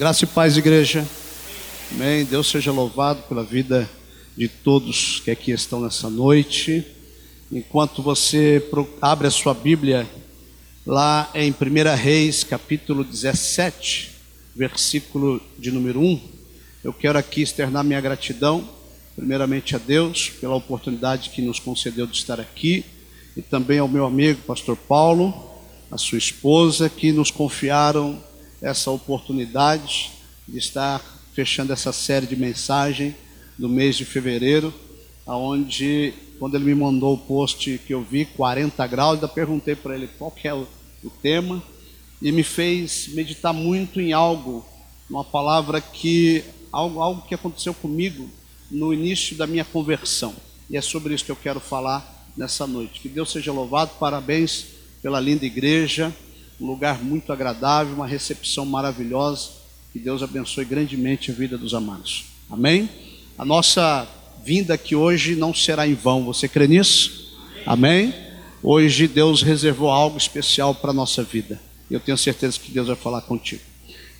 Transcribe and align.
Graça 0.00 0.24
e 0.24 0.26
paz, 0.26 0.56
igreja. 0.56 1.06
Amém. 1.92 2.24
Deus 2.24 2.48
seja 2.48 2.72
louvado 2.72 3.20
pela 3.24 3.44
vida 3.44 3.86
de 4.34 4.48
todos 4.48 5.20
que 5.20 5.30
aqui 5.30 5.50
estão 5.50 5.78
nessa 5.82 6.08
noite. 6.08 6.82
Enquanto 7.52 8.02
você 8.02 8.66
abre 9.02 9.26
a 9.26 9.30
sua 9.30 9.52
Bíblia, 9.52 10.08
lá 10.86 11.30
em 11.34 11.50
1 11.50 11.54
Reis, 11.96 12.42
capítulo 12.42 13.04
17, 13.04 14.12
versículo 14.56 15.38
de 15.58 15.70
número 15.70 16.00
1, 16.00 16.18
eu 16.82 16.94
quero 16.94 17.18
aqui 17.18 17.42
externar 17.42 17.84
minha 17.84 18.00
gratidão, 18.00 18.66
primeiramente 19.14 19.76
a 19.76 19.78
Deus, 19.78 20.30
pela 20.40 20.54
oportunidade 20.54 21.28
que 21.28 21.42
nos 21.42 21.60
concedeu 21.60 22.06
de 22.06 22.16
estar 22.16 22.40
aqui, 22.40 22.86
e 23.36 23.42
também 23.42 23.78
ao 23.78 23.86
meu 23.86 24.06
amigo, 24.06 24.40
pastor 24.46 24.78
Paulo, 24.78 25.34
a 25.90 25.98
sua 25.98 26.16
esposa, 26.16 26.88
que 26.88 27.12
nos 27.12 27.30
confiaram 27.30 28.29
essa 28.60 28.90
oportunidade 28.90 30.12
de 30.46 30.58
estar 30.58 31.00
fechando 31.32 31.72
essa 31.72 31.92
série 31.92 32.26
de 32.26 32.36
mensagem 32.36 33.14
do 33.58 33.68
mês 33.68 33.96
de 33.96 34.04
fevereiro, 34.04 34.72
aonde 35.26 36.12
quando 36.38 36.54
ele 36.54 36.64
me 36.64 36.74
mandou 36.74 37.14
o 37.14 37.18
post 37.18 37.78
que 37.86 37.94
eu 37.94 38.02
vi 38.02 38.24
40 38.24 38.86
graus, 38.86 39.14
ainda 39.14 39.28
perguntei 39.28 39.74
para 39.74 39.94
ele 39.94 40.08
qual 40.18 40.30
que 40.30 40.48
é 40.48 40.54
o, 40.54 40.66
o 41.04 41.10
tema 41.22 41.62
e 42.20 42.32
me 42.32 42.42
fez 42.42 43.08
meditar 43.08 43.52
muito 43.52 44.00
em 44.00 44.12
algo, 44.12 44.66
uma 45.08 45.24
palavra 45.24 45.80
que 45.80 46.44
algo, 46.72 47.00
algo 47.00 47.22
que 47.22 47.34
aconteceu 47.34 47.74
comigo 47.74 48.28
no 48.70 48.92
início 48.92 49.36
da 49.36 49.46
minha 49.46 49.64
conversão. 49.64 50.34
E 50.68 50.76
é 50.76 50.80
sobre 50.80 51.14
isso 51.14 51.24
que 51.24 51.32
eu 51.32 51.36
quero 51.36 51.60
falar 51.60 52.30
nessa 52.36 52.66
noite. 52.66 53.00
Que 53.00 53.08
Deus 53.08 53.32
seja 53.32 53.52
louvado. 53.52 53.92
Parabéns 53.98 54.66
pela 55.02 55.18
linda 55.18 55.44
igreja 55.44 56.14
um 56.60 56.66
lugar 56.66 57.02
muito 57.02 57.32
agradável, 57.32 57.94
uma 57.94 58.06
recepção 58.06 58.66
maravilhosa. 58.66 59.48
Que 59.92 59.98
Deus 59.98 60.22
abençoe 60.22 60.64
grandemente 60.64 61.30
a 61.30 61.34
vida 61.34 61.56
dos 61.56 61.72
amados. 61.72 62.26
Amém? 62.50 62.88
A 63.38 63.44
nossa 63.44 64.06
vinda 64.44 64.74
aqui 64.74 64.94
hoje 64.94 65.34
não 65.34 65.54
será 65.54 65.88
em 65.88 65.94
vão. 65.94 66.24
Você 66.24 66.46
crê 66.46 66.68
nisso? 66.68 67.38
Amém? 67.64 68.14
Hoje 68.62 69.08
Deus 69.08 69.42
reservou 69.42 69.88
algo 69.88 70.18
especial 70.18 70.74
para 70.74 70.90
a 70.90 70.94
nossa 70.94 71.22
vida. 71.22 71.58
Eu 71.90 71.98
tenho 71.98 72.18
certeza 72.18 72.60
que 72.60 72.70
Deus 72.70 72.88
vai 72.88 72.96
falar 72.96 73.22
contigo. 73.22 73.62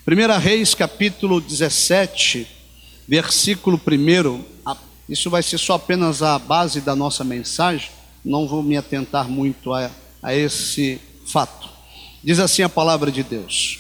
1 0.09 0.39
Reis, 0.41 0.75
capítulo 0.75 1.41
17, 1.41 2.47
versículo 3.07 3.79
1. 3.87 4.45
Isso 5.09 5.29
vai 5.29 5.43
ser 5.43 5.59
só 5.59 5.75
apenas 5.75 6.23
a 6.23 6.39
base 6.39 6.81
da 6.81 6.97
nossa 6.97 7.23
mensagem. 7.23 7.91
Não 8.25 8.49
vou 8.49 8.63
me 8.63 8.77
atentar 8.77 9.29
muito 9.29 9.73
a, 9.73 9.91
a 10.23 10.35
esse 10.35 10.99
fato. 11.27 11.80
Diz 12.23 12.39
assim 12.39 12.63
a 12.63 12.69
palavra 12.69 13.11
de 13.11 13.23
Deus. 13.23 13.79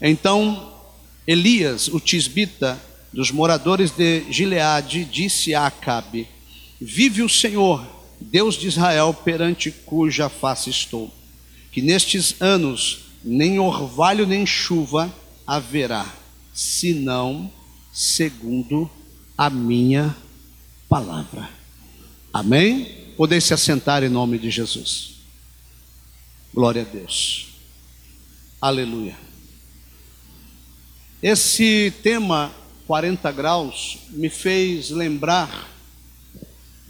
Então 0.00 0.72
Elias, 1.26 1.88
o 1.88 2.00
tisbita 2.00 2.80
dos 3.12 3.30
moradores 3.30 3.90
de 3.90 4.24
Gileade, 4.30 5.04
disse 5.04 5.54
a 5.54 5.66
Acabe: 5.66 6.26
Vive 6.80 7.22
o 7.22 7.28
Senhor, 7.28 7.86
Deus 8.20 8.56
de 8.56 8.66
Israel, 8.66 9.14
perante 9.14 9.70
cuja 9.70 10.28
face 10.28 10.70
estou, 10.70 11.12
que 11.70 11.80
nestes 11.80 12.40
anos 12.40 13.02
nem 13.24 13.60
orvalho 13.60 14.26
nem 14.26 14.44
chuva 14.44 15.14
haverá, 15.46 16.12
senão 16.52 17.50
segundo 17.92 18.90
a 19.38 19.48
minha 19.48 20.16
palavra. 20.88 21.48
Amém? 22.32 23.12
Podem 23.16 23.40
se 23.40 23.54
assentar 23.54 24.02
em 24.02 24.08
nome 24.08 24.38
de 24.38 24.50
Jesus. 24.50 25.12
Glória 26.52 26.82
a 26.82 26.84
Deus. 26.84 27.51
Aleluia. 28.62 29.16
Esse 31.20 31.92
tema 32.00 32.52
40 32.86 33.32
graus 33.32 33.98
me 34.10 34.30
fez 34.30 34.88
lembrar 34.88 35.68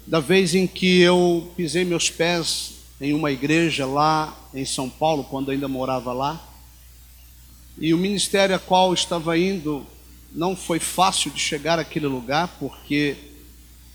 da 0.06 0.20
vez 0.20 0.54
em 0.54 0.66
que 0.66 1.00
eu 1.00 1.50
pisei 1.56 1.82
meus 1.86 2.10
pés 2.10 2.74
em 3.00 3.14
uma 3.14 3.32
igreja 3.32 3.86
lá 3.86 4.36
em 4.52 4.66
São 4.66 4.90
Paulo, 4.90 5.24
quando 5.24 5.50
ainda 5.50 5.66
morava 5.66 6.12
lá. 6.12 6.46
E 7.78 7.94
o 7.94 7.96
ministério 7.96 8.54
a 8.54 8.58
qual 8.58 8.92
estava 8.92 9.38
indo 9.38 9.86
não 10.30 10.54
foi 10.54 10.78
fácil 10.78 11.30
de 11.30 11.40
chegar 11.40 11.78
àquele 11.78 12.06
lugar, 12.06 12.48
porque 12.60 13.16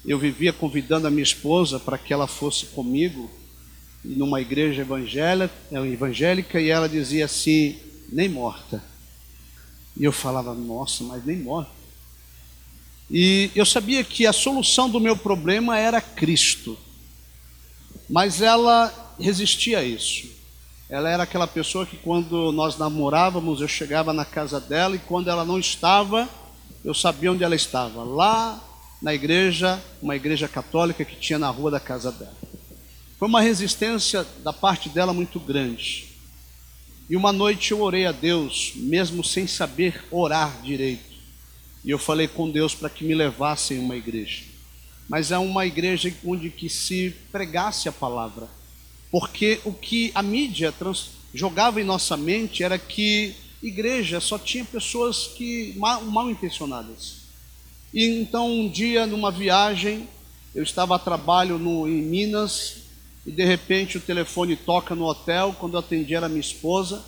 eu 0.03 0.17
vivia 0.17 0.51
convidando 0.51 1.05
a 1.05 1.11
minha 1.11 1.21
esposa 1.21 1.79
para 1.79 1.99
que 1.99 2.11
ela 2.11 2.25
fosse 2.25 2.65
comigo 2.65 3.29
numa 4.15 4.39
igreja 4.39 4.81
evangélica, 4.81 5.53
evangélica 5.71 6.61
e 6.61 6.69
ela 6.69 6.87
dizia 6.87 7.25
assim: 7.25 7.77
nem 8.09 8.29
morta. 8.29 8.83
E 9.95 10.03
eu 10.03 10.11
falava: 10.11 10.53
nossa, 10.53 11.03
mas 11.03 11.25
nem 11.25 11.37
morta. 11.37 11.71
E 13.09 13.51
eu 13.55 13.65
sabia 13.65 14.03
que 14.03 14.25
a 14.25 14.33
solução 14.33 14.89
do 14.89 14.99
meu 14.99 15.15
problema 15.15 15.77
era 15.77 16.01
Cristo, 16.01 16.77
mas 18.09 18.41
ela 18.41 19.15
resistia 19.19 19.79
a 19.79 19.83
isso. 19.83 20.27
Ela 20.89 21.09
era 21.09 21.23
aquela 21.23 21.47
pessoa 21.47 21.85
que 21.85 21.97
quando 21.97 22.51
nós 22.51 22.77
namorávamos, 22.77 23.59
eu 23.59 23.67
chegava 23.67 24.13
na 24.13 24.23
casa 24.23 24.59
dela 24.59 24.95
e 24.95 24.99
quando 24.99 25.29
ela 25.29 25.43
não 25.43 25.59
estava, 25.59 26.29
eu 26.83 26.93
sabia 26.93 27.31
onde 27.31 27.43
ela 27.43 27.55
estava, 27.55 28.03
lá 28.03 28.63
na 29.01 29.13
igreja, 29.13 29.81
uma 30.01 30.15
igreja 30.15 30.47
católica 30.47 31.03
que 31.03 31.15
tinha 31.15 31.37
na 31.37 31.49
rua 31.49 31.69
da 31.69 31.79
casa 31.79 32.11
dela. 32.11 32.35
Foi 33.17 33.27
uma 33.27 33.41
resistência 33.41 34.25
da 34.43 34.53
parte 34.53 34.89
dela 34.89 35.11
muito 35.11 35.39
grande. 35.39 36.05
E 37.09 37.15
uma 37.15 37.31
noite 37.31 37.71
eu 37.71 37.81
orei 37.81 38.05
a 38.05 38.11
Deus, 38.11 38.73
mesmo 38.75 39.23
sem 39.23 39.47
saber 39.47 40.05
orar 40.11 40.61
direito. 40.61 41.17
E 41.83 41.89
eu 41.89 41.97
falei 41.97 42.27
com 42.27 42.51
Deus 42.51 42.75
para 42.75 42.91
que 42.91 43.03
me 43.03 43.15
levasse 43.15 43.73
em 43.73 43.79
uma 43.79 43.95
igreja. 43.95 44.43
Mas 45.09 45.31
é 45.31 45.37
uma 45.37 45.65
igreja 45.65 46.13
onde 46.23 46.51
que 46.51 46.69
se 46.69 47.15
pregasse 47.31 47.89
a 47.89 47.91
palavra. 47.91 48.47
Porque 49.09 49.61
o 49.65 49.73
que 49.73 50.11
a 50.13 50.21
mídia 50.21 50.71
trans, 50.71 51.09
jogava 51.33 51.81
em 51.81 51.85
nossa 51.85 52.15
mente 52.15 52.63
era 52.63 52.77
que 52.77 53.33
igreja 53.63 54.19
só 54.19 54.37
tinha 54.37 54.63
pessoas 54.63 55.25
que 55.27 55.73
mal, 55.77 56.03
mal 56.03 56.29
intencionadas. 56.29 57.21
E 57.91 58.05
então 58.05 58.47
um 58.47 58.69
dia 58.69 59.07
numa 59.07 59.31
viagem, 59.31 60.07
eu 60.53 60.61
estava 60.61 60.95
a 60.95 60.99
trabalho 60.99 61.57
no, 61.57 61.87
em 61.87 62.01
Minas, 62.01 62.86
e 63.27 63.31
de 63.31 63.43
repente 63.43 63.97
o 63.97 64.01
telefone 64.01 64.55
toca 64.55 64.95
no 64.95 65.03
hotel, 65.03 65.53
quando 65.59 65.73
eu 65.73 65.81
atendi 65.81 66.15
era 66.15 66.29
minha 66.29 66.39
esposa, 66.39 67.03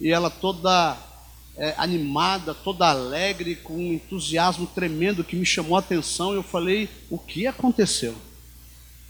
e 0.00 0.08
ela 0.08 0.30
toda 0.30 0.96
é, 1.56 1.74
animada, 1.76 2.54
toda 2.54 2.88
alegre, 2.88 3.56
com 3.56 3.74
um 3.74 3.92
entusiasmo 3.92 4.68
tremendo 4.68 5.24
que 5.24 5.34
me 5.34 5.44
chamou 5.44 5.74
a 5.76 5.80
atenção, 5.80 6.32
eu 6.32 6.44
falei, 6.44 6.88
o 7.10 7.18
que 7.18 7.48
aconteceu? 7.48 8.14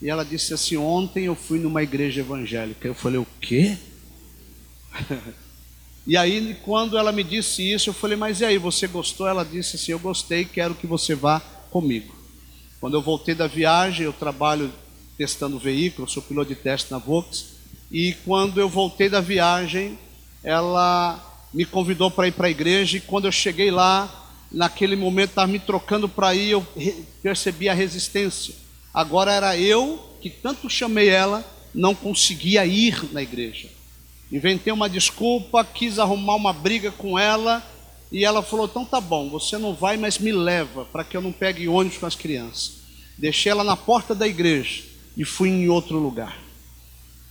E 0.00 0.08
ela 0.08 0.24
disse 0.24 0.54
assim, 0.54 0.78
ontem 0.78 1.26
eu 1.26 1.34
fui 1.34 1.58
numa 1.58 1.82
igreja 1.82 2.22
evangélica, 2.22 2.88
eu 2.88 2.94
falei, 2.94 3.18
o 3.18 3.26
quê? 3.42 3.76
e 6.06 6.16
aí 6.16 6.56
quando 6.64 6.96
ela 6.96 7.12
me 7.12 7.22
disse 7.22 7.74
isso, 7.74 7.90
eu 7.90 7.94
falei, 7.94 8.16
mas 8.16 8.40
e 8.40 8.44
aí, 8.46 8.56
você 8.56 8.86
gostou? 8.86 9.28
Ela 9.28 9.44
disse 9.44 9.76
assim, 9.76 9.92
eu 9.92 9.98
gostei, 9.98 10.46
quero 10.46 10.74
que 10.74 10.86
você 10.86 11.14
vá 11.14 11.40
comigo. 11.70 12.14
Quando 12.80 12.94
eu 12.94 13.02
voltei 13.02 13.34
da 13.34 13.46
viagem, 13.46 14.06
eu 14.06 14.14
trabalho 14.14 14.72
testando 15.16 15.56
o 15.56 15.60
veículo, 15.60 16.08
sou 16.08 16.22
piloto 16.22 16.48
de 16.48 16.56
teste 16.56 16.90
na 16.90 16.98
Vox. 16.98 17.54
E 17.90 18.14
quando 18.24 18.60
eu 18.60 18.68
voltei 18.68 19.08
da 19.08 19.20
viagem, 19.20 19.98
ela 20.42 21.48
me 21.52 21.64
convidou 21.64 22.10
para 22.10 22.28
ir 22.28 22.32
para 22.32 22.48
a 22.48 22.50
igreja. 22.50 22.96
E 22.96 23.00
quando 23.00 23.26
eu 23.26 23.32
cheguei 23.32 23.70
lá, 23.70 24.32
naquele 24.50 24.96
momento 24.96 25.30
estava 25.30 25.46
me 25.46 25.58
trocando 25.58 26.08
para 26.08 26.34
ir, 26.34 26.50
eu 26.50 26.66
percebi 27.22 27.68
a 27.68 27.74
resistência. 27.74 28.54
Agora 28.92 29.32
era 29.32 29.56
eu 29.56 30.16
que 30.20 30.30
tanto 30.30 30.70
chamei 30.70 31.08
ela, 31.08 31.44
não 31.74 31.94
conseguia 31.94 32.64
ir 32.66 33.12
na 33.12 33.22
igreja. 33.22 33.68
Inventei 34.32 34.72
uma 34.72 34.88
desculpa, 34.88 35.64
quis 35.64 35.98
arrumar 35.98 36.34
uma 36.34 36.52
briga 36.52 36.90
com 36.90 37.18
ela. 37.18 37.62
E 38.10 38.24
ela 38.24 38.42
falou: 38.42 38.66
então 38.66 38.84
tá 38.84 39.00
bom, 39.00 39.28
você 39.28 39.58
não 39.58 39.74
vai, 39.74 39.96
mas 39.96 40.18
me 40.18 40.32
leva 40.32 40.84
para 40.86 41.04
que 41.04 41.16
eu 41.16 41.20
não 41.20 41.32
pegue 41.32 41.68
ônibus 41.68 41.98
com 41.98 42.06
as 42.06 42.14
crianças. 42.14 42.84
Deixei 43.18 43.52
ela 43.52 43.62
na 43.62 43.76
porta 43.76 44.14
da 44.14 44.26
igreja 44.26 44.93
e 45.16 45.24
fui 45.24 45.48
em 45.48 45.68
outro 45.68 45.98
lugar. 45.98 46.38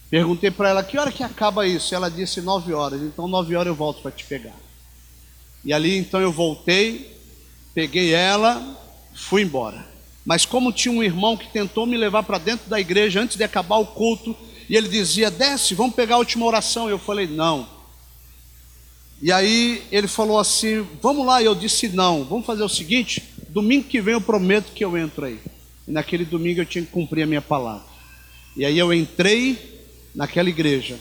Perguntei 0.09 0.51
para 0.51 0.69
ela 0.69 0.83
que 0.83 0.97
hora 0.97 1.11
que 1.11 1.23
acaba 1.23 1.67
isso. 1.67 1.95
Ela 1.95 2.09
disse 2.09 2.39
nove 2.39 2.71
horas. 2.71 3.01
Então 3.01 3.27
nove 3.27 3.55
horas 3.55 3.67
eu 3.67 3.75
volto 3.75 4.01
para 4.01 4.11
te 4.11 4.23
pegar. 4.25 4.55
E 5.65 5.73
ali 5.73 5.97
então 5.97 6.21
eu 6.21 6.31
voltei, 6.31 7.17
peguei 7.73 8.13
ela, 8.13 8.61
fui 9.15 9.41
embora. 9.41 9.87
Mas 10.25 10.45
como 10.45 10.71
tinha 10.71 10.93
um 10.93 11.03
irmão 11.03 11.35
que 11.35 11.47
tentou 11.47 11.85
me 11.85 11.97
levar 11.97 12.23
para 12.23 12.37
dentro 12.37 12.69
da 12.69 12.79
igreja 12.79 13.21
antes 13.21 13.37
de 13.37 13.43
acabar 13.43 13.77
o 13.77 13.87
culto, 13.87 14.35
e 14.69 14.75
ele 14.75 14.87
dizia: 14.87 15.31
desce, 15.31 15.73
vamos 15.73 15.95
pegar 15.95 16.15
a 16.15 16.19
última 16.19 16.45
oração. 16.45 16.89
Eu 16.89 16.99
falei: 16.99 17.27
não. 17.27 17.67
E 19.21 19.31
aí 19.31 19.83
ele 19.91 20.07
falou 20.07 20.37
assim: 20.37 20.87
vamos 21.01 21.25
lá. 21.25 21.41
Eu 21.41 21.55
disse: 21.55 21.89
não, 21.89 22.23
vamos 22.23 22.45
fazer 22.45 22.63
o 22.63 22.69
seguinte: 22.69 23.23
domingo 23.49 23.87
que 23.87 23.99
vem 23.99 24.13
eu 24.13 24.21
prometo 24.21 24.71
que 24.73 24.85
eu 24.85 24.97
entro 24.97 25.25
aí. 25.25 25.39
E 25.87 25.91
naquele 25.91 26.25
domingo 26.25 26.61
eu 26.61 26.65
tinha 26.65 26.83
que 26.83 26.91
cumprir 26.91 27.23
a 27.23 27.27
minha 27.27 27.41
palavra. 27.41 27.85
E 28.55 28.65
aí 28.65 28.77
eu 28.77 28.93
entrei 28.93 29.57
naquela 30.15 30.49
igreja. 30.49 30.97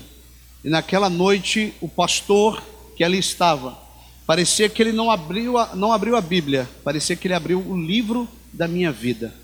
E 0.65 0.69
naquela 0.69 1.11
noite 1.11 1.75
o 1.81 1.89
pastor 1.89 2.63
que 2.97 3.05
ali 3.05 3.19
estava 3.19 3.83
Parecia 4.27 4.69
que 4.69 4.81
ele 4.81 4.93
não 4.93 5.11
abriu, 5.11 5.59
a, 5.59 5.75
não 5.75 5.93
abriu 5.93 6.17
a 6.17 6.21
Bíblia, 6.21 6.69
parecia 6.85 7.17
que 7.17 7.27
ele 7.27 7.35
abriu 7.35 7.59
o 7.59 7.77
livro 7.77 8.29
da 8.53 8.69
minha 8.69 8.93
vida. 8.93 9.35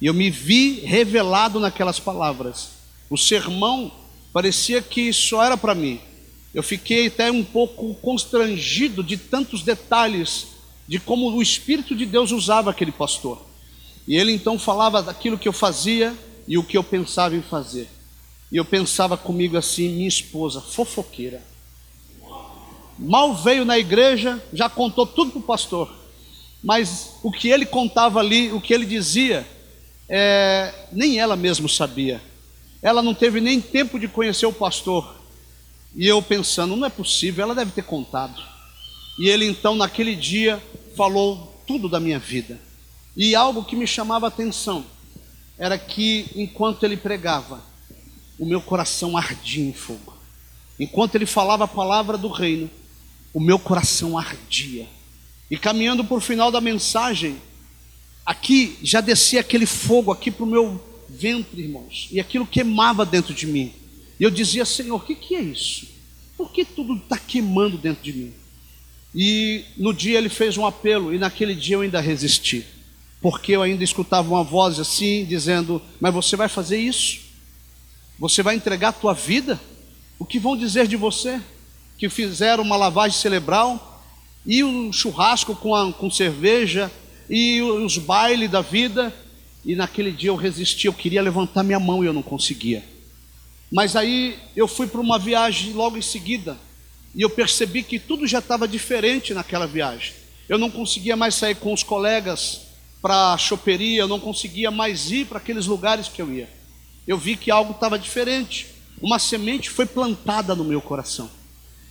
E 0.00 0.06
eu 0.06 0.14
me 0.14 0.30
vi 0.30 0.80
revelado 0.80 1.60
naquelas 1.60 2.00
palavras. 2.00 2.70
O 3.10 3.16
sermão 3.16 3.92
parecia 4.32 4.80
que 4.80 5.12
só 5.12 5.44
era 5.44 5.56
para 5.56 5.74
mim. 5.74 6.00
Eu 6.54 6.62
fiquei 6.62 7.08
até 7.08 7.30
um 7.30 7.44
pouco 7.44 7.94
constrangido 7.96 9.02
de 9.02 9.16
tantos 9.16 9.62
detalhes 9.62 10.48
de 10.88 10.98
como 10.98 11.30
o 11.30 11.42
Espírito 11.42 11.94
de 11.94 12.06
Deus 12.06 12.32
usava 12.32 12.70
aquele 12.70 12.92
pastor. 12.92 13.45
E 14.06 14.16
ele 14.16 14.32
então 14.32 14.58
falava 14.58 15.02
daquilo 15.02 15.38
que 15.38 15.48
eu 15.48 15.52
fazia 15.52 16.14
e 16.46 16.56
o 16.56 16.64
que 16.64 16.76
eu 16.76 16.84
pensava 16.84 17.34
em 17.34 17.42
fazer. 17.42 17.88
E 18.50 18.56
eu 18.56 18.64
pensava 18.64 19.16
comigo 19.16 19.56
assim, 19.56 19.88
minha 19.88 20.08
esposa, 20.08 20.60
fofoqueira. 20.60 21.42
Mal 22.98 23.34
veio 23.34 23.64
na 23.64 23.78
igreja, 23.78 24.42
já 24.52 24.68
contou 24.70 25.06
tudo 25.06 25.32
para 25.32 25.40
o 25.40 25.42
pastor. 25.42 25.92
Mas 26.62 27.16
o 27.22 27.30
que 27.30 27.48
ele 27.48 27.66
contava 27.66 28.20
ali, 28.20 28.52
o 28.52 28.60
que 28.60 28.72
ele 28.72 28.86
dizia, 28.86 29.46
é, 30.08 30.72
nem 30.92 31.18
ela 31.18 31.36
mesma 31.36 31.68
sabia. 31.68 32.22
Ela 32.80 33.02
não 33.02 33.14
teve 33.14 33.40
nem 33.40 33.60
tempo 33.60 33.98
de 33.98 34.06
conhecer 34.06 34.46
o 34.46 34.52
pastor. 34.52 35.16
E 35.94 36.06
eu 36.06 36.22
pensando, 36.22 36.76
não 36.76 36.86
é 36.86 36.90
possível, 36.90 37.44
ela 37.44 37.54
deve 37.54 37.72
ter 37.72 37.82
contado. 37.82 38.40
E 39.18 39.28
ele 39.28 39.46
então, 39.46 39.74
naquele 39.74 40.14
dia, 40.14 40.62
falou 40.96 41.62
tudo 41.66 41.88
da 41.88 41.98
minha 41.98 42.18
vida. 42.18 42.60
E 43.16 43.34
algo 43.34 43.64
que 43.64 43.74
me 43.74 43.86
chamava 43.86 44.26
a 44.26 44.28
atenção 44.28 44.84
era 45.58 45.78
que, 45.78 46.26
enquanto 46.34 46.84
ele 46.84 46.96
pregava, 46.96 47.62
o 48.38 48.44
meu 48.44 48.60
coração 48.60 49.16
ardia 49.16 49.64
em 49.64 49.72
fogo. 49.72 50.14
Enquanto 50.78 51.14
ele 51.14 51.24
falava 51.24 51.64
a 51.64 51.68
palavra 51.68 52.18
do 52.18 52.28
reino, 52.28 52.70
o 53.32 53.40
meu 53.40 53.58
coração 53.58 54.18
ardia. 54.18 54.86
E 55.50 55.56
caminhando 55.56 56.04
por 56.04 56.20
final 56.20 56.50
da 56.50 56.60
mensagem, 56.60 57.40
aqui 58.24 58.76
já 58.82 59.00
descia 59.00 59.40
aquele 59.40 59.64
fogo 59.64 60.12
aqui 60.12 60.30
para 60.30 60.44
o 60.44 60.48
meu 60.48 60.84
ventre, 61.08 61.62
irmãos, 61.62 62.08
e 62.10 62.20
aquilo 62.20 62.46
queimava 62.46 63.06
dentro 63.06 63.32
de 63.32 63.46
mim. 63.46 63.72
E 64.20 64.24
eu 64.24 64.30
dizia, 64.30 64.64
Senhor, 64.64 64.96
o 64.96 65.00
que, 65.00 65.14
que 65.14 65.34
é 65.34 65.40
isso? 65.40 65.88
Por 66.36 66.52
que 66.52 66.64
tudo 66.64 66.96
está 66.96 67.16
queimando 67.16 67.78
dentro 67.78 68.02
de 68.02 68.12
mim? 68.12 68.34
E 69.14 69.64
no 69.78 69.94
dia 69.94 70.18
ele 70.18 70.28
fez 70.28 70.58
um 70.58 70.66
apelo, 70.66 71.14
e 71.14 71.18
naquele 71.18 71.54
dia 71.54 71.76
eu 71.76 71.80
ainda 71.80 72.00
resisti, 72.00 72.66
porque 73.28 73.56
eu 73.56 73.62
ainda 73.62 73.82
escutava 73.82 74.28
uma 74.28 74.44
voz 74.44 74.78
assim, 74.78 75.24
dizendo: 75.24 75.82
Mas 75.98 76.14
você 76.14 76.36
vai 76.36 76.48
fazer 76.48 76.78
isso? 76.78 77.22
Você 78.20 78.40
vai 78.40 78.54
entregar 78.54 78.90
a 78.90 78.92
tua 78.92 79.14
vida? 79.14 79.60
O 80.16 80.24
que 80.24 80.38
vão 80.38 80.56
dizer 80.56 80.86
de 80.86 80.94
você? 80.94 81.40
Que 81.98 82.08
fizeram 82.08 82.62
uma 82.62 82.76
lavagem 82.76 83.18
cerebral 83.18 84.00
e 84.46 84.62
um 84.62 84.92
churrasco 84.92 85.56
com, 85.56 85.74
a, 85.74 85.92
com 85.92 86.08
cerveja 86.08 86.88
e 87.28 87.60
os 87.60 87.98
bailes 87.98 88.48
da 88.48 88.60
vida. 88.60 89.12
E 89.64 89.74
naquele 89.74 90.12
dia 90.12 90.30
eu 90.30 90.36
resisti, 90.36 90.86
eu 90.86 90.94
queria 90.94 91.20
levantar 91.20 91.64
minha 91.64 91.80
mão 91.80 92.04
e 92.04 92.06
eu 92.06 92.12
não 92.12 92.22
conseguia. 92.22 92.84
Mas 93.72 93.96
aí 93.96 94.38
eu 94.54 94.68
fui 94.68 94.86
para 94.86 95.00
uma 95.00 95.18
viagem 95.18 95.72
logo 95.72 95.96
em 95.96 96.02
seguida 96.02 96.56
e 97.12 97.22
eu 97.22 97.30
percebi 97.30 97.82
que 97.82 97.98
tudo 97.98 98.24
já 98.24 98.38
estava 98.38 98.68
diferente 98.68 99.34
naquela 99.34 99.66
viagem. 99.66 100.12
Eu 100.48 100.58
não 100.58 100.70
conseguia 100.70 101.16
mais 101.16 101.34
sair 101.34 101.56
com 101.56 101.72
os 101.72 101.82
colegas 101.82 102.65
para 103.00 103.32
a 103.32 103.38
choperia, 103.38 104.00
eu 104.00 104.08
não 104.08 104.18
conseguia 104.18 104.70
mais 104.70 105.10
ir 105.10 105.26
para 105.26 105.38
aqueles 105.38 105.66
lugares 105.66 106.08
que 106.08 106.20
eu 106.20 106.32
ia. 106.32 106.48
Eu 107.06 107.16
vi 107.18 107.36
que 107.36 107.50
algo 107.50 107.72
estava 107.72 107.98
diferente. 107.98 108.66
Uma 109.00 109.18
semente 109.18 109.70
foi 109.70 109.86
plantada 109.86 110.54
no 110.54 110.64
meu 110.64 110.80
coração. 110.80 111.30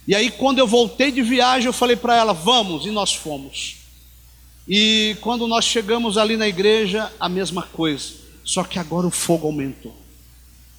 E 0.07 0.13
aí, 0.13 0.29
quando 0.29 0.59
eu 0.59 0.67
voltei 0.67 1.11
de 1.11 1.21
viagem, 1.21 1.67
eu 1.67 1.73
falei 1.73 1.95
para 1.95 2.15
ela: 2.15 2.33
vamos, 2.33 2.85
e 2.85 2.91
nós 2.91 3.13
fomos. 3.13 3.77
E 4.67 5.15
quando 5.21 5.47
nós 5.47 5.65
chegamos 5.65 6.17
ali 6.17 6.35
na 6.35 6.47
igreja, 6.47 7.11
a 7.19 7.29
mesma 7.29 7.63
coisa, 7.63 8.13
só 8.43 8.63
que 8.63 8.79
agora 8.79 9.07
o 9.07 9.11
fogo 9.11 9.47
aumentou. 9.47 9.95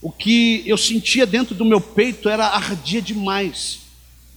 O 0.03 0.11
que 0.11 0.63
eu 0.67 0.77
sentia 0.77 1.25
dentro 1.25 1.55
do 1.55 1.65
meu 1.65 1.81
peito 1.81 2.29
era 2.29 2.47
ardia 2.49 3.01
demais. 3.01 3.81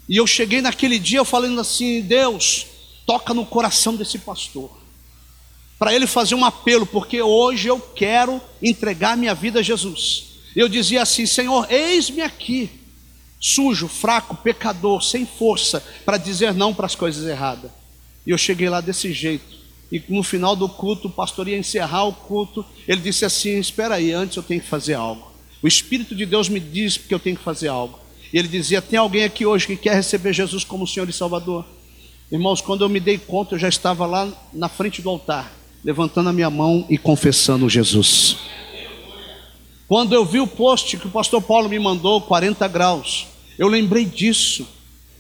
E 0.08 0.18
eu 0.18 0.26
cheguei 0.26 0.62
naquele 0.62 0.98
dia 0.98 1.26
falando 1.26 1.60
assim: 1.60 2.02
Deus, 2.02 2.66
toca 3.06 3.34
no 3.34 3.46
coração 3.46 3.96
desse 3.96 4.20
pastor. 4.20 4.79
Para 5.80 5.96
ele 5.96 6.06
fazer 6.06 6.36
um 6.36 6.44
apelo, 6.44 6.86
porque 6.86 7.22
hoje 7.22 7.70
eu 7.70 7.80
quero 7.80 8.42
entregar 8.62 9.16
minha 9.16 9.34
vida 9.34 9.62
a 9.62 9.64
Jesus. 9.64 10.26
Eu 10.54 10.68
dizia 10.68 11.02
assim: 11.02 11.26
Senhor, 11.26 11.66
eis-me 11.72 12.22
aqui, 12.22 12.70
sujo, 13.40 13.88
fraco, 13.88 14.36
pecador, 14.36 15.02
sem 15.02 15.26
força, 15.26 15.82
para 16.06 16.18
dizer 16.18 16.54
não 16.54 16.74
para 16.74 16.86
as 16.86 16.96
coisas 16.96 17.26
erradas. 17.26 17.72
E 18.28 18.32
eu 18.32 18.38
cheguei 18.38 18.70
lá 18.70 18.82
desse 18.82 19.14
jeito. 19.14 19.58
E 19.92 20.04
no 20.10 20.22
final 20.22 20.56
do 20.56 20.68
culto, 20.68 21.08
o 21.08 21.12
pastor 21.12 21.48
ia 21.48 21.58
encerrar 21.58 22.04
o 22.04 22.14
culto. 22.14 22.64
Ele 22.86 23.02
disse 23.02 23.24
assim: 23.24 23.58
Espera 23.58 23.96
aí, 23.96 24.12
antes 24.12 24.36
eu 24.36 24.44
tenho 24.44 24.62
que 24.62 24.68
fazer 24.68 24.96
algo. 24.96 25.32
O 25.64 25.68
Espírito 25.68 26.14
de 26.14 26.26
Deus 26.26 26.50
me 26.50 26.60
diz 26.60 26.98
que 26.98 27.14
eu 27.14 27.20
tenho 27.20 27.38
que 27.38 27.44
fazer 27.44 27.70
algo. 27.70 27.98
E 28.34 28.38
ele 28.38 28.48
dizia: 28.48 28.82
Tem 28.82 29.00
alguém 29.00 29.24
aqui 29.24 29.46
hoje 29.46 29.66
que 29.66 29.78
quer 29.78 29.96
receber 29.96 30.34
Jesus 30.34 30.64
como 30.64 30.86
Senhor 30.86 31.08
e 31.08 31.14
Salvador? 31.14 31.66
Irmãos, 32.32 32.62
quando 32.62 32.84
eu 32.84 32.90
me 32.90 33.00
dei 33.00 33.18
conta, 33.18 33.56
eu 33.56 33.60
já 33.60 33.68
estava 33.68 34.06
lá 34.06 34.32
na 34.54 34.70
frente 34.70 35.02
do 35.02 35.10
altar, 35.10 35.52
levantando 35.84 36.30
a 36.30 36.34
minha 36.34 36.50
mão 36.50 36.86
e 36.90 36.98
confessando 36.98 37.70
Jesus. 37.70 38.38
Quando 39.88 40.14
eu 40.14 40.24
vi 40.24 40.40
o 40.40 40.48
post 40.48 40.98
que 40.98 41.08
o 41.08 41.12
pastor 41.12 41.42
Paulo 41.42 41.68
me 41.68 41.80
mandou, 41.80 42.22
40 42.22 42.68
graus, 42.68 43.28
eu 43.58 43.68
lembrei 43.68 44.06
disso. 44.06 44.68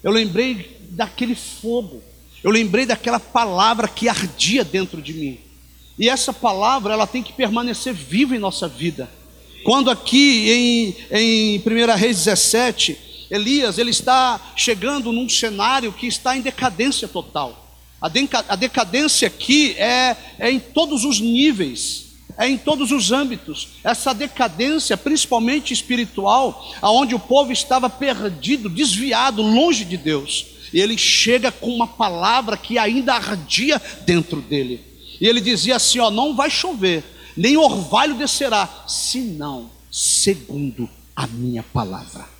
Eu 0.04 0.12
lembrei 0.12 0.78
daquele 0.92 1.36
fogo. 1.36 2.02
Eu 2.44 2.52
lembrei 2.52 2.86
daquela 2.86 3.20
palavra 3.20 3.88
que 3.88 4.08
ardia 4.08 4.64
dentro 4.64 5.02
de 5.02 5.14
mim. 5.14 5.40
E 5.98 6.08
essa 6.08 6.32
palavra, 6.32 6.94
ela 6.94 7.06
tem 7.06 7.22
que 7.22 7.34
permanecer 7.34 7.94
viva 7.94 8.36
em 8.36 8.40
nossa 8.40 8.68
vida. 8.68 9.10
Quando 9.64 9.92
aqui 9.92 10.50
em, 10.50 10.96
em 11.12 11.58
1 11.60 11.98
Reis 11.98 12.24
17, 12.24 12.98
Elias 13.30 13.78
ele 13.78 13.92
está 13.92 14.54
chegando 14.56 15.12
num 15.12 15.28
cenário 15.28 15.92
que 15.92 16.08
está 16.08 16.38
em 16.38 16.42
decadência 16.42 17.08
total. 17.08 17.69
A, 18.02 18.08
deca, 18.08 18.46
a 18.48 18.56
decadência 18.56 19.28
aqui 19.28 19.76
é, 19.78 20.16
é 20.38 20.52
em 20.52 20.60
todos 20.60 21.04
os 21.04 21.20
níveis, 21.20 22.08
é 22.38 22.48
em 22.48 22.58
todos 22.58 22.92
os 22.92 23.12
âmbitos. 23.12 23.68
Essa 23.84 24.14
decadência, 24.14 24.96
principalmente 24.96 25.74
espiritual, 25.74 26.74
aonde 26.82 27.14
o 27.14 27.20
povo 27.20 27.52
estava 27.52 27.90
perdido, 27.90 28.70
desviado, 28.70 29.42
longe 29.42 29.84
de 29.84 29.98
Deus. 29.98 30.46
E 30.72 30.80
ele 30.80 30.98
chega 30.98 31.52
com 31.52 31.74
uma 31.74 31.88
palavra 31.88 32.56
que 32.56 32.78
ainda 32.78 33.16
ardia 33.16 33.82
dentro 34.06 34.42
dele. 34.42 34.82
E 35.20 35.28
ele 35.28 35.42
dizia 35.42 35.76
assim: 35.76 36.00
ó, 36.00 36.10
não 36.10 36.36
vai 36.36 36.50
chover, 36.50 37.04
nem 37.36 37.58
orvalho 37.58 38.16
descerá, 38.16 38.86
senão 38.88 39.70
segundo 39.92 40.90
a 41.16 41.28
minha 41.28 41.64
palavra. 41.64 42.39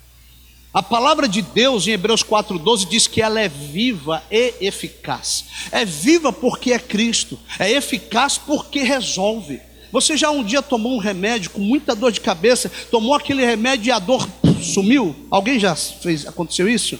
A 0.72 0.82
palavra 0.82 1.28
de 1.28 1.42
Deus 1.42 1.88
em 1.88 1.90
Hebreus 1.90 2.22
4,12 2.22 2.88
diz 2.88 3.08
que 3.08 3.20
ela 3.20 3.40
é 3.40 3.48
viva 3.48 4.22
e 4.30 4.54
eficaz. 4.60 5.46
É 5.72 5.84
viva 5.84 6.32
porque 6.32 6.72
é 6.72 6.78
Cristo, 6.78 7.36
é 7.58 7.72
eficaz 7.72 8.38
porque 8.38 8.80
resolve. 8.80 9.60
Você 9.90 10.16
já 10.16 10.30
um 10.30 10.44
dia 10.44 10.62
tomou 10.62 10.94
um 10.94 11.00
remédio 11.00 11.50
com 11.50 11.60
muita 11.60 11.96
dor 11.96 12.12
de 12.12 12.20
cabeça, 12.20 12.70
tomou 12.88 13.14
aquele 13.14 13.44
remédio 13.44 13.88
e 13.88 13.90
a 13.90 13.98
dor 13.98 14.28
sumiu? 14.62 15.16
Alguém 15.28 15.58
já 15.58 15.74
fez, 15.74 16.24
aconteceu 16.24 16.68
isso? 16.68 16.96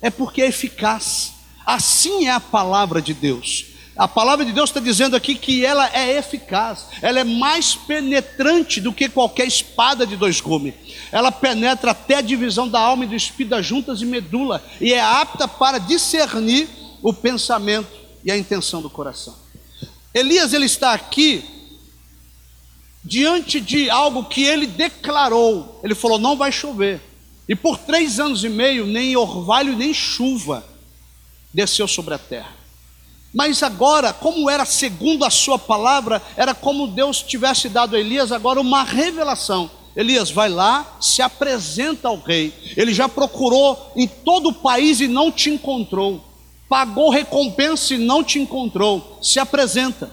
É 0.00 0.08
porque 0.08 0.40
é 0.40 0.46
eficaz. 0.46 1.34
Assim 1.66 2.26
é 2.26 2.30
a 2.30 2.40
palavra 2.40 3.02
de 3.02 3.12
Deus. 3.12 3.66
A 3.96 4.08
palavra 4.08 4.44
de 4.44 4.52
Deus 4.52 4.70
está 4.70 4.80
dizendo 4.80 5.14
aqui 5.14 5.36
que 5.36 5.64
ela 5.64 5.88
é 5.94 6.18
eficaz, 6.18 6.86
ela 7.00 7.20
é 7.20 7.24
mais 7.24 7.76
penetrante 7.76 8.80
do 8.80 8.92
que 8.92 9.08
qualquer 9.08 9.46
espada 9.46 10.04
de 10.04 10.16
dois 10.16 10.40
gumes. 10.40 10.74
Ela 11.12 11.30
penetra 11.30 11.92
até 11.92 12.16
a 12.16 12.20
divisão 12.20 12.68
da 12.68 12.80
alma 12.80 13.04
e 13.04 13.08
do 13.08 13.14
espírito 13.14 13.50
das 13.50 13.64
juntas 13.64 14.02
e 14.02 14.06
medula, 14.06 14.64
e 14.80 14.92
é 14.92 15.00
apta 15.00 15.46
para 15.46 15.78
discernir 15.78 16.68
o 17.00 17.12
pensamento 17.12 17.88
e 18.24 18.32
a 18.32 18.36
intenção 18.36 18.82
do 18.82 18.90
coração. 18.90 19.36
Elias 20.12 20.52
ele 20.52 20.66
está 20.66 20.92
aqui 20.92 21.44
diante 23.04 23.60
de 23.60 23.90
algo 23.90 24.24
que 24.24 24.42
ele 24.42 24.66
declarou. 24.66 25.80
Ele 25.84 25.94
falou: 25.94 26.18
não 26.18 26.36
vai 26.36 26.50
chover. 26.50 27.00
E 27.48 27.54
por 27.54 27.78
três 27.78 28.18
anos 28.18 28.42
e 28.42 28.48
meio, 28.48 28.86
nem 28.86 29.14
orvalho 29.16 29.76
nem 29.76 29.92
chuva 29.92 30.64
desceu 31.52 31.86
sobre 31.86 32.14
a 32.14 32.18
terra. 32.18 32.63
Mas 33.34 33.64
agora, 33.64 34.12
como 34.12 34.48
era 34.48 34.64
segundo 34.64 35.24
a 35.24 35.30
sua 35.30 35.58
palavra, 35.58 36.22
era 36.36 36.54
como 36.54 36.86
Deus 36.86 37.20
tivesse 37.20 37.68
dado 37.68 37.96
a 37.96 38.00
Elias 38.00 38.30
agora 38.30 38.60
uma 38.60 38.84
revelação. 38.84 39.68
Elias 39.96 40.30
vai 40.30 40.48
lá, 40.48 40.96
se 41.00 41.20
apresenta 41.20 42.08
ao 42.08 42.16
rei. 42.16 42.54
Ele 42.76 42.94
já 42.94 43.08
procurou 43.08 43.92
em 43.96 44.06
todo 44.06 44.50
o 44.50 44.52
país 44.52 45.00
e 45.00 45.08
não 45.08 45.32
te 45.32 45.50
encontrou. 45.50 46.24
Pagou 46.68 47.10
recompensa 47.10 47.94
e 47.94 47.98
não 47.98 48.22
te 48.22 48.38
encontrou. 48.38 49.18
Se 49.20 49.40
apresenta. 49.40 50.10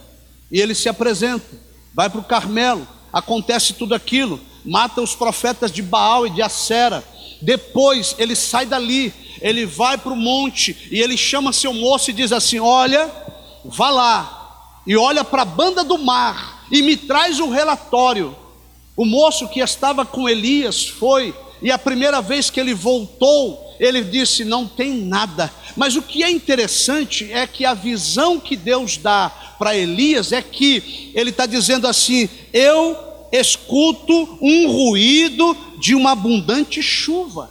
E 0.52 0.60
ele 0.60 0.74
se 0.74 0.90
apresenta. 0.90 1.46
Vai 1.94 2.10
para 2.10 2.20
o 2.20 2.24
Carmelo. 2.24 2.88
Acontece 3.14 3.74
tudo 3.74 3.96
aquilo. 3.96 4.40
Mata 4.66 5.02
os 5.02 5.16
profetas 5.16 5.72
de 5.72 5.82
Baal 5.82 6.28
e 6.28 6.30
de 6.30 6.42
Acera. 6.42 7.04
Depois 7.42 8.16
ele 8.18 8.36
sai 8.36 8.66
dali, 8.66 9.14
ele 9.42 9.66
vai 9.66 9.98
para 9.98 10.14
o 10.14 10.16
monte 10.16 10.90
e 10.92 11.02
ele 11.02 11.18
chama 11.18 11.52
seu 11.52 11.74
moço 11.74 12.10
e 12.10 12.14
diz 12.14 12.32
assim: 12.32 12.60
Olha, 12.60 13.12
vá 13.66 13.90
lá 13.90 14.38
e 14.86 14.96
olha 14.96 15.24
para 15.24 15.44
a 15.44 15.46
banda 15.46 15.84
do 15.84 15.98
mar 15.98 16.66
e 16.72 16.82
me 16.82 16.96
traz 16.96 17.40
o 17.40 17.50
relatório. 17.50 18.36
O 18.96 19.06
moço 19.06 19.48
que 19.48 19.60
estava 19.60 20.06
com 20.06 20.28
Elias 20.28 20.88
foi, 20.88 21.34
e 21.62 21.72
a 21.72 21.78
primeira 21.78 22.22
vez 22.22 22.50
que 22.50 22.60
ele 22.60 22.74
voltou, 22.74 23.76
ele 23.80 24.04
disse: 24.04 24.44
Não 24.44 24.68
tem 24.68 24.94
nada. 24.94 25.52
Mas 25.76 25.96
o 25.96 26.02
que 26.02 26.24
é 26.24 26.30
interessante 26.30 27.32
é 27.32 27.48
que 27.48 27.66
a 27.66 27.74
visão 27.74 28.40
que 28.40 28.56
Deus 28.56 28.98
dá 28.98 29.30
para 29.58 29.76
Elias 29.76 30.32
é 30.32 30.42
que 30.42 31.12
ele 31.16 31.30
está 31.30 31.46
dizendo 31.46 31.88
assim: 31.88 32.30
Eu 32.52 32.98
escuto 33.32 34.38
um 34.42 34.72
ruído 34.72 35.56
de 35.82 35.96
uma 35.96 36.12
abundante 36.12 36.82
chuva. 36.84 37.50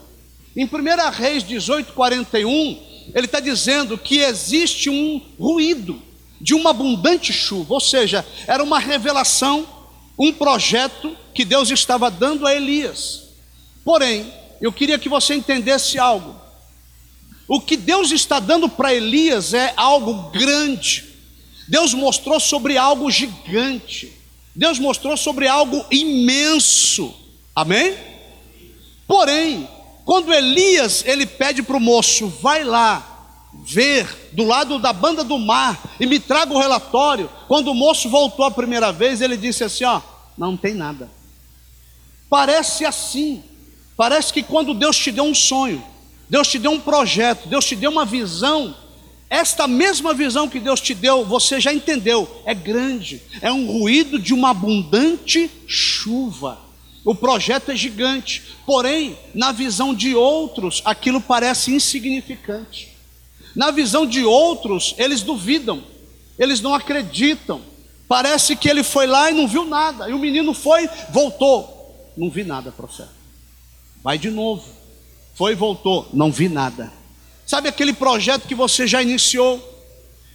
Em 0.57 0.65
1 0.65 0.69
Reis 1.11 1.43
18, 1.43 1.93
41, 1.93 2.79
ele 3.13 3.27
está 3.27 3.41
dizendo 3.41 3.99
que 3.99 4.19
existe 4.19 4.89
um 4.89 5.21
ruído 5.39 6.01
de 6.41 6.55
uma 6.55 6.71
abundante 6.71 7.33
chuva, 7.33 7.75
ou 7.75 7.81
seja, 7.81 8.25
era 8.47 8.63
uma 8.63 8.79
revelação, 8.79 9.67
um 10.17 10.33
projeto 10.33 11.17
que 11.35 11.45
Deus 11.45 11.71
estava 11.71 12.09
dando 12.09 12.47
a 12.47 12.55
Elias. 12.55 13.31
Porém, 13.85 14.33
eu 14.61 14.73
queria 14.73 14.99
que 14.99 15.09
você 15.09 15.35
entendesse 15.35 15.99
algo. 15.99 16.41
O 17.49 17.61
que 17.61 17.77
Deus 17.77 18.13
está 18.13 18.39
dando 18.39 18.69
para 18.69 18.95
Elias 18.95 19.55
é 19.55 19.73
algo 19.77 20.31
grande. 20.31 21.05
Deus 21.67 21.93
mostrou 21.93 22.39
sobre 22.39 22.77
algo 22.77 23.11
gigante. 23.11 24.13
Deus 24.55 24.79
mostrou 24.79 25.17
sobre 25.17 25.49
algo 25.49 25.85
imenso. 25.91 27.13
Amém? 27.57 28.10
Porém, 29.11 29.69
quando 30.05 30.33
Elias 30.33 31.03
ele 31.05 31.27
pede 31.27 31.65
para 31.65 31.77
o 31.77 31.81
moço, 31.81 32.29
vai 32.29 32.63
lá 32.63 33.05
ver 33.53 34.31
do 34.31 34.45
lado 34.45 34.79
da 34.79 34.93
banda 34.93 35.25
do 35.25 35.37
mar 35.37 35.97
e 35.99 36.07
me 36.07 36.21
traga 36.21 36.55
o 36.55 36.61
relatório. 36.61 37.29
Quando 37.49 37.73
o 37.73 37.75
moço 37.75 38.09
voltou 38.09 38.45
a 38.45 38.53
primeira 38.53 38.93
vez, 38.93 39.21
ele 39.21 39.37
disse 39.37 39.65
assim: 39.65 39.83
ó, 39.83 40.01
não 40.39 40.57
tem 40.57 40.75
nada. 40.75 41.11
Parece 42.29 42.87
assim. 42.87 43.43
Parece 43.97 44.33
que 44.33 44.45
quando 44.45 44.75
Deus 44.75 44.97
te 44.97 45.11
deu 45.11 45.25
um 45.25 45.35
sonho, 45.35 45.83
Deus 46.29 46.47
te 46.47 46.61
deu 46.61 46.71
um 46.71 46.79
projeto, 46.79 47.49
Deus 47.49 47.65
te 47.65 47.75
deu 47.75 47.91
uma 47.91 48.05
visão, 48.05 48.77
esta 49.29 49.67
mesma 49.67 50.15
visão 50.15 50.49
que 50.49 50.61
Deus 50.61 50.81
te 50.81 50.95
deu, 50.95 51.25
você 51.25 51.61
já 51.61 51.75
entendeu, 51.75 52.31
é 52.45 52.55
grande, 52.55 53.21
é 53.43 53.51
um 53.51 53.67
ruído 53.67 54.21
de 54.21 54.33
uma 54.33 54.51
abundante 54.51 55.51
chuva. 55.67 56.70
O 57.05 57.15
projeto 57.15 57.71
é 57.71 57.77
gigante, 57.77 58.43
porém, 58.67 59.19
na 59.35 59.53
visão 59.53 59.95
de 59.95 60.15
outros, 60.15 60.83
aquilo 60.85 61.21
parece 61.21 61.73
insignificante. 61.73 62.97
Na 63.57 63.71
visão 63.71 64.07
de 64.07 64.23
outros, 64.23 64.95
eles 64.99 65.23
duvidam, 65.23 65.83
eles 66.39 66.61
não 66.61 66.75
acreditam. 66.75 67.63
Parece 68.07 68.55
que 68.55 68.69
ele 68.69 68.83
foi 68.83 69.07
lá 69.07 69.31
e 69.31 69.35
não 69.35 69.49
viu 69.49 69.65
nada, 69.65 70.09
e 70.09 70.13
o 70.13 70.19
menino 70.19 70.53
foi, 70.53 70.89
voltou, 71.11 72.13
não 72.17 72.29
vi 72.29 72.45
nada, 72.45 72.71
profeta. 72.71 73.21
Vai 74.03 74.19
de 74.19 74.31
novo. 74.31 74.65
Foi 75.35 75.55
voltou, 75.55 76.09
não 76.13 76.31
vi 76.31 76.49
nada. 76.49 76.93
Sabe 77.47 77.69
aquele 77.69 77.93
projeto 77.93 78.47
que 78.47 78.55
você 78.55 78.87
já 78.87 79.03
iniciou 79.03 79.59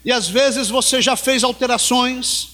e 0.04 0.12
às 0.12 0.28
vezes 0.28 0.68
você 0.68 1.02
já 1.02 1.16
fez 1.16 1.44
alterações 1.44 2.50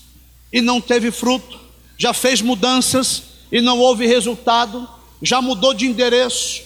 e 0.51 0.61
não 0.61 0.81
teve 0.81 1.11
fruto, 1.11 1.59
já 1.97 2.13
fez 2.13 2.41
mudanças 2.41 3.23
e 3.51 3.61
não 3.61 3.79
houve 3.79 4.07
resultado, 4.07 4.87
já 5.21 5.41
mudou 5.41 5.73
de 5.73 5.85
endereço, 5.85 6.63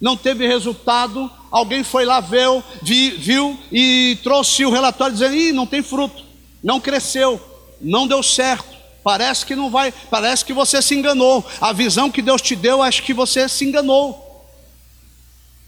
não 0.00 0.16
teve 0.16 0.46
resultado, 0.46 1.30
alguém 1.50 1.82
foi 1.82 2.04
lá, 2.04 2.20
viu, 2.20 2.62
viu 2.82 3.58
e 3.72 4.18
trouxe 4.22 4.64
o 4.64 4.70
relatório 4.70 5.14
dizendo: 5.14 5.34
Ih, 5.34 5.52
não 5.52 5.66
tem 5.66 5.82
fruto, 5.82 6.22
não 6.62 6.80
cresceu, 6.80 7.40
não 7.80 8.06
deu 8.06 8.22
certo. 8.22 8.78
Parece 9.02 9.46
que 9.46 9.56
não 9.56 9.70
vai, 9.70 9.92
parece 10.10 10.44
que 10.44 10.52
você 10.52 10.82
se 10.82 10.94
enganou. 10.94 11.44
A 11.60 11.72
visão 11.72 12.10
que 12.10 12.20
Deus 12.20 12.42
te 12.42 12.54
deu, 12.54 12.82
acho 12.82 13.02
que 13.02 13.14
você 13.14 13.48
se 13.48 13.64
enganou. 13.64 14.26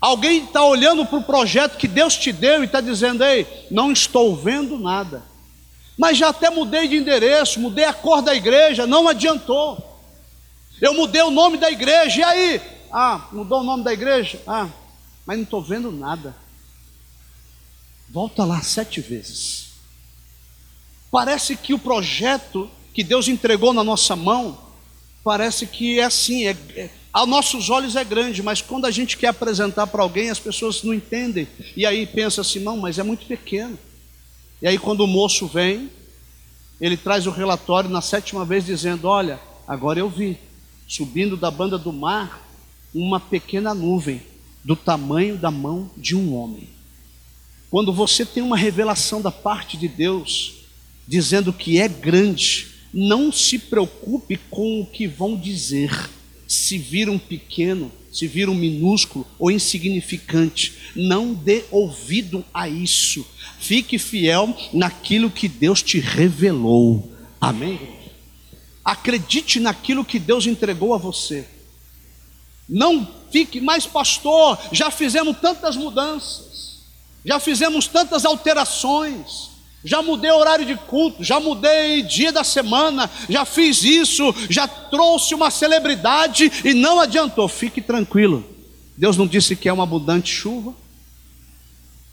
Alguém 0.00 0.44
está 0.44 0.64
olhando 0.64 1.04
para 1.04 1.18
o 1.18 1.22
projeto 1.22 1.76
que 1.76 1.88
Deus 1.88 2.16
te 2.16 2.32
deu 2.32 2.62
e 2.62 2.66
está 2.66 2.80
dizendo: 2.80 3.24
Ei, 3.24 3.46
não 3.70 3.92
estou 3.92 4.36
vendo 4.36 4.78
nada. 4.78 5.22
Mas 5.98 6.16
já 6.16 6.28
até 6.28 6.48
mudei 6.48 6.88
de 6.88 6.96
endereço, 6.96 7.60
mudei 7.60 7.84
a 7.84 7.92
cor 7.92 8.22
da 8.22 8.34
igreja, 8.34 8.86
não 8.86 9.08
adiantou. 9.08 9.89
Eu 10.80 10.94
mudei 10.94 11.22
o 11.22 11.30
nome 11.30 11.58
da 11.58 11.70
igreja, 11.70 12.20
e 12.20 12.24
aí? 12.24 12.60
Ah, 12.90 13.28
mudou 13.32 13.60
o 13.60 13.64
nome 13.64 13.84
da 13.84 13.92
igreja? 13.92 14.40
Ah, 14.46 14.68
mas 15.26 15.36
não 15.36 15.44
estou 15.44 15.62
vendo 15.62 15.92
nada. 15.92 16.34
Volta 18.08 18.44
lá 18.44 18.60
sete 18.62 19.00
vezes. 19.00 19.70
Parece 21.10 21.56
que 21.56 21.74
o 21.74 21.78
projeto 21.78 22.70
que 22.94 23.04
Deus 23.04 23.28
entregou 23.28 23.72
na 23.72 23.84
nossa 23.84 24.16
mão, 24.16 24.58
parece 25.22 25.66
que 25.66 26.00
é 26.00 26.04
assim, 26.04 26.46
é, 26.46 26.56
é 26.74 26.90
a 27.12 27.26
nossos 27.26 27.70
olhos 27.70 27.96
é 27.96 28.04
grande, 28.04 28.42
mas 28.42 28.62
quando 28.62 28.86
a 28.86 28.90
gente 28.90 29.16
quer 29.16 29.28
apresentar 29.28 29.88
para 29.88 30.02
alguém, 30.02 30.30
as 30.30 30.38
pessoas 30.38 30.82
não 30.84 30.94
entendem. 30.94 31.48
E 31.76 31.84
aí 31.84 32.06
pensa 32.06 32.40
assim, 32.40 32.60
não, 32.60 32.76
mas 32.76 32.98
é 32.98 33.02
muito 33.02 33.26
pequeno. 33.26 33.76
E 34.62 34.68
aí 34.68 34.78
quando 34.78 35.00
o 35.00 35.08
moço 35.08 35.46
vem, 35.46 35.90
ele 36.80 36.96
traz 36.96 37.26
o 37.26 37.30
relatório 37.30 37.90
na 37.90 38.00
sétima 38.00 38.44
vez 38.44 38.64
dizendo: 38.64 39.08
Olha, 39.08 39.40
agora 39.66 39.98
eu 39.98 40.08
vi, 40.08 40.38
subindo 40.90 41.36
da 41.36 41.52
banda 41.52 41.78
do 41.78 41.92
mar, 41.92 42.44
uma 42.92 43.20
pequena 43.20 43.72
nuvem 43.72 44.20
do 44.64 44.74
tamanho 44.74 45.38
da 45.38 45.48
mão 45.48 45.88
de 45.96 46.16
um 46.16 46.34
homem. 46.34 46.68
Quando 47.70 47.92
você 47.92 48.26
tem 48.26 48.42
uma 48.42 48.56
revelação 48.56 49.22
da 49.22 49.30
parte 49.30 49.76
de 49.76 49.86
Deus, 49.86 50.64
dizendo 51.06 51.52
que 51.52 51.78
é 51.78 51.86
grande, 51.86 52.66
não 52.92 53.30
se 53.30 53.56
preocupe 53.56 54.36
com 54.50 54.80
o 54.80 54.86
que 54.86 55.06
vão 55.06 55.36
dizer 55.36 56.10
se 56.48 56.76
viram 56.76 57.16
pequeno, 57.16 57.92
se 58.10 58.26
viram 58.26 58.52
minúsculo 58.52 59.24
ou 59.38 59.52
insignificante. 59.52 60.74
Não 60.96 61.32
dê 61.32 61.62
ouvido 61.70 62.44
a 62.52 62.68
isso. 62.68 63.24
Fique 63.60 63.96
fiel 63.96 64.56
naquilo 64.72 65.30
que 65.30 65.46
Deus 65.46 65.80
te 65.80 66.00
revelou. 66.00 67.12
Amém? 67.40 67.99
Acredite 68.84 69.60
naquilo 69.60 70.04
que 70.04 70.18
Deus 70.18 70.46
entregou 70.46 70.94
a 70.94 70.98
você. 70.98 71.46
Não 72.68 73.06
fique 73.30 73.60
mais, 73.60 73.86
pastor. 73.86 74.58
Já 74.72 74.90
fizemos 74.90 75.36
tantas 75.38 75.76
mudanças, 75.76 76.80
já 77.24 77.38
fizemos 77.38 77.86
tantas 77.86 78.24
alterações 78.24 79.50
já 79.82 80.02
mudei 80.02 80.30
horário 80.30 80.66
de 80.66 80.76
culto, 80.76 81.24
já 81.24 81.40
mudei 81.40 82.02
dia 82.02 82.30
da 82.30 82.44
semana, 82.44 83.10
já 83.28 83.46
fiz 83.46 83.82
isso, 83.82 84.34
já 84.48 84.68
trouxe 84.68 85.34
uma 85.34 85.50
celebridade 85.50 86.52
e 86.64 86.74
não 86.74 87.00
adiantou. 87.00 87.48
Fique 87.48 87.80
tranquilo. 87.80 88.44
Deus 88.96 89.16
não 89.16 89.26
disse 89.26 89.56
que 89.56 89.68
é 89.68 89.72
uma 89.72 89.84
abundante 89.84 90.30
chuva. 90.30 90.74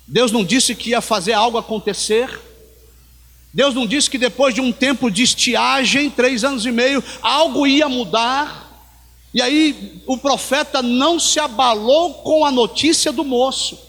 Deus 0.07 0.31
não 0.31 0.45
disse 0.45 0.73
que 0.73 0.91
ia 0.91 1.01
fazer 1.01 1.33
algo 1.33 1.57
acontecer. 1.57 2.39
Deus 3.57 3.73
não 3.73 3.87
disse 3.87 4.07
que 4.07 4.19
depois 4.19 4.53
de 4.53 4.61
um 4.61 4.71
tempo 4.71 5.09
de 5.09 5.23
estiagem, 5.23 6.11
três 6.11 6.43
anos 6.43 6.63
e 6.63 6.71
meio, 6.71 7.03
algo 7.23 7.65
ia 7.65 7.89
mudar. 7.89 8.85
E 9.33 9.41
aí 9.41 9.99
o 10.05 10.15
profeta 10.15 10.83
não 10.83 11.19
se 11.19 11.39
abalou 11.39 12.13
com 12.21 12.45
a 12.45 12.51
notícia 12.51 13.11
do 13.11 13.25
moço. 13.25 13.79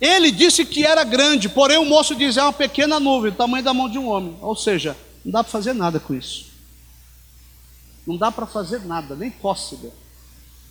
Ele 0.00 0.30
disse 0.30 0.64
que 0.64 0.86
era 0.86 1.02
grande, 1.02 1.48
porém 1.48 1.78
o 1.78 1.84
moço 1.84 2.14
diz: 2.14 2.36
é 2.36 2.44
uma 2.44 2.52
pequena 2.52 3.00
nuvem, 3.00 3.32
do 3.32 3.36
tamanho 3.36 3.64
da 3.64 3.74
mão 3.74 3.90
de 3.90 3.98
um 3.98 4.08
homem. 4.08 4.36
Ou 4.40 4.54
seja, 4.54 4.96
não 5.24 5.32
dá 5.32 5.42
para 5.42 5.50
fazer 5.50 5.72
nada 5.72 5.98
com 5.98 6.14
isso. 6.14 6.46
Não 8.06 8.16
dá 8.16 8.30
para 8.30 8.46
fazer 8.46 8.84
nada, 8.84 9.16
nem 9.16 9.32
cócega. 9.32 9.90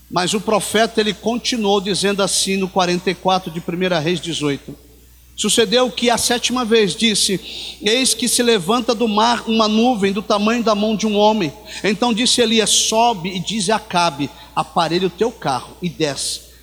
Mas 0.09 0.33
o 0.33 0.39
profeta 0.39 1.01
ele 1.01 1.13
continuou 1.13 1.81
dizendo 1.81 2.23
assim 2.23 2.55
no 2.55 2.69
44 2.69 3.51
de 3.51 3.59
1 3.59 4.01
Reis 4.01 4.21
18. 4.21 4.92
Sucedeu 5.35 5.89
que 5.89 6.09
a 6.09 6.17
sétima 6.17 6.63
vez 6.63 6.95
disse: 6.95 7.77
Eis 7.81 8.13
que 8.13 8.27
se 8.27 8.43
levanta 8.43 8.93
do 8.93 9.07
mar 9.07 9.43
uma 9.47 9.67
nuvem 9.67 10.13
do 10.13 10.21
tamanho 10.21 10.63
da 10.63 10.75
mão 10.75 10.95
de 10.95 11.07
um 11.07 11.17
homem. 11.17 11.51
Então 11.83 12.13
disse 12.13 12.41
Elias: 12.41 12.69
Sobe 12.69 13.29
e 13.29 13.39
diz 13.39 13.69
a 13.69 13.77
Acabe: 13.77 14.29
Aparelhe 14.55 15.07
o 15.07 15.09
teu 15.09 15.31
carro 15.31 15.75
e 15.81 15.89
desce 15.89 16.53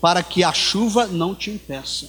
para 0.00 0.22
que 0.22 0.42
a 0.42 0.52
chuva 0.52 1.06
não 1.06 1.34
te 1.34 1.50
impeça. 1.50 2.08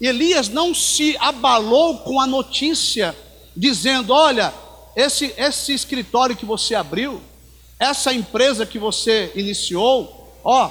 Elias 0.00 0.48
não 0.48 0.74
se 0.74 1.16
abalou 1.18 1.98
com 1.98 2.20
a 2.20 2.26
notícia, 2.26 3.16
dizendo: 3.56 4.12
Olha, 4.12 4.52
esse, 4.94 5.32
esse 5.36 5.72
escritório 5.72 6.36
que 6.36 6.44
você 6.44 6.74
abriu, 6.74 7.20
essa 7.78 8.12
empresa 8.12 8.66
que 8.66 8.78
você 8.78 9.32
iniciou, 9.34 10.32
ó, 10.44 10.70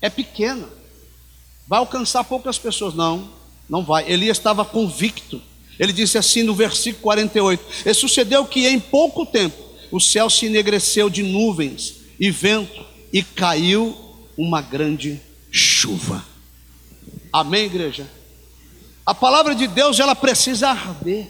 é 0.00 0.10
pequena, 0.10 0.68
vai 1.66 1.78
alcançar 1.78 2.24
poucas 2.24 2.58
pessoas. 2.58 2.94
Não, 2.94 3.30
não 3.72 3.82
vai. 3.82 4.04
Elias 4.06 4.36
estava 4.36 4.66
convicto. 4.66 5.40
Ele 5.78 5.94
disse 5.94 6.18
assim 6.18 6.42
no 6.42 6.54
versículo 6.54 7.02
48: 7.04 7.64
E 7.86 7.94
sucedeu 7.94 8.44
que 8.44 8.68
em 8.68 8.78
pouco 8.78 9.24
tempo 9.24 9.56
o 9.90 9.98
céu 9.98 10.28
se 10.28 10.44
enegreceu 10.44 11.08
de 11.08 11.22
nuvens 11.22 11.94
e 12.20 12.30
vento, 12.30 12.84
e 13.10 13.22
caiu 13.22 13.96
uma 14.36 14.60
grande 14.60 15.18
chuva. 15.50 16.22
Amém, 17.32 17.64
igreja? 17.64 18.06
A 19.06 19.14
palavra 19.14 19.54
de 19.54 19.66
Deus, 19.66 19.98
ela 19.98 20.14
precisa 20.14 20.68
arder. 20.68 21.28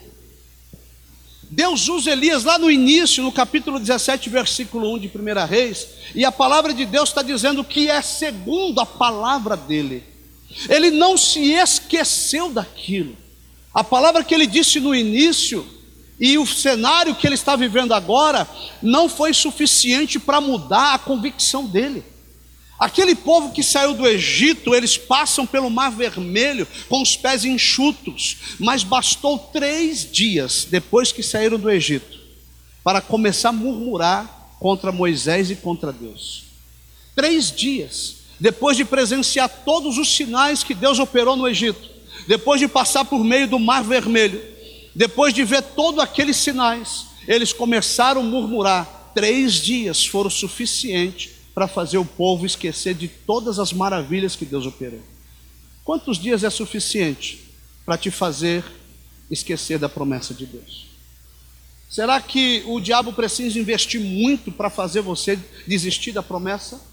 Deus 1.49 1.89
usa 1.89 2.11
Elias 2.11 2.43
lá 2.43 2.59
no 2.59 2.71
início, 2.71 3.23
no 3.23 3.31
capítulo 3.31 3.79
17, 3.79 4.29
versículo 4.29 4.93
1 4.95 4.99
de 4.99 5.07
1 5.07 5.47
Reis, 5.47 5.87
e 6.15 6.25
a 6.25 6.33
palavra 6.33 6.75
de 6.75 6.85
Deus 6.85 7.11
está 7.11 7.23
dizendo 7.23 7.63
que 7.63 7.89
é 7.89 8.03
segundo 8.03 8.81
a 8.81 8.87
palavra 8.87 9.57
dele. 9.57 10.12
Ele 10.69 10.91
não 10.91 11.17
se 11.17 11.53
esqueceu 11.53 12.51
daquilo. 12.51 13.17
A 13.73 13.83
palavra 13.83 14.23
que 14.23 14.35
ele 14.35 14.47
disse 14.47 14.81
no 14.81 14.95
início 14.95 15.67
e 16.21 16.39
o 16.39 16.47
cenário 16.47 17.15
que 17.15 17.27
ele 17.27 17.35
está 17.35 17.57
vivendo 17.57 17.93
agora 17.93 18.49
não 18.83 19.09
foi 19.09 19.33
suficiente 19.33 20.19
para 20.19 20.41
mudar 20.41 20.95
a 20.95 20.99
convicção 20.99 21.67
dele. 21.67 22.05
Aquele 22.79 23.15
povo 23.15 23.53
que 23.53 23.63
saiu 23.63 23.95
do 23.95 24.07
Egito, 24.09 24.75
eles 24.75 24.99
passam 24.99 25.47
pelo 25.47 25.71
Mar 25.71 25.91
Vermelho 25.91 26.67
com 26.89 27.01
os 27.01 27.17
pés 27.17 27.45
enxutos, 27.45 28.39
mas 28.59 28.83
bastou 28.83 29.39
três 29.39 30.11
dias 30.11 30.67
depois 30.69 31.13
que 31.13 31.23
saíram 31.23 31.59
do 31.59 31.71
Egito 31.71 32.19
para 32.83 33.01
começar 33.01 33.51
a 33.51 33.53
murmurar 33.53 34.57
contra 34.59 34.91
Moisés 34.91 35.51
e 35.51 35.57
contra 35.57 35.93
Deus. 35.93 36.45
Três 37.15 37.53
dias 37.53 38.22
depois 38.43 38.77
de 38.77 38.85
presenciar 38.85 39.49
todos 39.49 39.97
os 39.99 40.13
sinais 40.17 40.65
que 40.65 40.75
Deus 40.75 40.99
operou 40.99 41.37
no 41.37 41.47
Egito, 41.47 41.89
depois 42.27 42.61
de 42.61 42.67
passar 42.67 43.05
por 43.05 43.23
meio 43.23 43.47
do 43.47 43.57
Mar 43.57 43.85
Vermelho, 43.85 44.43
depois 44.93 45.33
de 45.33 45.45
ver 45.45 45.63
todos 45.63 46.01
aqueles 46.01 46.39
sinais, 46.39 47.07
eles 47.29 47.53
começaram 47.53 48.21
a 48.21 48.25
murmurar. 48.25 49.13
Três 49.15 49.55
dias 49.55 50.05
foram 50.05 50.29
suficientes 50.29 51.31
para 51.55 51.69
fazer 51.69 51.99
o 51.99 52.05
povo 52.05 52.45
esquecer 52.45 52.95
de 52.95 53.07
todas 53.07 53.61
as 53.61 53.73
maravilhas 53.73 54.35
que 54.35 54.45
Deus 54.45 54.67
operou. 54.67 55.03
Quantos 55.85 56.19
dias 56.19 56.43
é 56.43 56.51
suficiente 56.51 57.39
para 57.87 57.97
te 57.97 58.11
fazer 58.11 58.65
esquecer 59.31 59.79
da 59.79 59.89
promessa 59.89 60.35
de 60.35 60.47
Deus? 60.47 60.89
Será 61.89 62.21
que 62.21 62.65
o 62.67 62.81
diabo 62.81 63.13
precisa 63.13 63.57
investir 63.57 64.01
muito 64.01 64.51
para 64.51 64.69
fazer 64.69 65.01
você 65.01 65.39
desistir 65.65 66.11
da 66.11 66.25
promessa? 66.25 66.91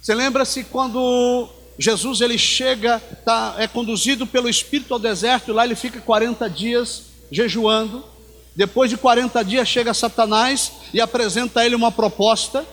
Você 0.00 0.14
lembra-se 0.14 0.64
quando 0.64 1.48
Jesus 1.78 2.20
ele 2.20 2.38
chega, 2.38 2.98
tá, 3.24 3.54
é 3.58 3.66
conduzido 3.66 4.26
pelo 4.26 4.48
Espírito 4.48 4.94
ao 4.94 5.00
deserto, 5.00 5.52
lá 5.52 5.64
ele 5.64 5.74
fica 5.74 6.00
40 6.00 6.48
dias 6.48 7.04
jejuando. 7.30 8.04
Depois 8.54 8.90
de 8.90 8.96
40 8.96 9.44
dias 9.44 9.68
chega 9.68 9.94
Satanás 9.94 10.72
e 10.92 11.00
apresenta 11.00 11.60
a 11.60 11.66
ele 11.66 11.76
uma 11.76 11.92
proposta. 11.92 12.66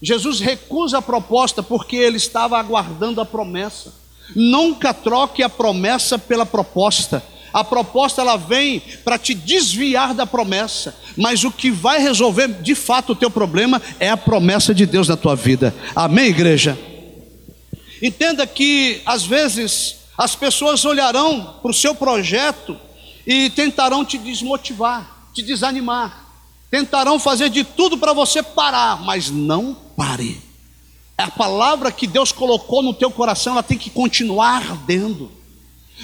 Jesus 0.00 0.40
recusa 0.40 0.98
a 0.98 1.02
proposta 1.02 1.62
porque 1.62 1.96
ele 1.96 2.16
estava 2.16 2.58
aguardando 2.58 3.20
a 3.20 3.26
promessa. 3.26 3.92
Nunca 4.34 4.94
troque 4.94 5.42
a 5.42 5.48
promessa 5.48 6.18
pela 6.18 6.46
proposta. 6.46 7.22
A 7.52 7.64
proposta 7.64 8.20
ela 8.20 8.36
vem 8.36 8.80
para 9.04 9.18
te 9.18 9.34
desviar 9.34 10.14
da 10.14 10.26
promessa, 10.26 10.94
mas 11.16 11.44
o 11.44 11.50
que 11.50 11.70
vai 11.70 12.00
resolver 12.00 12.48
de 12.62 12.74
fato 12.74 13.12
o 13.12 13.16
teu 13.16 13.30
problema 13.30 13.80
é 13.98 14.10
a 14.10 14.16
promessa 14.16 14.74
de 14.74 14.86
Deus 14.86 15.08
na 15.08 15.16
tua 15.16 15.34
vida. 15.34 15.74
Amém, 15.94 16.26
igreja. 16.26 16.78
Entenda 18.02 18.46
que 18.46 19.02
às 19.04 19.24
vezes 19.24 19.96
as 20.16 20.34
pessoas 20.34 20.84
olharão 20.84 21.54
para 21.62 21.70
o 21.70 21.74
seu 21.74 21.94
projeto 21.94 22.76
e 23.26 23.50
tentarão 23.50 24.04
te 24.04 24.18
desmotivar, 24.18 25.28
te 25.34 25.42
desanimar. 25.42 26.26
Tentarão 26.70 27.18
fazer 27.18 27.48
de 27.48 27.64
tudo 27.64 27.96
para 27.96 28.12
você 28.12 28.42
parar, 28.42 29.02
mas 29.02 29.30
não 29.30 29.74
pare. 29.96 30.40
A 31.16 31.30
palavra 31.30 31.90
que 31.90 32.06
Deus 32.06 32.30
colocou 32.30 32.82
no 32.82 32.94
teu 32.94 33.10
coração, 33.10 33.54
ela 33.54 33.62
tem 33.62 33.78
que 33.78 33.90
continuar 33.90 34.56
ardendo. 34.56 35.32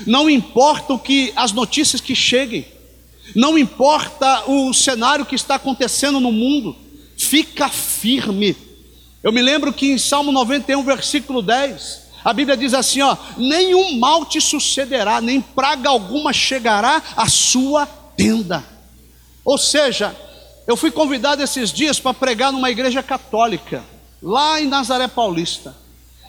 Não 0.06 0.28
importa 0.28 0.94
o 0.94 0.98
que 0.98 1.32
as 1.36 1.52
notícias 1.52 2.00
que 2.00 2.14
cheguem, 2.14 2.66
não 3.34 3.56
importa 3.56 4.50
o 4.50 4.72
cenário 4.74 5.24
que 5.24 5.34
está 5.34 5.54
acontecendo 5.54 6.20
no 6.20 6.32
mundo, 6.32 6.76
fica 7.16 7.68
firme. 7.68 8.56
Eu 9.22 9.32
me 9.32 9.40
lembro 9.40 9.72
que 9.72 9.92
em 9.92 9.98
Salmo 9.98 10.32
91, 10.32 10.82
versículo 10.82 11.40
10, 11.40 12.02
a 12.24 12.32
Bíblia 12.32 12.56
diz 12.56 12.74
assim: 12.74 13.02
ó, 13.02 13.16
nenhum 13.36 13.98
mal 13.98 14.24
te 14.24 14.40
sucederá, 14.40 15.20
nem 15.20 15.40
praga 15.40 15.88
alguma 15.88 16.32
chegará 16.32 17.02
à 17.16 17.28
sua 17.28 17.86
tenda. 17.86 18.64
Ou 19.44 19.58
seja, 19.58 20.14
eu 20.66 20.76
fui 20.76 20.90
convidado 20.90 21.42
esses 21.42 21.72
dias 21.72 22.00
para 22.00 22.14
pregar 22.14 22.50
numa 22.50 22.70
igreja 22.70 23.02
católica, 23.02 23.84
lá 24.22 24.60
em 24.60 24.66
Nazaré 24.66 25.06
Paulista. 25.06 25.83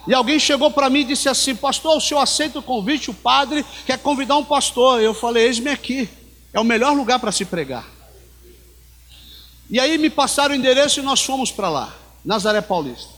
E 0.07 0.13
alguém 0.13 0.39
chegou 0.39 0.69
para 0.71 0.89
mim 0.89 0.99
e 0.99 1.05
disse 1.05 1.27
assim: 1.27 1.55
Pastor, 1.55 1.97
o 1.97 2.01
senhor 2.01 2.19
aceita 2.19 2.59
o 2.59 2.63
convite? 2.63 3.09
O 3.09 3.13
padre 3.13 3.65
quer 3.85 3.97
convidar 3.97 4.37
um 4.37 4.43
pastor. 4.43 5.01
Eu 5.01 5.13
falei: 5.13 5.45
Eis-me 5.47 5.69
aqui, 5.69 6.07
é 6.53 6.59
o 6.59 6.63
melhor 6.63 6.95
lugar 6.95 7.19
para 7.19 7.31
se 7.31 7.45
pregar. 7.45 7.85
E 9.69 9.79
aí 9.79 9.97
me 9.97 10.09
passaram 10.09 10.53
o 10.53 10.57
endereço 10.57 10.99
e 10.99 11.03
nós 11.03 11.21
fomos 11.23 11.51
para 11.51 11.69
lá, 11.69 11.95
Nazaré 12.23 12.61
Paulista. 12.61 13.09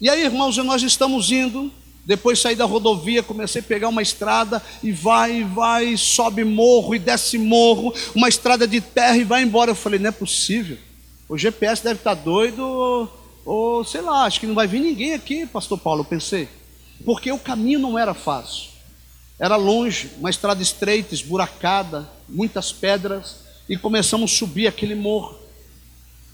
E 0.00 0.08
aí, 0.08 0.24
irmãos, 0.24 0.56
nós 0.58 0.82
estamos 0.82 1.30
indo. 1.30 1.72
Depois 2.04 2.40
saí 2.40 2.56
da 2.56 2.64
rodovia, 2.64 3.22
comecei 3.22 3.60
a 3.60 3.64
pegar 3.64 3.88
uma 3.88 4.02
estrada 4.02 4.60
e 4.82 4.90
vai, 4.90 5.44
vai, 5.44 5.96
sobe 5.96 6.42
morro 6.42 6.96
e 6.96 6.98
desce 6.98 7.38
morro, 7.38 7.94
uma 8.12 8.28
estrada 8.28 8.66
de 8.66 8.80
terra 8.80 9.16
e 9.16 9.22
vai 9.22 9.42
embora. 9.44 9.70
Eu 9.70 9.76
falei, 9.76 10.00
não 10.00 10.08
é 10.08 10.12
possível. 10.12 10.76
O 11.28 11.38
GPS 11.38 11.82
deve 11.82 12.00
estar 12.00 12.14
doido, 12.14 13.08
ou, 13.44 13.84
sei 13.84 14.00
lá, 14.00 14.24
acho 14.24 14.40
que 14.40 14.46
não 14.46 14.54
vai 14.54 14.66
vir 14.66 14.80
ninguém 14.80 15.14
aqui, 15.14 15.46
pastor 15.46 15.78
Paulo, 15.78 16.00
eu 16.00 16.04
pensei. 16.04 16.48
Porque 17.04 17.30
o 17.32 17.38
caminho 17.38 17.78
não 17.78 17.98
era 17.98 18.14
fácil. 18.14 18.70
Era 19.38 19.56
longe, 19.56 20.10
uma 20.18 20.30
estrada 20.30 20.62
estreita, 20.62 21.14
esburacada, 21.14 22.08
muitas 22.28 22.72
pedras, 22.72 23.40
e 23.68 23.76
começamos 23.76 24.32
a 24.32 24.34
subir 24.36 24.66
aquele 24.66 24.94
morro. 24.94 25.38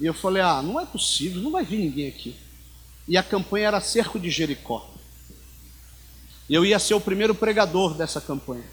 E 0.01 0.07
eu 0.07 0.15
falei, 0.15 0.43
ah, 0.43 0.63
não 0.63 0.79
é 0.79 0.85
possível, 0.85 1.43
não 1.43 1.51
vai 1.51 1.65
vir 1.65 1.79
ninguém 1.79 2.09
aqui. 2.09 2.37
E 3.07 3.17
a 3.17 3.23
campanha 3.23 3.69
era 3.69 3.81
Cerco 3.81 4.19
de 4.19 4.31
Jericó. 4.31 4.89
E 6.49 6.55
eu 6.55 6.65
ia 6.65 6.79
ser 6.79 6.95
o 6.95 7.01
primeiro 7.01 7.35
pregador 7.35 7.95
dessa 7.95 8.21
campanha. 8.21 8.65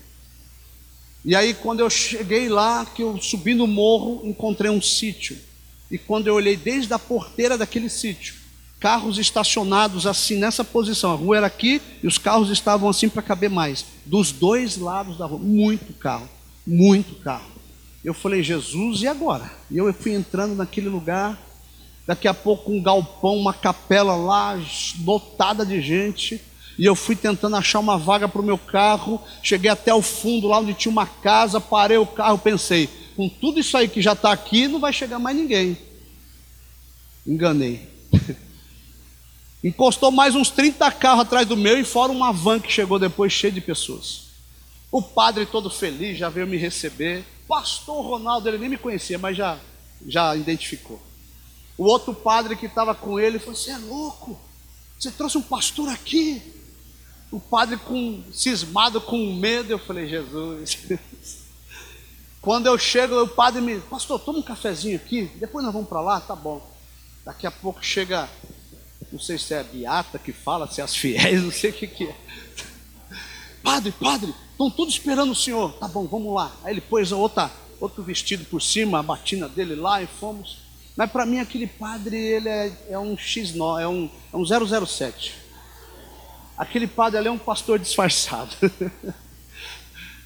E 1.24 1.36
aí, 1.36 1.54
quando 1.54 1.80
eu 1.80 1.90
cheguei 1.90 2.50
lá, 2.50 2.86
que 2.86 3.02
eu 3.02 3.20
subi 3.20 3.54
no 3.54 3.66
morro, 3.66 4.22
encontrei 4.24 4.70
um 4.70 4.82
sítio. 4.82 5.38
E 5.90 5.98
quando 5.98 6.28
eu 6.28 6.36
olhei 6.36 6.56
desde 6.56 6.94
a 6.94 7.00
porteira 7.00 7.58
daquele 7.58 7.90
sítio, 7.90 8.36
carros 8.80 9.18
estacionados 9.18 10.06
assim 10.06 10.38
nessa 10.38 10.64
posição. 10.64 11.12
A 11.12 11.16
rua 11.16 11.38
era 11.38 11.48
aqui 11.48 11.82
e 12.04 12.08
os 12.08 12.18
carros 12.18 12.50
estavam 12.50 12.90
assim 12.90 13.10
para 13.10 13.22
caber 13.22 13.50
mais. 13.50 13.86
Dos 14.06 14.32
dois 14.32 14.78
lados 14.78 15.18
da 15.18 15.26
rua, 15.26 15.40
muito 15.40 15.94
carro, 15.94 16.30
muito 16.66 17.16
carro. 17.16 17.52
Eu 18.04 18.14
falei, 18.14 18.44
Jesus, 18.44 19.02
e 19.02 19.08
agora? 19.08 19.52
E 19.72 19.78
eu 19.78 19.92
fui 19.94 20.14
entrando 20.14 20.56
naquele 20.56 20.90
lugar. 20.90 21.42
Daqui 22.06 22.28
a 22.28 22.34
pouco, 22.36 22.72
um 22.72 22.82
galpão, 22.82 23.36
uma 23.36 23.52
capela 23.54 24.16
lá, 24.16 24.60
lotada 25.04 25.66
de 25.66 25.82
gente. 25.82 26.40
E 26.78 26.86
eu 26.86 26.94
fui 26.94 27.16
tentando 27.16 27.56
achar 27.56 27.80
uma 27.80 27.98
vaga 27.98 28.28
para 28.28 28.42
o 28.42 28.46
meu 28.46 28.60
carro. 28.60 29.20
Cheguei 29.42 29.72
até 29.72 29.92
o 29.92 30.04
fundo, 30.04 30.48
lá 30.48 30.60
onde 30.60 30.76
tinha 30.76 30.92
uma 30.92 31.08
casa. 31.08 31.60
Parei 31.60 31.98
o 31.98 32.06
carro, 32.06 32.38
pensei: 32.38 32.88
com 33.16 33.30
tudo 33.30 33.60
isso 33.60 33.78
aí 33.78 33.88
que 33.88 34.02
já 34.02 34.14
está 34.14 34.32
aqui, 34.32 34.68
não 34.68 34.80
vai 34.80 34.92
chegar 34.92 35.20
mais 35.20 35.36
ninguém. 35.36 35.78
Enganei. 37.26 37.88
Encostou 39.64 40.12
mais 40.12 40.36
uns 40.36 40.52
30 40.52 40.92
carros 40.92 41.22
atrás 41.22 41.48
do 41.48 41.58
meu 41.58 41.80
e 41.80 41.84
fora 41.84 42.12
uma 42.12 42.32
van 42.32 42.60
que 42.60 42.72
chegou 42.72 43.00
depois 43.00 43.34
cheia 43.34 43.52
de 43.52 43.62
pessoas. 43.62 44.26
O 44.92 45.02
padre 45.02 45.46
todo 45.46 45.70
feliz 45.70 46.18
já 46.18 46.30
veio 46.30 46.46
me 46.46 46.58
receber. 46.58 47.26
Pastor 47.48 48.06
Ronaldo, 48.06 48.48
ele 48.48 48.58
nem 48.58 48.70
me 48.70 48.78
conhecia, 48.78 49.18
mas 49.18 49.36
já, 49.36 49.58
já 50.06 50.36
identificou. 50.36 51.02
O 51.78 51.86
outro 51.86 52.14
padre 52.14 52.56
que 52.56 52.66
estava 52.66 52.94
com 52.94 53.20
ele 53.20 53.40
falou: 53.40 53.56
Você 53.56 53.72
é 53.72 53.78
louco? 53.78 54.40
Você 54.98 55.12
trouxe 55.12 55.38
um 55.38 55.42
pastor 55.42 55.90
aqui? 55.90 56.42
O 57.32 57.40
padre 57.40 57.78
com 57.78 58.24
cismado 58.32 59.02
com 59.02 59.34
medo, 59.34 59.72
eu 59.72 59.80
falei, 59.80 60.08
Jesus. 60.08 60.78
Quando 62.46 62.68
eu 62.68 62.78
chego, 62.78 63.24
o 63.24 63.28
padre 63.28 63.60
me, 63.60 63.80
pastor, 63.80 64.20
toma 64.20 64.38
um 64.38 64.44
cafezinho 64.44 64.98
aqui, 64.98 65.32
depois 65.38 65.66
nós 65.66 65.74
vamos 65.74 65.90
para 65.90 66.00
lá, 66.00 66.22
tá 66.22 66.36
bom. 66.36 66.62
Daqui 67.26 67.48
a 67.48 67.50
pouco 67.50 67.84
chega, 67.84 68.30
não 69.12 69.20
sei 69.20 69.40
se 69.40 69.56
é 69.56 69.62
a 69.62 69.64
beata 69.64 70.20
que 70.20 70.32
fala, 70.32 70.68
se 70.68 70.80
é 70.80 70.84
as 70.84 70.96
fiéis, 70.96 71.42
não 71.42 71.52
sei 71.52 71.72
o 71.72 71.74
que, 71.74 71.88
que 71.88 72.04
é. 72.04 72.16
Padre, 73.64 73.92
padre, 73.94 74.36
estão 74.52 74.70
todos 74.70 74.94
esperando 74.94 75.32
o 75.32 75.36
senhor. 75.36 75.74
Tá 75.80 75.88
bom, 75.88 76.06
vamos 76.06 76.36
lá. 76.36 76.56
Aí 76.64 76.72
ele 76.72 76.82
pôs 76.82 77.12
outra, 77.12 77.50
outro 77.82 78.04
vestido 78.04 78.46
por 78.46 78.62
cima, 78.62 79.00
a 79.00 79.04
batina 79.04 79.50
dele 79.50 79.74
lá 79.74 80.04
e 80.04 80.06
fomos. 80.06 80.60
Mas 80.96 81.10
para 81.10 81.26
mim 81.26 81.40
aquele 81.40 81.66
padre, 81.66 82.16
ele 82.16 82.48
é, 82.48 82.72
é 82.92 83.00
um 83.00 83.16
X9, 83.16 83.82
é 83.82 83.88
um, 83.88 84.08
é 84.32 84.38
um 84.38 84.46
007. 84.86 85.34
Aquele 86.56 86.86
padre 86.86 87.18
ali 87.18 87.28
é 87.28 87.32
um 87.32 87.40
pastor 87.40 87.80
disfarçado. 87.80 88.56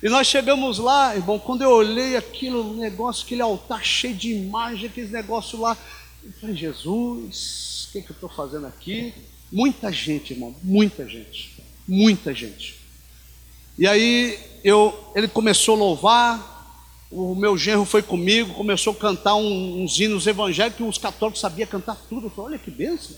e 0.01 0.07
nós 0.07 0.27
chegamos 0.27 0.77
lá, 0.77 1.15
irmão, 1.15 1.37
quando 1.37 1.61
eu 1.61 1.71
olhei 1.71 2.15
aquilo, 2.15 2.73
negócio, 2.73 3.25
aquele 3.25 3.41
altar 3.41 3.83
cheio 3.83 4.15
de 4.15 4.31
imagem, 4.31 4.89
aquele 4.89 5.09
negócio 5.09 5.59
lá, 5.59 5.77
eu 6.23 6.31
falei, 6.39 6.55
Jesus, 6.55 7.87
o 7.89 7.91
que, 7.91 8.01
que 8.01 8.11
eu 8.11 8.13
estou 8.13 8.29
fazendo 8.29 8.65
aqui? 8.65 9.13
Muita 9.51 9.91
gente, 9.91 10.33
irmão, 10.33 10.55
muita 10.63 11.07
gente, 11.07 11.61
muita 11.87 12.33
gente. 12.33 12.79
E 13.77 13.87
aí 13.87 14.39
eu, 14.63 15.11
ele 15.15 15.27
começou 15.27 15.75
a 15.75 15.79
louvar, 15.79 16.59
o 17.11 17.33
meu 17.33 17.57
genro 17.57 17.85
foi 17.85 18.03
comigo, 18.03 18.53
começou 18.53 18.93
a 18.93 18.95
cantar 18.95 19.35
um, 19.35 19.83
uns 19.83 19.99
hinos 19.99 20.27
evangélicos, 20.27 20.87
os 20.87 20.97
católicos 20.97 21.41
sabiam 21.41 21.67
cantar 21.67 21.95
tudo. 22.07 22.27
Eu 22.27 22.29
falei, 22.29 22.51
olha 22.51 22.59
que 22.59 22.69
benção. 22.69 23.17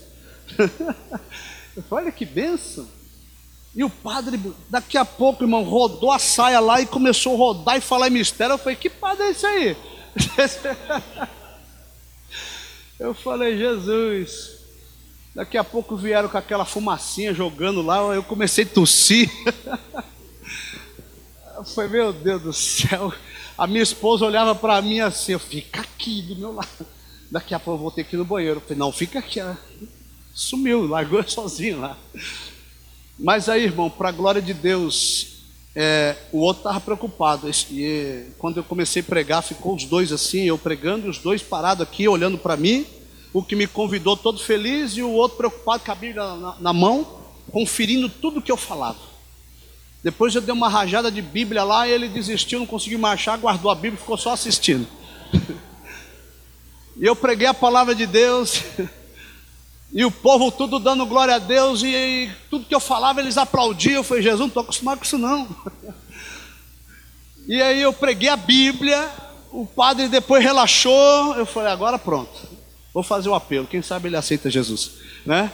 eu 1.76 1.82
falei, 1.82 2.06
olha 2.06 2.12
que 2.12 2.24
benção. 2.24 2.88
E 3.74 3.82
o 3.82 3.88
padre, 3.88 4.38
daqui 4.68 4.98
a 4.98 5.04
pouco, 5.04 5.44
irmão, 5.44 5.62
rodou 5.62 6.12
a 6.12 6.18
saia 6.18 6.60
lá 6.60 6.80
e 6.80 6.86
começou 6.86 7.34
a 7.34 7.38
rodar 7.38 7.76
e 7.76 7.80
falar 7.80 8.08
em 8.08 8.12
mistério. 8.12 8.54
Eu 8.54 8.58
falei, 8.58 8.76
que 8.76 8.90
padre 8.90 9.24
é 9.24 9.30
esse 9.30 9.46
aí? 9.46 9.76
eu 13.00 13.14
falei, 13.14 13.56
Jesus. 13.56 14.60
Daqui 15.34 15.56
a 15.56 15.64
pouco 15.64 15.96
vieram 15.96 16.28
com 16.28 16.36
aquela 16.36 16.66
fumacinha 16.66 17.32
jogando 17.32 17.80
lá, 17.80 17.96
eu 18.14 18.22
comecei 18.22 18.64
a 18.64 18.68
tossir. 18.68 19.30
Falei, 21.74 21.90
meu 21.90 22.12
Deus 22.12 22.42
do 22.42 22.52
céu. 22.52 23.12
A 23.56 23.66
minha 23.66 23.82
esposa 23.82 24.26
olhava 24.26 24.54
para 24.54 24.82
mim 24.82 25.00
assim, 25.00 25.32
eu 25.32 25.38
fica 25.38 25.80
aqui 25.80 26.22
do 26.22 26.36
meu 26.36 26.52
lado. 26.52 26.86
Daqui 27.30 27.54
a 27.54 27.60
pouco 27.60 27.78
eu 27.78 27.82
vou 27.82 27.90
ter 27.90 28.04
que 28.04 28.16
ir 28.16 28.18
no 28.18 28.24
banheiro. 28.24 28.56
Eu 28.56 28.60
falei, 28.60 28.78
não, 28.78 28.90
fica 28.90 29.20
aqui. 29.20 29.38
Ela 29.38 29.56
sumiu, 30.34 30.86
largou 30.86 31.22
sozinho 31.28 31.80
lá. 31.80 31.96
Mas 33.22 33.48
aí, 33.48 33.62
irmão, 33.62 33.88
para 33.88 34.08
a 34.08 34.12
glória 34.12 34.42
de 34.42 34.52
Deus, 34.52 35.28
é, 35.76 36.16
o 36.32 36.38
outro 36.38 36.62
estava 36.62 36.80
preocupado. 36.80 37.48
E 37.70 38.26
quando 38.36 38.56
eu 38.56 38.64
comecei 38.64 39.00
a 39.00 39.04
pregar, 39.04 39.44
ficou 39.44 39.76
os 39.76 39.84
dois 39.84 40.10
assim, 40.10 40.42
eu 40.42 40.58
pregando 40.58 41.08
os 41.08 41.18
dois 41.18 41.40
parados 41.40 41.84
aqui, 41.86 42.08
olhando 42.08 42.36
para 42.36 42.56
mim. 42.56 42.84
O 43.32 43.40
que 43.40 43.54
me 43.54 43.68
convidou 43.68 44.16
todo 44.16 44.40
feliz 44.40 44.96
e 44.96 45.02
o 45.02 45.10
outro 45.12 45.38
preocupado 45.38 45.84
com 45.84 45.92
a 45.92 45.94
Bíblia 45.94 46.34
na, 46.34 46.56
na 46.58 46.72
mão, 46.72 47.20
conferindo 47.52 48.08
tudo 48.08 48.42
que 48.42 48.50
eu 48.50 48.56
falava. 48.56 48.98
Depois 50.02 50.34
eu 50.34 50.40
dei 50.40 50.52
uma 50.52 50.68
rajada 50.68 51.08
de 51.08 51.22
Bíblia 51.22 51.62
lá 51.62 51.86
e 51.86 51.92
ele 51.92 52.08
desistiu, 52.08 52.58
não 52.58 52.66
conseguiu 52.66 52.98
marchar, 52.98 53.38
guardou 53.38 53.70
a 53.70 53.74
Bíblia 53.76 54.00
ficou 54.00 54.18
só 54.18 54.32
assistindo. 54.32 54.84
e 56.98 57.06
eu 57.06 57.14
preguei 57.14 57.46
a 57.46 57.54
palavra 57.54 57.94
de 57.94 58.04
Deus. 58.04 58.64
E 59.92 60.04
o 60.04 60.10
povo 60.10 60.50
tudo 60.50 60.78
dando 60.78 61.04
glória 61.04 61.34
a 61.34 61.38
Deus, 61.38 61.82
e, 61.82 62.30
tudo 62.48 62.64
que 62.64 62.74
eu 62.74 62.80
falava 62.80 63.20
eles 63.20 63.36
aplaudiam. 63.36 63.96
Eu 63.96 64.04
falei, 64.04 64.22
Jesus, 64.22 64.40
não 64.40 64.46
estou 64.46 64.62
acostumado 64.62 64.98
com 64.98 65.04
isso 65.04 65.18
não. 65.18 65.48
e 67.46 67.60
aí 67.60 67.82
eu 67.82 67.92
preguei 67.92 68.30
a 68.30 68.36
Bíblia, 68.36 69.10
o 69.50 69.66
padre 69.66 70.08
depois 70.08 70.42
relaxou. 70.42 71.34
Eu 71.36 71.44
falei, 71.44 71.70
agora 71.70 71.98
pronto, 71.98 72.48
vou 72.94 73.02
fazer 73.02 73.28
o 73.28 73.34
apelo. 73.34 73.66
Quem 73.66 73.82
sabe 73.82 74.08
ele 74.08 74.16
aceita 74.16 74.50
Jesus, 74.50 74.92
né? 75.26 75.52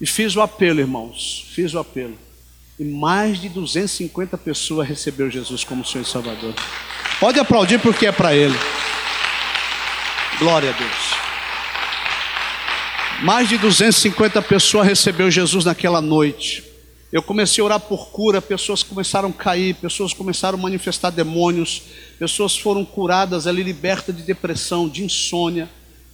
E 0.00 0.06
fiz 0.06 0.36
o 0.36 0.40
apelo, 0.40 0.78
irmãos, 0.78 1.46
fiz 1.50 1.74
o 1.74 1.80
apelo. 1.80 2.16
E 2.78 2.84
mais 2.84 3.40
de 3.40 3.48
250 3.48 4.38
pessoas 4.38 4.86
recebeu 4.86 5.28
Jesus 5.28 5.64
como 5.64 5.84
Senhor 5.84 6.04
e 6.04 6.08
Salvador. 6.08 6.54
Pode 7.18 7.40
aplaudir 7.40 7.80
porque 7.80 8.06
é 8.06 8.12
para 8.12 8.32
Ele. 8.32 8.56
Glória 10.38 10.70
a 10.70 10.72
Deus. 10.72 11.27
Mais 13.20 13.48
de 13.48 13.58
250 13.58 14.40
pessoas 14.42 14.86
recebeu 14.86 15.28
Jesus 15.28 15.64
naquela 15.64 16.00
noite. 16.00 16.62
Eu 17.10 17.20
comecei 17.20 17.60
a 17.60 17.64
orar 17.64 17.80
por 17.80 18.10
cura, 18.10 18.40
pessoas 18.40 18.84
começaram 18.84 19.30
a 19.30 19.32
cair, 19.32 19.74
pessoas 19.74 20.12
começaram 20.12 20.56
a 20.56 20.62
manifestar 20.62 21.10
demônios, 21.10 21.82
pessoas 22.16 22.56
foram 22.56 22.84
curadas 22.84 23.48
ali, 23.48 23.64
libertas 23.64 24.16
de 24.16 24.22
depressão, 24.22 24.88
de 24.88 25.02
insônia, 25.02 25.68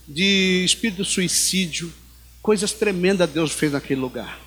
de 0.09 0.65
espírito 0.65 1.03
de 1.03 1.09
suicídio. 1.09 1.93
Coisas 2.41 2.73
tremendas 2.73 3.29
Deus 3.29 3.53
fez 3.53 3.73
naquele 3.73 4.01
lugar. 4.01 4.41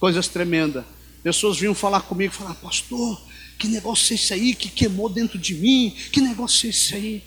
Coisas 0.00 0.26
tremendas. 0.26 0.84
Pessoas 1.22 1.58
vinham 1.58 1.74
falar 1.76 2.00
comigo, 2.00 2.32
falar, 2.34 2.54
pastor, 2.54 3.20
que 3.56 3.68
negócio 3.68 4.14
é 4.14 4.16
esse 4.16 4.34
aí 4.34 4.52
que 4.52 4.68
queimou 4.68 5.08
dentro 5.08 5.38
de 5.38 5.54
mim? 5.54 5.94
Que 6.10 6.20
negócio 6.20 6.66
é 6.66 6.70
esse 6.70 6.92
aí? 6.92 7.22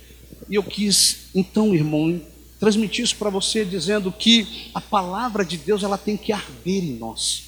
E 0.50 0.56
eu 0.56 0.64
quis, 0.64 1.30
então, 1.34 1.74
irmão, 1.74 2.20
transmitir 2.64 3.04
isso 3.04 3.18
para 3.18 3.30
você 3.30 3.66
dizendo 3.66 4.10
que 4.10 4.72
a 4.74 4.80
palavra 4.80 5.44
de 5.44 5.58
Deus 5.58 5.84
ela 5.84 5.98
tem 5.98 6.16
que 6.16 6.32
arder 6.32 6.82
em 6.82 6.94
nós. 6.94 7.44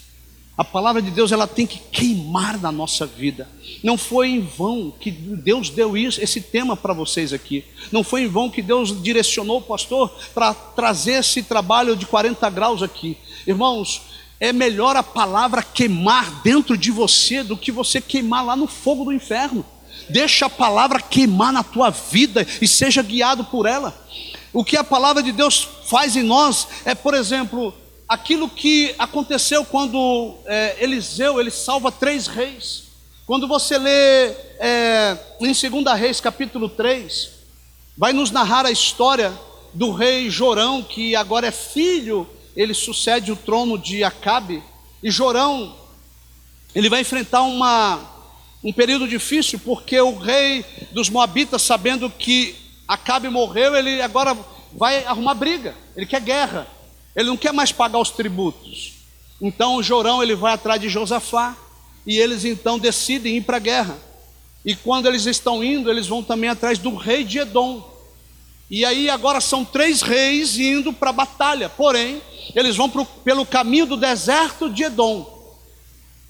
A 0.58 0.64
palavra 0.64 1.02
de 1.02 1.10
Deus 1.10 1.32
ela 1.32 1.48
tem 1.48 1.66
que 1.66 1.80
queimar 1.90 2.60
na 2.60 2.70
nossa 2.70 3.06
vida. 3.06 3.48
Não 3.82 3.98
foi 3.98 4.28
em 4.28 4.42
vão 4.42 4.92
que 4.92 5.10
Deus 5.10 5.70
deu 5.70 5.96
isso, 5.96 6.22
esse 6.22 6.42
tema 6.42 6.76
para 6.76 6.92
vocês 6.92 7.32
aqui. 7.32 7.64
Não 7.94 8.04
foi 8.04 8.24
em 8.24 8.28
vão 8.28 8.50
que 8.50 8.62
Deus 8.62 9.02
direcionou 9.02 9.60
o 9.60 9.62
pastor 9.62 10.14
para 10.34 10.54
trazer 10.54 11.14
esse 11.14 11.42
trabalho 11.44 11.96
de 11.96 12.06
40 12.06 12.50
graus 12.50 12.84
aqui. 12.84 13.16
Irmãos, 13.48 14.02
é 14.38 14.52
melhor 14.52 14.98
a 14.98 15.04
palavra 15.04 15.64
queimar 15.64 16.42
dentro 16.42 16.78
de 16.78 16.92
você 16.92 17.42
do 17.42 17.56
que 17.56 17.72
você 17.72 18.02
queimar 18.02 18.46
lá 18.46 18.58
no 18.58 18.68
fogo 18.68 19.06
do 19.06 19.14
inferno. 19.14 19.66
Deixa 20.10 20.48
a 20.48 20.50
palavra 20.50 21.00
queimar 21.00 21.54
na 21.54 21.64
tua 21.64 21.90
vida 21.90 22.46
e 22.62 22.68
seja 22.68 23.02
guiado 23.02 23.46
por 23.46 23.66
ela. 23.66 24.04
O 24.56 24.64
que 24.64 24.78
a 24.78 24.86
palavra 24.86 25.22
de 25.22 25.34
Deus 25.34 25.68
faz 25.84 26.16
em 26.16 26.24
nós 26.24 26.66
é, 26.86 26.96
por 26.96 27.14
exemplo, 27.14 27.74
aquilo 28.08 28.48
que 28.48 28.96
aconteceu 28.98 29.66
quando 29.66 30.34
é, 30.46 30.78
Eliseu 30.80 31.42
ele 31.42 31.52
salva 31.52 31.92
três 31.92 32.26
reis. 32.26 32.84
Quando 33.26 33.50
você 33.50 33.78
lê 33.78 34.30
é, 34.58 35.18
em 35.42 35.52
2 35.52 36.00
Reis 36.00 36.22
capítulo 36.22 36.70
3, 36.70 37.32
vai 37.98 38.14
nos 38.14 38.32
narrar 38.32 38.66
a 38.66 38.72
história 38.72 39.38
do 39.74 39.92
rei 39.92 40.30
Jorão, 40.30 40.82
que 40.82 41.18
agora 41.18 41.48
é 41.48 41.52
filho 41.52 42.26
ele 42.56 42.74
sucede 42.74 43.34
o 43.34 43.36
trono 43.36 43.78
de 43.78 44.06
Acabe, 44.06 44.64
e 45.04 45.12
Jorão, 45.12 45.76
ele 46.74 46.90
vai 46.90 47.02
enfrentar 47.02 47.42
uma, 47.42 48.00
um 48.64 48.72
período 48.72 49.06
difícil, 49.06 49.60
porque 49.60 50.00
o 50.00 50.18
rei 50.18 50.64
dos 50.94 51.10
Moabitas, 51.10 51.62
sabendo 51.62 52.10
que 52.10 52.64
Acabe 52.88 53.30
morreu, 53.30 53.76
ele 53.76 54.02
agora 54.02 54.38
vai 54.74 55.06
arrumar 55.06 55.34
briga, 55.34 55.76
ele 55.96 56.06
quer 56.06 56.22
guerra, 56.22 56.68
ele 57.16 57.30
não 57.30 57.38
quer 57.38 57.54
mais 57.54 57.72
pagar 57.72 58.00
os 58.00 58.12
tributos. 58.12 58.94
Então 59.42 59.82
Jorão 59.82 60.22
ele 60.22 60.36
vai 60.36 60.54
atrás 60.54 60.80
de 60.80 60.90
Josafá, 60.90 61.56
e 62.06 62.20
eles 62.20 62.46
então 62.46 62.78
decidem 62.78 63.38
ir 63.38 63.42
para 63.42 63.58
a 63.58 63.60
guerra. 63.60 63.98
E 64.64 64.76
quando 64.76 65.08
eles 65.08 65.26
estão 65.26 65.64
indo, 65.64 65.90
eles 65.90 66.08
vão 66.08 66.22
também 66.24 66.50
atrás 66.50 66.78
do 66.78 66.96
rei 66.96 67.24
de 67.24 67.40
Edom. 67.40 67.84
E 68.70 68.84
aí 68.84 69.10
agora 69.10 69.42
são 69.42 69.64
três 69.64 70.02
reis 70.02 70.58
indo 70.58 70.92
para 70.94 71.10
a 71.10 71.14
batalha, 71.14 71.70
porém, 71.70 72.22
eles 72.56 72.76
vão 72.76 72.90
pro, 72.90 73.06
pelo 73.06 73.46
caminho 73.46 73.86
do 73.86 73.98
deserto 73.98 74.70
de 74.70 74.84
Edom. 74.84 75.34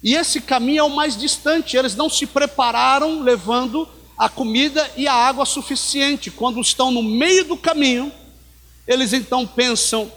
E 0.03 0.15
esse 0.15 0.41
caminho 0.41 0.79
é 0.79 0.83
o 0.83 0.89
mais 0.89 1.17
distante, 1.17 1.77
eles 1.77 1.95
não 1.95 2.09
se 2.09 2.25
prepararam 2.25 3.21
levando 3.21 3.87
a 4.17 4.29
comida 4.29 4.89
e 4.95 5.07
a 5.07 5.13
água 5.13 5.45
suficiente. 5.45 6.31
Quando 6.31 6.61
estão 6.61 6.91
no 6.91 7.03
meio 7.03 7.45
do 7.45 7.57
caminho, 7.57 8.11
eles 8.87 9.13
então 9.13 9.45
pensam: 9.45 10.11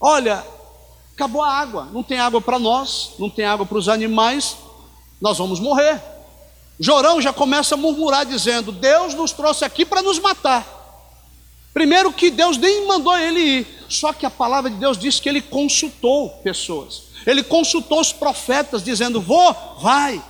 olha, 0.00 0.44
acabou 1.12 1.42
a 1.42 1.52
água, 1.52 1.88
não 1.92 2.02
tem 2.02 2.18
água 2.18 2.40
para 2.40 2.58
nós, 2.58 3.12
não 3.18 3.30
tem 3.30 3.44
água 3.44 3.66
para 3.66 3.78
os 3.78 3.88
animais, 3.88 4.56
nós 5.20 5.38
vamos 5.38 5.60
morrer. 5.60 6.00
Jorão 6.80 7.20
já 7.20 7.32
começa 7.32 7.74
a 7.74 7.78
murmurar, 7.78 8.24
dizendo: 8.24 8.72
Deus 8.72 9.14
nos 9.14 9.32
trouxe 9.32 9.64
aqui 9.64 9.84
para 9.84 10.02
nos 10.02 10.18
matar. 10.18 10.76
Primeiro 11.74 12.12
que 12.12 12.30
Deus 12.30 12.56
nem 12.56 12.86
mandou 12.86 13.16
ele 13.16 13.40
ir, 13.40 13.84
só 13.88 14.12
que 14.12 14.26
a 14.26 14.30
palavra 14.30 14.70
de 14.70 14.76
Deus 14.76 14.98
diz 14.98 15.20
que 15.20 15.28
ele 15.28 15.42
consultou 15.42 16.30
pessoas. 16.42 17.08
Ele 17.26 17.42
consultou 17.42 18.00
os 18.00 18.12
profetas, 18.12 18.82
dizendo: 18.82 19.20
Vou, 19.20 19.54
vai, 19.80 20.22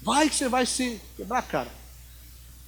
vai 0.00 0.28
que 0.28 0.34
você 0.34 0.48
vai 0.48 0.66
se 0.66 1.00
quebrar 1.16 1.38
a 1.38 1.42
cara. 1.42 1.81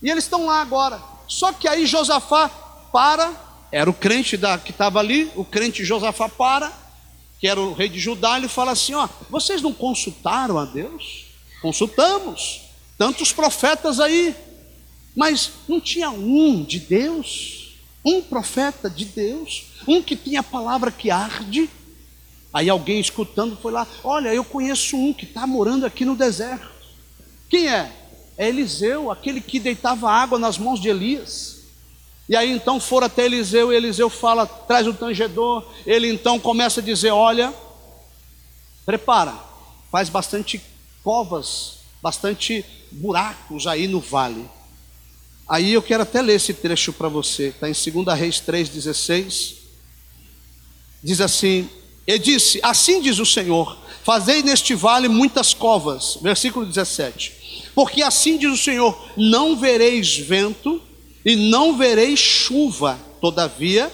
E 0.04 0.10
eles 0.10 0.24
estão 0.24 0.46
lá 0.46 0.60
agora. 0.60 1.02
Só 1.26 1.52
que 1.52 1.66
aí 1.66 1.86
Josafá 1.86 2.48
para, 2.92 3.32
era 3.72 3.90
o 3.90 3.94
crente 3.94 4.36
da, 4.36 4.56
que 4.56 4.70
estava 4.70 5.00
ali, 5.00 5.32
o 5.34 5.44
crente 5.44 5.84
Josafá 5.84 6.28
para, 6.28 6.72
que 7.40 7.48
era 7.48 7.60
o 7.60 7.72
rei 7.72 7.88
de 7.88 7.98
Judá, 7.98 8.36
ele 8.36 8.46
fala 8.46 8.70
assim: 8.70 8.94
Ó, 8.94 9.08
vocês 9.28 9.60
não 9.60 9.72
consultaram 9.72 10.58
a 10.58 10.64
Deus? 10.64 11.24
Consultamos, 11.60 12.60
tantos 12.96 13.32
profetas 13.32 13.98
aí, 13.98 14.36
mas 15.16 15.50
não 15.66 15.80
tinha 15.80 16.10
um 16.10 16.62
de 16.62 16.78
Deus 16.78 17.64
um 18.04 18.20
profeta 18.20 18.90
de 18.90 19.06
Deus, 19.06 19.66
um 19.88 20.02
que 20.02 20.14
tinha 20.14 20.40
a 20.40 20.44
palavra 20.44 20.92
que 20.92 21.10
arde. 21.10 21.70
Aí 22.52 22.68
alguém 22.68 23.00
escutando 23.00 23.56
foi 23.56 23.72
lá: 23.72 23.86
Olha, 24.04 24.32
eu 24.32 24.44
conheço 24.44 24.96
um 24.96 25.12
que 25.12 25.24
está 25.24 25.46
morando 25.46 25.86
aqui 25.86 26.04
no 26.04 26.14
deserto. 26.14 26.68
Quem 27.48 27.68
é? 27.68 27.90
É 28.36 28.48
Eliseu, 28.48 29.10
aquele 29.10 29.40
que 29.40 29.60
deitava 29.60 30.10
água 30.10 30.38
nas 30.38 30.58
mãos 30.58 30.80
de 30.80 30.88
Elias. 30.88 31.62
E 32.28 32.34
aí 32.34 32.50
então 32.50 32.80
foram 32.80 33.06
até 33.06 33.26
Eliseu, 33.26 33.72
e 33.72 33.76
Eliseu 33.76 34.08
fala: 34.08 34.46
traz 34.46 34.86
o 34.86 34.94
tangedor. 34.94 35.64
Ele 35.86 36.08
então 36.08 36.40
começa 36.40 36.80
a 36.80 36.82
dizer: 36.82 37.10
Olha, 37.10 37.54
prepara, 38.84 39.34
faz 39.90 40.08
bastante 40.08 40.60
covas, 41.02 41.78
bastante 42.02 42.64
buracos 42.90 43.66
aí 43.66 43.86
no 43.86 44.00
vale. 44.00 44.48
Aí 45.46 45.74
eu 45.74 45.82
quero 45.82 46.02
até 46.02 46.22
ler 46.22 46.36
esse 46.36 46.54
trecho 46.54 46.92
para 46.92 47.08
você, 47.08 47.48
está 47.48 47.68
em 47.68 47.72
2 47.72 48.18
Reis 48.18 48.36
3,16. 48.40 49.56
Diz 51.02 51.20
assim: 51.20 51.68
E 52.06 52.18
disse: 52.18 52.58
Assim 52.62 53.02
diz 53.02 53.18
o 53.18 53.26
Senhor: 53.26 53.76
Fazei 54.04 54.42
neste 54.42 54.74
vale 54.74 55.08
muitas 55.08 55.54
covas. 55.54 56.18
Versículo 56.20 56.66
17. 56.66 57.70
Porque 57.74 58.02
assim 58.02 58.36
diz 58.36 58.52
o 58.52 58.62
Senhor: 58.62 58.96
Não 59.16 59.56
vereis 59.56 60.16
vento 60.16 60.80
e 61.24 61.34
não 61.34 61.76
vereis 61.76 62.18
chuva, 62.18 62.98
todavia, 63.20 63.90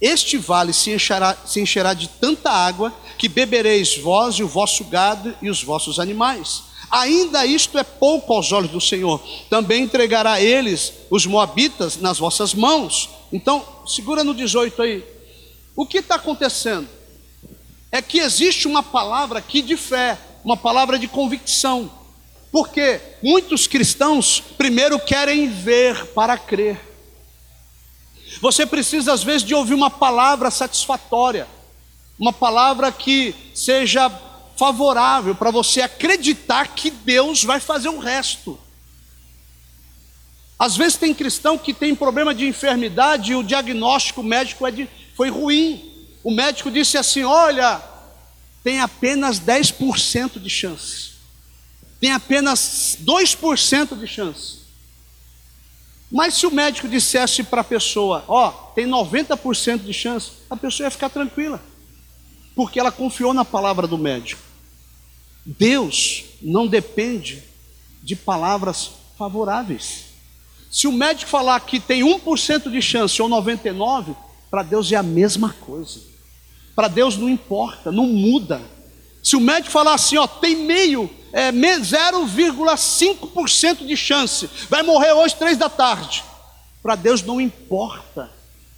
este 0.00 0.38
vale 0.38 0.72
se 0.72 0.90
encherá, 0.90 1.36
se 1.44 1.60
encherá 1.60 1.92
de 1.92 2.08
tanta 2.08 2.50
água 2.50 2.94
que 3.18 3.28
bebereis 3.28 3.98
vós 3.98 4.36
e 4.36 4.42
o 4.42 4.48
vosso 4.48 4.84
gado 4.84 5.34
e 5.42 5.50
os 5.50 5.62
vossos 5.62 6.00
animais. 6.00 6.62
Ainda 6.90 7.44
isto 7.44 7.76
é 7.76 7.84
pouco 7.84 8.32
aos 8.32 8.50
olhos 8.50 8.70
do 8.70 8.80
Senhor. 8.80 9.20
Também 9.50 9.82
entregará 9.82 10.40
eles, 10.40 10.92
os 11.10 11.26
moabitas, 11.26 11.98
nas 11.98 12.18
vossas 12.18 12.54
mãos. 12.54 13.10
Então, 13.30 13.62
segura 13.86 14.24
no 14.24 14.32
18 14.32 14.80
aí. 14.80 15.04
O 15.76 15.84
que 15.84 15.98
está 15.98 16.14
acontecendo? 16.14 16.88
É 17.90 18.02
que 18.02 18.18
existe 18.18 18.68
uma 18.68 18.82
palavra 18.82 19.38
aqui 19.38 19.62
de 19.62 19.76
fé, 19.76 20.18
uma 20.44 20.56
palavra 20.56 20.98
de 20.98 21.08
convicção. 21.08 21.90
Porque 22.50 23.00
muitos 23.22 23.66
cristãos 23.66 24.40
primeiro 24.56 24.98
querem 24.98 25.48
ver 25.48 26.06
para 26.08 26.36
crer. 26.36 26.80
Você 28.40 28.66
precisa, 28.66 29.12
às 29.12 29.22
vezes, 29.22 29.42
de 29.42 29.54
ouvir 29.54 29.74
uma 29.74 29.90
palavra 29.90 30.50
satisfatória, 30.50 31.46
uma 32.18 32.32
palavra 32.32 32.92
que 32.92 33.34
seja 33.54 34.10
favorável 34.56 35.34
para 35.34 35.50
você 35.50 35.80
acreditar 35.80 36.74
que 36.74 36.90
Deus 36.90 37.44
vai 37.44 37.60
fazer 37.60 37.88
o 37.88 37.98
resto. 37.98 38.58
Às 40.58 40.76
vezes 40.76 40.98
tem 40.98 41.14
cristão 41.14 41.56
que 41.56 41.72
tem 41.72 41.94
problema 41.94 42.34
de 42.34 42.46
enfermidade 42.46 43.30
e 43.30 43.36
o 43.36 43.44
diagnóstico 43.44 44.22
médico 44.22 44.66
é 44.66 44.70
de, 44.72 44.88
foi 45.14 45.30
ruim. 45.30 45.87
O 46.22 46.30
médico 46.30 46.70
disse 46.70 46.96
assim: 46.98 47.24
olha, 47.24 47.80
tem 48.62 48.80
apenas 48.80 49.40
10% 49.40 50.40
de 50.40 50.50
chance. 50.50 51.12
Tem 52.00 52.12
apenas 52.12 52.98
2% 53.02 53.98
de 53.98 54.06
chance. 54.06 54.58
Mas 56.10 56.34
se 56.34 56.46
o 56.46 56.50
médico 56.50 56.88
dissesse 56.88 57.42
para 57.42 57.60
a 57.60 57.64
pessoa, 57.64 58.24
ó, 58.26 58.48
oh, 58.48 58.52
tem 58.72 58.86
90% 58.86 59.84
de 59.84 59.92
chance, 59.92 60.30
a 60.48 60.56
pessoa 60.56 60.86
ia 60.86 60.90
ficar 60.90 61.10
tranquila. 61.10 61.62
Porque 62.54 62.80
ela 62.80 62.90
confiou 62.90 63.34
na 63.34 63.44
palavra 63.44 63.86
do 63.86 63.98
médico. 63.98 64.40
Deus 65.44 66.24
não 66.40 66.66
depende 66.66 67.42
de 68.02 68.16
palavras 68.16 68.90
favoráveis. 69.18 70.04
Se 70.70 70.86
o 70.86 70.92
médico 70.92 71.30
falar 71.30 71.60
que 71.60 71.80
tem 71.80 72.02
1% 72.02 72.70
de 72.70 72.82
chance 72.82 73.20
ou 73.20 73.28
99%, 73.28 74.16
para 74.50 74.62
Deus 74.62 74.90
é 74.92 74.96
a 74.96 75.02
mesma 75.02 75.54
coisa. 75.60 76.00
Para 76.74 76.88
Deus 76.88 77.16
não 77.16 77.28
importa, 77.28 77.92
não 77.92 78.06
muda. 78.06 78.60
Se 79.22 79.36
o 79.36 79.40
médico 79.40 79.70
falar 79.70 79.92
assim, 79.94 80.16
ó, 80.16 80.26
tem 80.26 80.56
meio, 80.56 81.10
é 81.32 81.52
0,5% 81.52 83.86
de 83.86 83.96
chance, 83.96 84.48
vai 84.68 84.82
morrer 84.82 85.12
hoje 85.12 85.34
três 85.34 85.56
da 85.58 85.68
tarde. 85.68 86.24
Para 86.82 86.94
Deus 86.94 87.22
não 87.22 87.40
importa, 87.40 88.30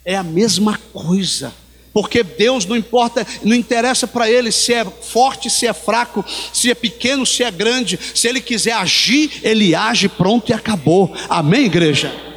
é 0.03 0.15
a 0.15 0.23
mesma 0.23 0.79
coisa. 0.91 1.53
Porque 1.93 2.23
Deus 2.23 2.65
não 2.65 2.75
importa, 2.75 3.27
não 3.43 3.53
interessa 3.53 4.07
para 4.07 4.29
Ele 4.29 4.51
se 4.51 4.73
é 4.73 4.85
forte, 4.85 5.49
se 5.49 5.67
é 5.67 5.73
fraco, 5.73 6.23
se 6.53 6.71
é 6.71 6.75
pequeno, 6.75 7.25
se 7.25 7.43
é 7.43 7.51
grande. 7.51 7.99
Se 8.15 8.27
Ele 8.27 8.39
quiser 8.39 8.73
agir, 8.73 9.41
Ele 9.43 9.75
age, 9.75 10.07
pronto 10.07 10.49
e 10.49 10.53
acabou. 10.53 11.13
Amém, 11.29 11.65
igreja? 11.65 12.30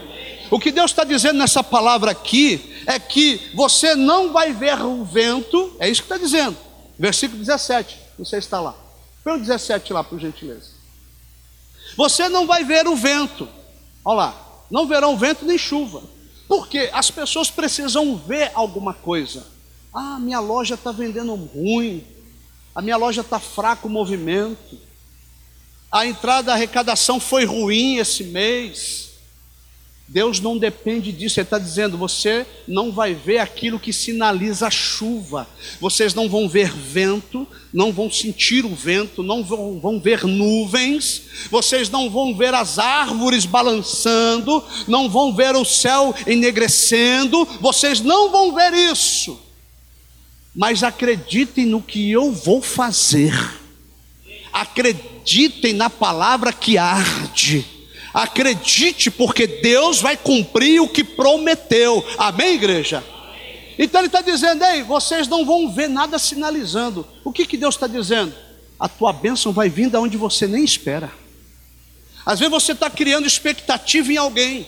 O 0.54 0.60
que 0.60 0.70
Deus 0.70 0.90
está 0.90 1.02
dizendo 1.02 1.38
nessa 1.38 1.64
palavra 1.64 2.12
aqui 2.12 2.82
é 2.86 2.98
que 2.98 3.50
você 3.54 3.94
não 3.94 4.32
vai 4.32 4.52
ver 4.52 4.80
o 4.80 5.04
vento, 5.04 5.76
é 5.80 5.88
isso 5.88 6.02
que 6.02 6.12
está 6.12 6.16
dizendo. 6.16 6.56
Versículo 6.98 7.40
17, 7.40 7.98
você 8.18 8.38
está 8.38 8.60
lá. 8.60 8.74
Põe 9.24 9.34
o 9.34 9.40
17 9.40 9.92
lá, 9.92 10.04
por 10.04 10.20
gentileza. 10.20 10.70
Você 11.96 12.28
não 12.28 12.46
vai 12.46 12.62
ver 12.64 12.86
o 12.86 12.94
vento, 12.94 13.48
olha 14.04 14.16
lá, 14.16 14.64
não 14.70 14.86
verão 14.86 15.16
vento 15.16 15.44
nem 15.44 15.58
chuva 15.58 16.14
porque 16.46 16.90
as 16.92 17.10
pessoas 17.10 17.50
precisam 17.50 18.16
ver 18.16 18.50
alguma 18.54 18.92
coisa. 18.94 19.46
Ah, 19.92 20.18
minha 20.20 20.40
loja 20.40 20.74
está 20.74 20.92
vendendo 20.92 21.34
ruim. 21.34 22.04
A 22.74 22.82
minha 22.82 22.96
loja 22.96 23.22
está 23.22 23.38
fraco 23.38 23.88
o 23.88 23.90
movimento. 23.90 24.78
A 25.90 26.06
entrada, 26.06 26.52
a 26.52 26.54
arrecadação 26.54 27.18
foi 27.18 27.44
ruim 27.44 27.96
esse 27.96 28.24
mês. 28.24 29.13
Deus 30.06 30.38
não 30.38 30.58
depende 30.58 31.10
disso, 31.10 31.40
Ele 31.40 31.46
está 31.46 31.58
dizendo: 31.58 31.96
você 31.96 32.46
não 32.68 32.92
vai 32.92 33.14
ver 33.14 33.38
aquilo 33.38 33.80
que 33.80 33.92
sinaliza 33.92 34.66
a 34.66 34.70
chuva, 34.70 35.48
vocês 35.80 36.12
não 36.12 36.28
vão 36.28 36.46
ver 36.46 36.70
vento, 36.70 37.46
não 37.72 37.90
vão 37.90 38.10
sentir 38.10 38.66
o 38.66 38.74
vento, 38.74 39.22
não 39.22 39.42
vão, 39.42 39.80
vão 39.80 39.98
ver 39.98 40.24
nuvens, 40.24 41.22
vocês 41.50 41.88
não 41.88 42.10
vão 42.10 42.36
ver 42.36 42.52
as 42.52 42.78
árvores 42.78 43.46
balançando, 43.46 44.62
não 44.86 45.08
vão 45.08 45.34
ver 45.34 45.56
o 45.56 45.64
céu 45.64 46.14
enegrecendo, 46.26 47.46
vocês 47.60 48.02
não 48.02 48.30
vão 48.30 48.54
ver 48.54 48.74
isso, 48.74 49.40
mas 50.54 50.82
acreditem 50.82 51.64
no 51.64 51.80
que 51.80 52.10
eu 52.10 52.30
vou 52.30 52.60
fazer, 52.60 53.32
acreditem 54.52 55.72
na 55.72 55.88
palavra 55.88 56.52
que 56.52 56.76
arde 56.76 57.73
Acredite, 58.14 59.10
porque 59.10 59.44
Deus 59.44 60.00
vai 60.00 60.16
cumprir 60.16 60.80
o 60.80 60.88
que 60.88 61.02
prometeu. 61.02 62.04
Amém, 62.16 62.54
igreja? 62.54 63.02
Então 63.76 64.00
ele 64.00 64.06
está 64.06 64.20
dizendo: 64.20 64.62
ei, 64.64 64.84
vocês 64.84 65.26
não 65.26 65.44
vão 65.44 65.68
ver 65.68 65.88
nada 65.88 66.16
sinalizando. 66.16 67.04
O 67.24 67.32
que, 67.32 67.44
que 67.44 67.56
Deus 67.56 67.74
está 67.74 67.88
dizendo? 67.88 68.32
A 68.78 68.88
tua 68.88 69.12
bênção 69.12 69.50
vai 69.50 69.68
vir 69.68 69.90
da 69.90 70.00
onde 70.00 70.16
você 70.16 70.46
nem 70.46 70.62
espera. 70.62 71.10
Às 72.24 72.38
vezes 72.38 72.52
você 72.52 72.70
está 72.70 72.88
criando 72.88 73.26
expectativa 73.26 74.12
em 74.12 74.16
alguém, 74.16 74.66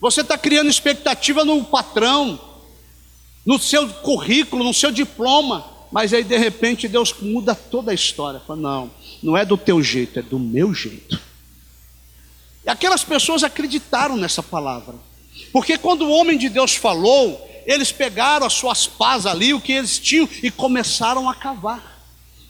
você 0.00 0.20
está 0.20 0.36
criando 0.36 0.68
expectativa 0.68 1.44
no 1.44 1.64
patrão, 1.64 2.38
no 3.46 3.58
seu 3.60 3.88
currículo, 3.88 4.64
no 4.64 4.74
seu 4.74 4.90
diploma, 4.90 5.64
mas 5.92 6.12
aí 6.12 6.24
de 6.24 6.36
repente 6.36 6.88
Deus 6.88 7.14
muda 7.22 7.54
toda 7.54 7.92
a 7.92 7.94
história. 7.94 8.40
Fala, 8.40 8.60
não, 8.60 8.90
não 9.22 9.36
é 9.36 9.44
do 9.44 9.56
teu 9.56 9.80
jeito, 9.80 10.18
é 10.18 10.22
do 10.22 10.38
meu 10.38 10.74
jeito. 10.74 11.25
E 12.66 12.70
aquelas 12.70 13.04
pessoas 13.04 13.44
acreditaram 13.44 14.16
nessa 14.16 14.42
palavra. 14.42 14.96
Porque 15.52 15.78
quando 15.78 16.02
o 16.02 16.10
homem 16.10 16.36
de 16.36 16.48
Deus 16.48 16.74
falou, 16.74 17.48
eles 17.64 17.92
pegaram 17.92 18.44
as 18.44 18.54
suas 18.54 18.88
pás 18.88 19.24
ali, 19.24 19.54
o 19.54 19.60
que 19.60 19.72
eles 19.72 20.00
tinham, 20.00 20.28
e 20.42 20.50
começaram 20.50 21.30
a 21.30 21.34
cavar. 21.34 21.96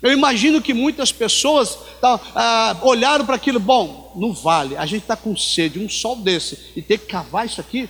Eu 0.00 0.12
imagino 0.12 0.62
que 0.62 0.72
muitas 0.72 1.12
pessoas 1.12 1.78
tá, 2.00 2.20
ah, 2.34 2.76
olharam 2.82 3.26
para 3.26 3.36
aquilo, 3.36 3.60
bom, 3.60 4.12
no 4.16 4.32
vale, 4.32 4.76
a 4.76 4.86
gente 4.86 5.02
está 5.02 5.16
com 5.16 5.36
sede, 5.36 5.78
um 5.78 5.88
sol 5.88 6.16
desse, 6.16 6.72
e 6.76 6.80
ter 6.80 6.98
que 6.98 7.06
cavar 7.06 7.44
isso 7.44 7.60
aqui. 7.60 7.88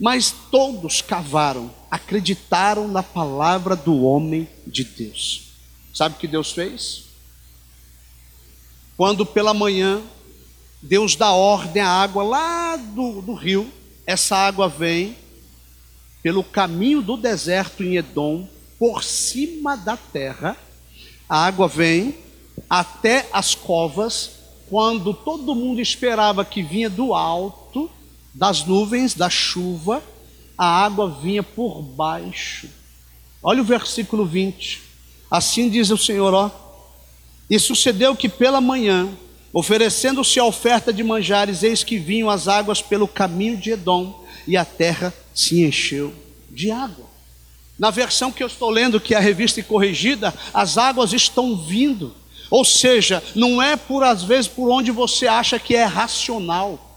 Mas 0.00 0.32
todos 0.50 1.02
cavaram, 1.02 1.74
acreditaram 1.90 2.88
na 2.88 3.02
palavra 3.02 3.74
do 3.74 4.02
homem 4.02 4.48
de 4.66 4.84
Deus. 4.84 5.48
Sabe 5.92 6.14
o 6.14 6.18
que 6.18 6.28
Deus 6.28 6.52
fez? 6.52 7.04
Quando 8.96 9.26
pela 9.26 9.52
manhã 9.52 10.02
Deus 10.80 11.16
dá 11.16 11.32
ordem 11.32 11.82
à 11.82 11.88
água 11.88 12.22
lá 12.22 12.76
do, 12.76 13.20
do 13.20 13.34
rio, 13.34 13.70
essa 14.06 14.36
água 14.36 14.68
vem 14.68 15.16
pelo 16.22 16.44
caminho 16.44 17.02
do 17.02 17.16
deserto 17.16 17.82
em 17.82 17.96
Edom, 17.96 18.48
por 18.78 19.02
cima 19.02 19.76
da 19.76 19.96
terra, 19.96 20.56
a 21.28 21.44
água 21.44 21.66
vem 21.66 22.16
até 22.70 23.28
as 23.32 23.54
covas, 23.54 24.30
quando 24.68 25.12
todo 25.14 25.54
mundo 25.54 25.80
esperava 25.80 26.44
que 26.44 26.62
vinha 26.62 26.88
do 26.88 27.14
alto, 27.14 27.90
das 28.34 28.64
nuvens, 28.64 29.14
da 29.14 29.28
chuva, 29.28 30.02
a 30.56 30.84
água 30.84 31.08
vinha 31.08 31.42
por 31.42 31.82
baixo. 31.82 32.68
Olha 33.42 33.62
o 33.62 33.64
versículo 33.64 34.24
20. 34.24 34.82
Assim 35.30 35.68
diz 35.68 35.90
o 35.90 35.96
Senhor, 35.96 36.34
ó. 36.34 36.50
E 37.48 37.58
sucedeu 37.58 38.14
que 38.14 38.28
pela 38.28 38.60
manhã 38.60 39.08
Oferecendo-se 39.58 40.38
a 40.38 40.44
oferta 40.44 40.92
de 40.92 41.02
manjares, 41.02 41.64
eis 41.64 41.82
que 41.82 41.98
vinham 41.98 42.30
as 42.30 42.46
águas 42.46 42.80
pelo 42.80 43.08
caminho 43.08 43.56
de 43.56 43.72
Edom, 43.72 44.24
e 44.46 44.56
a 44.56 44.64
terra 44.64 45.12
se 45.34 45.64
encheu 45.64 46.14
de 46.48 46.70
água. 46.70 47.06
Na 47.76 47.90
versão 47.90 48.30
que 48.30 48.40
eu 48.40 48.46
estou 48.46 48.70
lendo, 48.70 49.00
que 49.00 49.14
é 49.14 49.16
a 49.16 49.20
revista 49.20 49.60
corrigida, 49.64 50.32
as 50.54 50.78
águas 50.78 51.12
estão 51.12 51.56
vindo. 51.56 52.14
Ou 52.48 52.64
seja, 52.64 53.20
não 53.34 53.60
é 53.60 53.74
por 53.74 54.04
às 54.04 54.22
vezes 54.22 54.46
por 54.46 54.70
onde 54.70 54.92
você 54.92 55.26
acha 55.26 55.58
que 55.58 55.74
é 55.74 55.82
racional. 55.82 56.87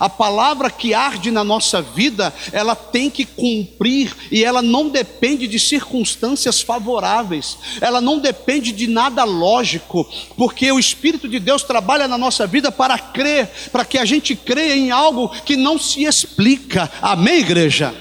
A 0.00 0.08
palavra 0.08 0.70
que 0.70 0.94
arde 0.94 1.30
na 1.30 1.44
nossa 1.44 1.82
vida, 1.82 2.34
ela 2.52 2.74
tem 2.74 3.10
que 3.10 3.26
cumprir 3.26 4.16
e 4.32 4.42
ela 4.42 4.62
não 4.62 4.88
depende 4.88 5.46
de 5.46 5.58
circunstâncias 5.58 6.62
favoráveis, 6.62 7.58
ela 7.82 8.00
não 8.00 8.18
depende 8.18 8.72
de 8.72 8.86
nada 8.86 9.24
lógico, 9.24 10.08
porque 10.38 10.72
o 10.72 10.78
Espírito 10.78 11.28
de 11.28 11.38
Deus 11.38 11.62
trabalha 11.62 12.08
na 12.08 12.16
nossa 12.16 12.46
vida 12.46 12.72
para 12.72 12.98
crer, 12.98 13.50
para 13.70 13.84
que 13.84 13.98
a 13.98 14.06
gente 14.06 14.34
creia 14.34 14.74
em 14.74 14.90
algo 14.90 15.28
que 15.44 15.54
não 15.54 15.78
se 15.78 16.04
explica. 16.04 16.90
Amém, 17.02 17.40
igreja? 17.40 17.94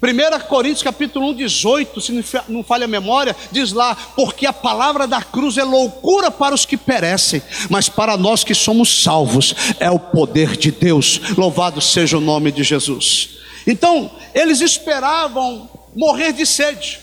1 0.00 0.46
Coríntios 0.46 0.82
capítulo 0.82 1.30
1, 1.30 1.34
18, 1.34 2.00
se 2.00 2.24
não 2.48 2.62
falha 2.62 2.84
a 2.84 2.88
memória, 2.88 3.34
diz 3.50 3.72
lá, 3.72 3.96
porque 4.14 4.46
a 4.46 4.52
palavra 4.52 5.08
da 5.08 5.20
cruz 5.20 5.58
é 5.58 5.64
loucura 5.64 6.30
para 6.30 6.54
os 6.54 6.64
que 6.64 6.76
perecem, 6.76 7.42
mas 7.68 7.88
para 7.88 8.16
nós 8.16 8.44
que 8.44 8.54
somos 8.54 9.02
salvos, 9.02 9.54
é 9.80 9.90
o 9.90 9.98
poder 9.98 10.56
de 10.56 10.70
Deus. 10.70 11.20
Louvado 11.36 11.80
seja 11.80 12.16
o 12.16 12.20
nome 12.20 12.52
de 12.52 12.62
Jesus. 12.62 13.30
Então, 13.66 14.10
eles 14.32 14.60
esperavam 14.60 15.68
morrer 15.96 16.32
de 16.32 16.46
sede, 16.46 17.00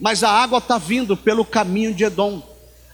mas 0.00 0.24
a 0.24 0.30
água 0.30 0.58
está 0.58 0.78
vindo 0.78 1.16
pelo 1.16 1.44
caminho 1.44 1.92
de 1.92 2.04
Edom. 2.04 2.42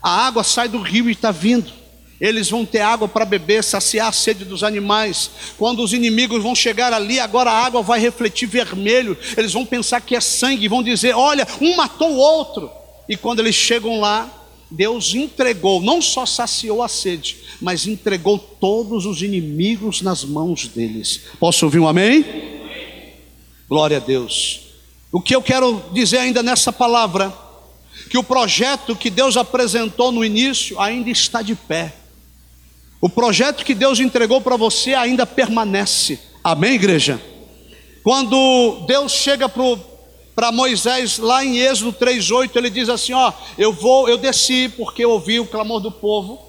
A 0.03 0.27
água 0.27 0.43
sai 0.43 0.67
do 0.67 0.81
rio 0.81 1.07
e 1.07 1.13
está 1.13 1.31
vindo. 1.31 1.71
Eles 2.19 2.49
vão 2.49 2.65
ter 2.65 2.81
água 2.81 3.07
para 3.07 3.23
beber, 3.23 3.63
saciar 3.63 4.09
a 4.09 4.11
sede 4.11 4.43
dos 4.43 4.63
animais. 4.63 5.31
Quando 5.57 5.81
os 5.81 5.93
inimigos 5.93 6.43
vão 6.43 6.53
chegar 6.53 6.91
ali, 6.91 7.19
agora 7.19 7.49
a 7.49 7.65
água 7.65 7.81
vai 7.81 7.99
refletir 7.99 8.47
vermelho. 8.47 9.17
Eles 9.37 9.53
vão 9.53 9.65
pensar 9.65 10.01
que 10.01 10.15
é 10.15 10.19
sangue, 10.19 10.67
vão 10.67 10.83
dizer: 10.83 11.15
Olha, 11.15 11.47
um 11.61 11.75
matou 11.75 12.11
o 12.11 12.17
outro. 12.17 12.69
E 13.07 13.15
quando 13.15 13.39
eles 13.39 13.55
chegam 13.55 13.99
lá, 13.99 14.29
Deus 14.69 15.15
entregou, 15.15 15.81
não 15.81 16.01
só 16.01 16.25
saciou 16.25 16.83
a 16.83 16.87
sede, 16.87 17.37
mas 17.59 17.87
entregou 17.87 18.37
todos 18.37 19.05
os 19.05 19.21
inimigos 19.21 20.01
nas 20.01 20.23
mãos 20.23 20.67
deles. 20.67 21.21
Posso 21.39 21.65
ouvir 21.65 21.79
um 21.79 21.87
amém? 21.87 22.23
Glória 23.67 23.97
a 23.97 23.99
Deus. 23.99 24.61
O 25.11 25.19
que 25.19 25.35
eu 25.35 25.41
quero 25.41 25.83
dizer 25.91 26.19
ainda 26.19 26.43
nessa 26.43 26.71
palavra, 26.71 27.33
que 28.11 28.17
o 28.17 28.23
projeto 28.23 28.95
que 28.95 29.09
Deus 29.09 29.37
apresentou 29.37 30.11
no 30.11 30.23
início 30.23 30.79
ainda 30.79 31.09
está 31.09 31.41
de 31.41 31.55
pé. 31.55 31.93
O 33.01 33.07
projeto 33.07 33.63
que 33.63 33.73
Deus 33.73 33.99
entregou 33.99 34.41
para 34.41 34.57
você 34.57 34.93
ainda 34.93 35.25
permanece. 35.25 36.19
Amém, 36.43 36.73
igreja? 36.73 37.21
Quando 38.03 38.85
Deus 38.87 39.13
chega 39.13 39.47
para 39.47 40.51
Moisés 40.51 41.17
lá 41.17 41.43
em 41.43 41.59
Êxodo 41.59 41.93
3:8, 41.93 42.57
ele 42.57 42.69
diz 42.69 42.89
assim: 42.89 43.13
"Ó, 43.13 43.31
eu 43.57 43.71
vou, 43.71 44.09
eu 44.09 44.17
desci 44.17 44.67
porque 44.75 45.03
eu 45.05 45.11
ouvi 45.11 45.39
o 45.39 45.45
clamor 45.45 45.79
do 45.79 45.91
povo, 45.91 46.39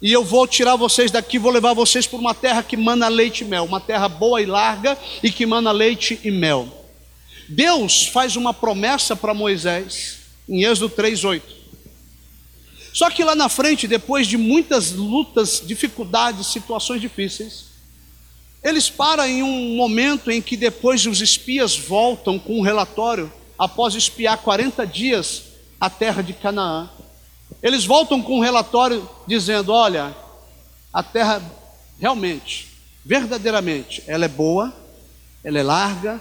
e 0.00 0.12
eu 0.12 0.22
vou 0.22 0.46
tirar 0.46 0.76
vocês 0.76 1.10
daqui, 1.10 1.38
vou 1.38 1.50
levar 1.50 1.72
vocês 1.74 2.06
para 2.06 2.18
uma 2.18 2.34
terra 2.34 2.62
que 2.62 2.76
mana 2.76 3.08
leite 3.08 3.42
e 3.42 3.44
mel, 3.46 3.64
uma 3.64 3.80
terra 3.80 4.08
boa 4.08 4.40
e 4.40 4.46
larga 4.46 4.96
e 5.22 5.30
que 5.30 5.44
mana 5.44 5.72
leite 5.72 6.20
e 6.22 6.30
mel." 6.30 6.68
Deus 7.48 8.06
faz 8.06 8.36
uma 8.36 8.54
promessa 8.54 9.16
para 9.16 9.34
Moisés 9.34 10.18
em 10.48 10.62
Êxodo 10.62 10.88
3:8. 10.88 11.53
Só 12.94 13.10
que 13.10 13.24
lá 13.24 13.34
na 13.34 13.48
frente, 13.48 13.88
depois 13.88 14.28
de 14.28 14.36
muitas 14.36 14.92
lutas, 14.92 15.60
dificuldades, 15.66 16.46
situações 16.46 17.00
difíceis, 17.00 17.64
eles 18.62 18.88
param 18.88 19.26
em 19.26 19.42
um 19.42 19.74
momento 19.74 20.30
em 20.30 20.40
que 20.40 20.56
depois 20.56 21.04
os 21.04 21.20
espias 21.20 21.76
voltam 21.76 22.38
com 22.38 22.60
um 22.60 22.62
relatório, 22.62 23.32
após 23.58 23.96
espiar 23.96 24.38
40 24.38 24.86
dias 24.86 25.42
a 25.80 25.90
terra 25.90 26.22
de 26.22 26.32
Canaã. 26.32 26.88
Eles 27.60 27.84
voltam 27.84 28.22
com 28.22 28.38
um 28.38 28.40
relatório 28.40 29.08
dizendo: 29.26 29.72
olha, 29.72 30.16
a 30.92 31.02
terra 31.02 31.42
realmente, 31.98 32.68
verdadeiramente, 33.04 34.04
ela 34.06 34.24
é 34.24 34.28
boa, 34.28 34.72
ela 35.42 35.58
é 35.58 35.62
larga, 35.64 36.20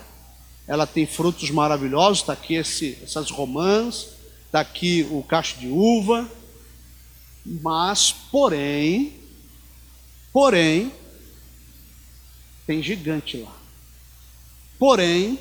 ela 0.68 0.88
tem 0.88 1.06
frutos 1.06 1.52
maravilhosos, 1.52 2.22
está 2.22 2.34
aqui 2.34 2.56
esse, 2.56 2.98
essas 3.04 3.30
romãs, 3.30 4.08
está 4.48 4.60
aqui 4.60 5.08
o 5.12 5.22
cacho 5.22 5.60
de 5.60 5.68
uva, 5.68 6.28
mas, 7.46 8.12
porém, 8.32 9.14
porém, 10.32 10.92
tem 12.66 12.82
gigante 12.82 13.38
lá. 13.38 13.56
Porém, 14.80 15.40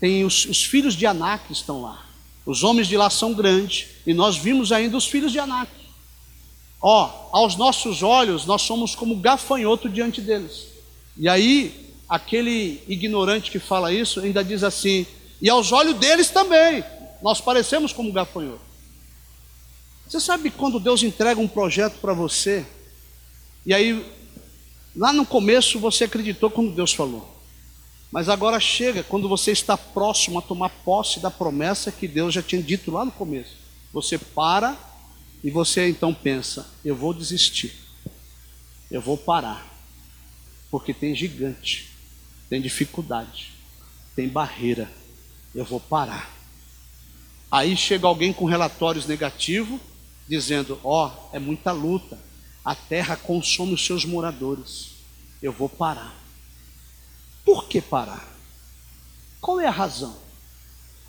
tem 0.00 0.24
os, 0.24 0.44
os 0.46 0.64
filhos 0.64 0.94
de 0.94 1.06
Anak 1.06 1.46
que 1.46 1.52
estão 1.52 1.82
lá. 1.82 2.06
Os 2.46 2.62
homens 2.62 2.88
de 2.88 2.96
lá 2.96 3.10
são 3.10 3.34
grandes, 3.34 3.88
e 4.06 4.14
nós 4.14 4.36
vimos 4.36 4.72
ainda 4.72 4.96
os 4.96 5.06
filhos 5.06 5.32
de 5.32 5.38
Anak. 5.38 5.70
Ó, 6.80 7.28
aos 7.32 7.56
nossos 7.56 8.02
olhos, 8.02 8.46
nós 8.46 8.62
somos 8.62 8.94
como 8.94 9.16
gafanhoto 9.16 9.88
diante 9.88 10.20
deles. 10.20 10.68
E 11.16 11.28
aí, 11.28 11.92
aquele 12.08 12.82
ignorante 12.88 13.50
que 13.50 13.58
fala 13.58 13.92
isso 13.92 14.20
ainda 14.20 14.42
diz 14.42 14.62
assim: 14.62 15.06
e 15.42 15.48
aos 15.50 15.72
olhos 15.72 15.94
deles 15.94 16.30
também, 16.30 16.84
nós 17.22 17.40
parecemos 17.40 17.92
como 17.92 18.12
gafanhoto. 18.12 18.67
Você 20.08 20.20
sabe 20.20 20.50
quando 20.50 20.80
Deus 20.80 21.02
entrega 21.02 21.38
um 21.38 21.46
projeto 21.46 21.98
para 22.00 22.14
você, 22.14 22.64
e 23.66 23.74
aí, 23.74 24.10
lá 24.96 25.12
no 25.12 25.26
começo 25.26 25.78
você 25.78 26.04
acreditou 26.04 26.50
quando 26.50 26.74
Deus 26.74 26.94
falou, 26.94 27.38
mas 28.10 28.30
agora 28.30 28.58
chega 28.58 29.02
quando 29.02 29.28
você 29.28 29.52
está 29.52 29.76
próximo 29.76 30.38
a 30.38 30.42
tomar 30.42 30.70
posse 30.70 31.20
da 31.20 31.30
promessa 31.30 31.92
que 31.92 32.08
Deus 32.08 32.32
já 32.32 32.42
tinha 32.42 32.62
dito 32.62 32.90
lá 32.90 33.04
no 33.04 33.12
começo. 33.12 33.52
Você 33.92 34.16
para 34.16 34.78
e 35.44 35.50
você 35.50 35.90
então 35.90 36.14
pensa: 36.14 36.66
eu 36.82 36.96
vou 36.96 37.12
desistir, 37.12 37.74
eu 38.90 39.02
vou 39.02 39.18
parar, 39.18 39.78
porque 40.70 40.94
tem 40.94 41.14
gigante, 41.14 41.90
tem 42.48 42.62
dificuldade, 42.62 43.52
tem 44.16 44.26
barreira, 44.26 44.90
eu 45.54 45.66
vou 45.66 45.78
parar. 45.78 46.34
Aí 47.50 47.76
chega 47.76 48.06
alguém 48.06 48.32
com 48.32 48.46
relatórios 48.46 49.06
negativos, 49.06 49.78
dizendo: 50.28 50.78
Ó, 50.84 51.06
oh, 51.06 51.36
é 51.36 51.38
muita 51.38 51.72
luta, 51.72 52.18
a 52.64 52.74
terra 52.74 53.16
consome 53.16 53.74
os 53.74 53.84
seus 53.84 54.04
moradores, 54.04 54.90
eu 55.42 55.52
vou 55.52 55.68
parar. 55.68 56.14
Por 57.44 57.64
que 57.64 57.80
parar? 57.80 58.28
Qual 59.40 59.58
é 59.60 59.66
a 59.66 59.70
razão? 59.70 60.16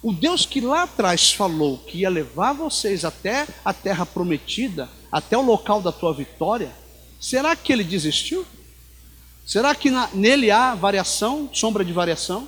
O 0.02 0.14
Deus 0.14 0.46
que 0.46 0.62
lá 0.62 0.84
atrás 0.84 1.34
falou 1.34 1.80
que 1.80 2.00
ia 2.00 2.10
levar 2.10 2.54
vocês 2.54 3.04
até 3.04 3.46
a 3.66 3.74
terra 3.74 4.06
prometida, 4.06 4.90
até 5.12 5.38
o 5.38 5.42
local 5.42 5.82
da 5.82 5.92
tua 5.92 6.14
vitória, 6.14 6.72
será 7.20 7.56
que 7.56 7.74
ele 7.74 7.84
desistiu? 7.84 8.46
Será 9.46 9.76
que 9.76 9.90
na, 9.90 10.08
nele 10.14 10.52
há 10.52 10.76
variação, 10.76 11.50
sombra 11.52 11.84
de 11.84 11.92
variação? 11.92 12.48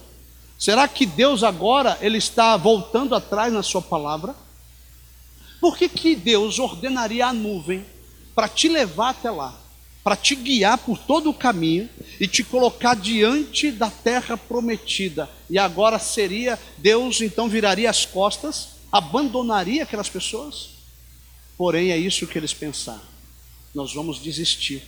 Será 0.58 0.88
que 0.88 1.06
Deus 1.06 1.44
agora 1.44 1.98
ele 2.00 2.20
está 2.20 2.56
voltando 2.56 3.16
atrás 3.16 3.52
na 3.52 3.64
sua 3.64 3.82
palavra? 3.82 4.36
Por 5.62 5.78
que, 5.78 5.88
que 5.88 6.16
Deus 6.16 6.58
ordenaria 6.58 7.28
a 7.28 7.34
nuvem 7.34 7.86
para 8.34 8.50
te 8.50 8.68
levar 8.68 9.10
até 9.10 9.30
lá, 9.30 9.56
para 10.04 10.16
te 10.16 10.34
guiar 10.34 10.80
por 10.80 10.98
todo 10.98 11.30
o 11.30 11.34
caminho 11.36 11.88
e 12.20 12.28
te 12.28 12.44
colocar 12.44 12.96
diante 12.96 13.72
da 13.72 13.92
terra 13.92 14.36
prometida? 14.36 15.30
E 15.48 15.60
agora 15.60 16.00
seria, 16.00 16.60
Deus 16.80 17.22
então 17.22 17.48
viraria 17.48 17.88
as 17.88 18.08
costas, 18.08 18.70
abandonaria 18.92 19.84
aquelas 19.84 20.10
pessoas? 20.10 20.70
Porém, 21.56 21.92
é 21.92 21.98
isso 21.98 22.26
que 22.26 22.40
eles 22.40 22.56
pensaram. 22.56 23.12
Nós 23.74 23.94
vamos 23.94 24.20
desistir, 24.20 24.82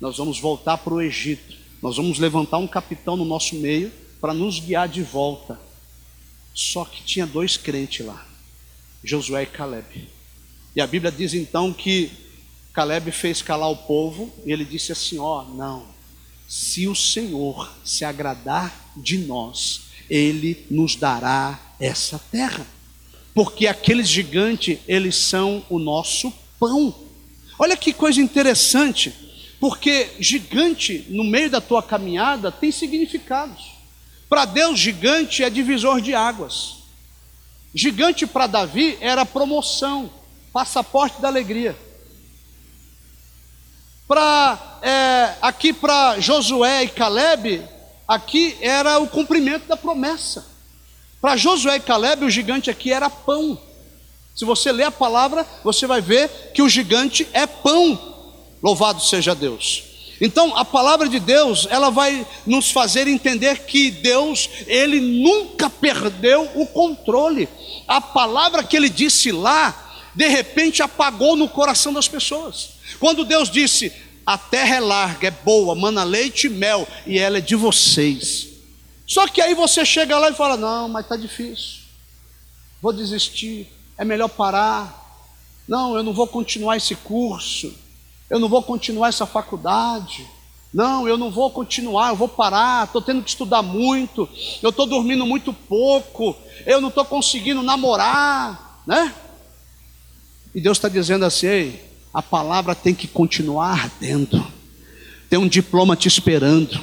nós 0.00 0.16
vamos 0.16 0.40
voltar 0.40 0.78
para 0.78 0.94
o 0.94 1.02
Egito, 1.02 1.54
nós 1.82 1.98
vamos 1.98 2.18
levantar 2.18 2.56
um 2.56 2.66
capitão 2.66 3.18
no 3.18 3.24
nosso 3.26 3.54
meio 3.56 3.92
para 4.18 4.32
nos 4.32 4.58
guiar 4.60 4.88
de 4.88 5.02
volta. 5.02 5.60
Só 6.54 6.86
que 6.86 7.02
tinha 7.02 7.26
dois 7.26 7.58
crentes 7.58 8.04
lá. 8.04 8.26
Josué 9.06 9.44
e 9.44 9.46
Caleb. 9.46 10.08
E 10.74 10.80
a 10.80 10.86
Bíblia 10.86 11.12
diz 11.12 11.32
então 11.32 11.72
que 11.72 12.10
Caleb 12.72 13.12
fez 13.12 13.40
calar 13.40 13.70
o 13.70 13.76
povo 13.76 14.34
e 14.44 14.50
ele 14.50 14.64
disse 14.64 14.90
assim: 14.90 15.16
Ó, 15.18 15.42
oh, 15.42 15.54
não, 15.54 15.86
se 16.48 16.88
o 16.88 16.94
Senhor 16.94 17.72
se 17.84 18.04
agradar 18.04 18.92
de 18.96 19.18
nós, 19.18 19.82
ele 20.10 20.66
nos 20.68 20.96
dará 20.96 21.58
essa 21.78 22.18
terra, 22.32 22.66
porque 23.32 23.68
aqueles 23.68 24.08
gigantes, 24.08 24.80
eles 24.88 25.14
são 25.14 25.64
o 25.70 25.78
nosso 25.78 26.32
pão. 26.58 26.92
Olha 27.60 27.76
que 27.76 27.92
coisa 27.92 28.20
interessante, 28.20 29.14
porque 29.60 30.10
gigante 30.18 31.06
no 31.10 31.22
meio 31.22 31.48
da 31.48 31.60
tua 31.60 31.82
caminhada 31.82 32.50
tem 32.50 32.72
significados. 32.72 33.76
Para 34.28 34.44
Deus, 34.44 34.80
gigante 34.80 35.44
é 35.44 35.48
divisor 35.48 36.00
de 36.00 36.12
águas. 36.12 36.75
Gigante 37.78 38.26
para 38.26 38.46
Davi 38.46 38.96
era 39.02 39.26
promoção, 39.26 40.10
passaporte 40.50 41.20
da 41.20 41.28
alegria. 41.28 41.76
Para 44.08 44.78
é, 44.80 45.34
aqui 45.42 45.74
para 45.74 46.18
Josué 46.18 46.84
e 46.84 46.88
Caleb, 46.88 47.62
aqui 48.08 48.56
era 48.62 48.98
o 48.98 49.06
cumprimento 49.06 49.66
da 49.66 49.76
promessa. 49.76 50.46
Para 51.20 51.36
Josué 51.36 51.76
e 51.76 51.80
Caleb, 51.80 52.24
o 52.24 52.30
gigante 52.30 52.70
aqui 52.70 52.90
era 52.90 53.10
pão. 53.10 53.60
Se 54.34 54.46
você 54.46 54.72
ler 54.72 54.84
a 54.84 54.90
palavra, 54.90 55.46
você 55.62 55.86
vai 55.86 56.00
ver 56.00 56.52
que 56.54 56.62
o 56.62 56.70
gigante 56.70 57.28
é 57.34 57.46
pão. 57.46 57.98
Louvado 58.62 59.02
seja 59.02 59.34
Deus. 59.34 59.84
Então, 60.20 60.56
a 60.56 60.64
palavra 60.64 61.08
de 61.08 61.20
Deus, 61.20 61.66
ela 61.70 61.90
vai 61.90 62.26
nos 62.46 62.70
fazer 62.70 63.06
entender 63.06 63.66
que 63.66 63.90
Deus, 63.90 64.48
ele 64.66 65.00
nunca 65.00 65.68
perdeu 65.68 66.50
o 66.54 66.66
controle. 66.66 67.48
A 67.86 68.00
palavra 68.00 68.64
que 68.64 68.76
ele 68.76 68.88
disse 68.88 69.30
lá, 69.30 69.86
de 70.14 70.26
repente 70.28 70.82
apagou 70.82 71.36
no 71.36 71.48
coração 71.48 71.92
das 71.92 72.08
pessoas. 72.08 72.70
Quando 72.98 73.24
Deus 73.24 73.50
disse: 73.50 73.92
"A 74.24 74.38
terra 74.38 74.76
é 74.76 74.80
larga, 74.80 75.28
é 75.28 75.30
boa, 75.30 75.74
mana 75.74 76.02
leite 76.02 76.46
e 76.46 76.50
mel, 76.50 76.88
e 77.06 77.18
ela 77.18 77.38
é 77.38 77.42
de 77.42 77.54
vocês". 77.54 78.48
Só 79.06 79.28
que 79.28 79.40
aí 79.40 79.54
você 79.54 79.84
chega 79.84 80.18
lá 80.18 80.30
e 80.30 80.34
fala: 80.34 80.56
Não, 80.56 80.88
mas 80.88 81.04
está 81.04 81.16
difícil, 81.16 81.80
vou 82.80 82.92
desistir, 82.92 83.70
é 83.98 84.04
melhor 84.04 84.28
parar. 84.28 85.04
Não, 85.68 85.96
eu 85.96 86.02
não 86.02 86.12
vou 86.12 86.26
continuar 86.26 86.76
esse 86.76 86.94
curso, 86.94 87.74
eu 88.28 88.38
não 88.38 88.48
vou 88.48 88.62
continuar 88.62 89.08
essa 89.08 89.26
faculdade. 89.26 90.26
Não, 90.76 91.08
eu 91.08 91.16
não 91.16 91.30
vou 91.30 91.50
continuar, 91.50 92.10
eu 92.10 92.16
vou 92.16 92.28
parar, 92.28 92.84
estou 92.84 93.00
tendo 93.00 93.22
que 93.22 93.30
estudar 93.30 93.62
muito, 93.62 94.28
eu 94.62 94.68
estou 94.68 94.84
dormindo 94.84 95.24
muito 95.24 95.50
pouco, 95.50 96.36
eu 96.66 96.82
não 96.82 96.90
estou 96.90 97.04
conseguindo 97.04 97.62
namorar, 97.62 98.82
né? 98.86 99.14
E 100.54 100.60
Deus 100.60 100.76
está 100.76 100.88
dizendo 100.88 101.24
assim: 101.24 101.74
a 102.12 102.20
palavra 102.20 102.74
tem 102.74 102.94
que 102.94 103.06
continuar 103.06 103.84
ardendo, 103.84 104.46
tem 105.30 105.38
um 105.38 105.48
diploma 105.48 105.96
te 105.96 106.08
esperando, 106.08 106.78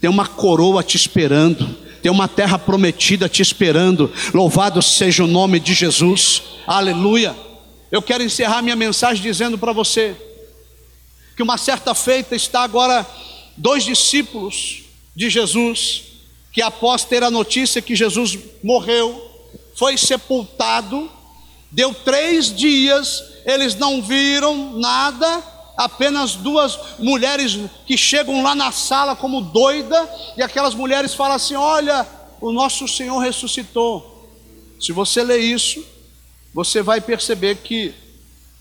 tem 0.00 0.10
uma 0.10 0.26
coroa 0.26 0.82
te 0.82 0.96
esperando, 0.96 1.66
tem 2.02 2.12
uma 2.12 2.28
terra 2.28 2.58
prometida 2.58 3.26
te 3.28 3.40
esperando. 3.40 4.12
Louvado 4.34 4.82
seja 4.82 5.24
o 5.24 5.28
nome 5.28 5.60
de 5.60 5.72
Jesus, 5.72 6.42
aleluia. 6.66 7.34
Eu 7.90 8.02
quero 8.02 8.22
encerrar 8.22 8.60
minha 8.60 8.76
mensagem 8.76 9.22
dizendo 9.22 9.56
para 9.56 9.72
você 9.72 10.14
que 11.40 11.42
uma 11.42 11.56
certa 11.56 11.94
feita 11.94 12.36
está 12.36 12.60
agora 12.60 13.06
dois 13.56 13.82
discípulos 13.82 14.82
de 15.16 15.30
Jesus, 15.30 16.02
que 16.52 16.60
após 16.60 17.02
ter 17.02 17.22
a 17.22 17.30
notícia 17.30 17.80
que 17.80 17.96
Jesus 17.96 18.38
morreu, 18.62 19.48
foi 19.74 19.96
sepultado, 19.96 21.10
deu 21.70 21.94
três 21.94 22.54
dias, 22.54 23.24
eles 23.46 23.74
não 23.74 24.02
viram 24.02 24.78
nada, 24.78 25.42
apenas 25.78 26.34
duas 26.34 26.78
mulheres 26.98 27.58
que 27.86 27.96
chegam 27.96 28.42
lá 28.42 28.54
na 28.54 28.70
sala 28.70 29.16
como 29.16 29.40
doida, 29.40 30.06
e 30.36 30.42
aquelas 30.42 30.74
mulheres 30.74 31.14
falam 31.14 31.36
assim: 31.36 31.54
Olha, 31.54 32.06
o 32.38 32.52
nosso 32.52 32.86
Senhor 32.86 33.18
ressuscitou. 33.18 34.28
Se 34.78 34.92
você 34.92 35.22
ler 35.22 35.38
isso, 35.38 35.82
você 36.52 36.82
vai 36.82 37.00
perceber 37.00 37.56
que, 37.64 37.94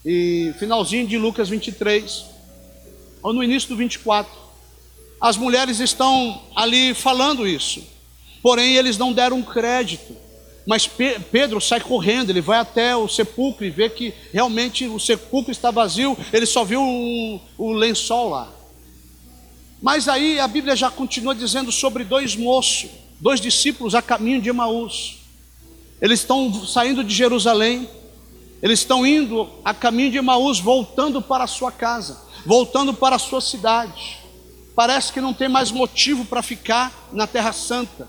em 0.05 0.53
finalzinho 0.53 1.05
de 1.05 1.17
Lucas 1.17 1.49
23, 1.49 2.38
ou 3.21 3.33
no 3.33 3.43
início 3.43 3.69
do 3.69 3.75
24, 3.75 4.31
as 5.19 5.35
mulheres 5.35 5.79
estão 5.79 6.41
ali 6.55 6.93
falando 6.93 7.47
isso, 7.47 7.83
porém 8.41 8.75
eles 8.75 8.97
não 8.97 9.11
deram 9.11 9.41
crédito. 9.41 10.15
Mas 10.65 10.87
Pedro 10.87 11.59
sai 11.59 11.81
correndo, 11.81 12.29
ele 12.29 12.41
vai 12.41 12.59
até 12.59 12.95
o 12.95 13.07
sepulcro 13.07 13.65
e 13.65 13.71
vê 13.71 13.89
que 13.89 14.13
realmente 14.31 14.85
o 14.85 14.99
sepulcro 14.99 15.51
está 15.51 15.71
vazio, 15.71 16.15
ele 16.31 16.45
só 16.45 16.63
viu 16.63 16.81
o, 16.81 17.41
o 17.57 17.71
lençol 17.71 18.29
lá. 18.29 18.53
Mas 19.81 20.07
aí 20.07 20.39
a 20.39 20.47
Bíblia 20.47 20.75
já 20.75 20.91
continua 20.91 21.33
dizendo 21.33 21.71
sobre 21.71 22.03
dois 22.03 22.35
moços, 22.35 22.89
dois 23.19 23.41
discípulos 23.41 23.95
a 23.95 24.01
caminho 24.01 24.41
de 24.41 24.49
Emaús. 24.49 25.17
Eles 26.01 26.19
estão 26.19 26.53
saindo 26.65 27.03
de 27.03 27.13
Jerusalém, 27.13 27.89
eles 28.61 28.79
estão 28.79 29.07
indo 29.07 29.49
a 29.63 29.73
caminho 29.73 30.11
de 30.11 30.17
Emaús, 30.17 30.59
voltando 30.59 31.21
para 31.21 31.45
a 31.45 31.47
sua 31.47 31.71
casa, 31.71 32.21
voltando 32.45 32.93
para 32.93 33.15
a 33.15 33.19
sua 33.19 33.41
cidade. 33.41 34.17
Parece 34.75 35.11
que 35.11 35.21
não 35.21 35.33
tem 35.33 35.49
mais 35.49 35.71
motivo 35.71 36.25
para 36.25 36.41
ficar 36.41 37.09
na 37.11 37.27
Terra 37.27 37.51
Santa, 37.51 38.07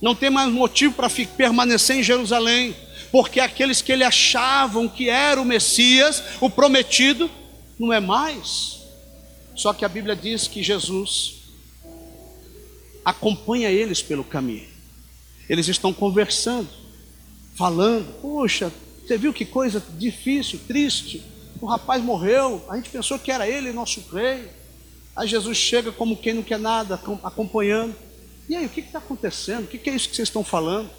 não 0.00 0.14
tem 0.14 0.30
mais 0.30 0.52
motivo 0.52 0.94
para 0.94 1.10
permanecer 1.10 1.96
em 1.96 2.02
Jerusalém, 2.02 2.76
porque 3.10 3.40
aqueles 3.40 3.82
que 3.82 3.92
ele 3.92 4.04
achavam 4.04 4.88
que 4.88 5.08
era 5.08 5.40
o 5.40 5.44
Messias, 5.44 6.22
o 6.40 6.48
prometido, 6.48 7.30
não 7.78 7.92
é 7.92 8.00
mais. 8.00 8.82
Só 9.54 9.72
que 9.72 9.84
a 9.84 9.88
Bíblia 9.88 10.16
diz 10.16 10.46
que 10.46 10.62
Jesus 10.62 11.42
acompanha 13.04 13.70
eles 13.70 14.00
pelo 14.00 14.24
caminho. 14.24 14.68
Eles 15.48 15.68
estão 15.68 15.92
conversando 15.92 16.68
falando: 17.54 18.20
Poxa, 18.20 18.72
você 19.04 19.18
viu 19.18 19.32
que 19.32 19.44
coisa 19.44 19.82
difícil, 19.98 20.60
triste? 20.66 21.22
O 21.62 21.66
rapaz 21.66 22.02
morreu, 22.02 22.60
a 22.68 22.74
gente 22.74 22.90
pensou 22.90 23.16
que 23.20 23.30
era 23.30 23.48
ele, 23.48 23.72
nosso 23.72 24.00
rei. 24.12 24.50
Aí 25.14 25.28
Jesus 25.28 25.56
chega 25.56 25.92
como 25.92 26.16
quem 26.16 26.34
não 26.34 26.42
quer 26.42 26.58
nada, 26.58 27.00
acompanhando. 27.22 27.94
E 28.48 28.56
aí, 28.56 28.66
o 28.66 28.68
que 28.68 28.80
está 28.80 28.98
acontecendo? 28.98 29.62
O 29.62 29.66
que, 29.68 29.78
que 29.78 29.88
é 29.88 29.94
isso 29.94 30.08
que 30.08 30.16
vocês 30.16 30.26
estão 30.26 30.42
falando? 30.42 30.90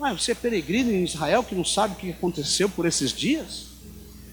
Ué, 0.00 0.12
você 0.12 0.32
é 0.32 0.34
peregrino 0.34 0.90
em 0.90 1.04
Israel 1.04 1.44
que 1.44 1.54
não 1.54 1.64
sabe 1.64 1.94
o 1.94 1.96
que 1.96 2.10
aconteceu 2.10 2.68
por 2.68 2.86
esses 2.86 3.12
dias? 3.12 3.66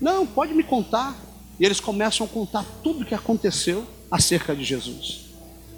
Não, 0.02 0.26
pode 0.26 0.52
me 0.52 0.64
contar. 0.64 1.16
E 1.60 1.64
eles 1.64 1.80
começam 1.80 2.26
a 2.26 2.30
contar 2.30 2.66
tudo 2.82 3.04
o 3.04 3.06
que 3.06 3.14
aconteceu 3.14 3.86
acerca 4.10 4.56
de 4.56 4.64
Jesus. 4.64 5.26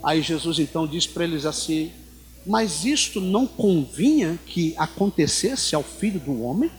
Aí 0.02 0.22
Jesus 0.22 0.60
então 0.60 0.88
diz 0.88 1.06
para 1.06 1.26
eles 1.26 1.46
assim: 1.46 1.92
mas 2.46 2.86
isto 2.86 3.20
não 3.20 3.46
convinha 3.46 4.40
que 4.46 4.74
acontecesse 4.78 5.76
ao 5.76 5.84
filho 5.84 6.22
do 6.22 6.42
homem? 6.42 6.72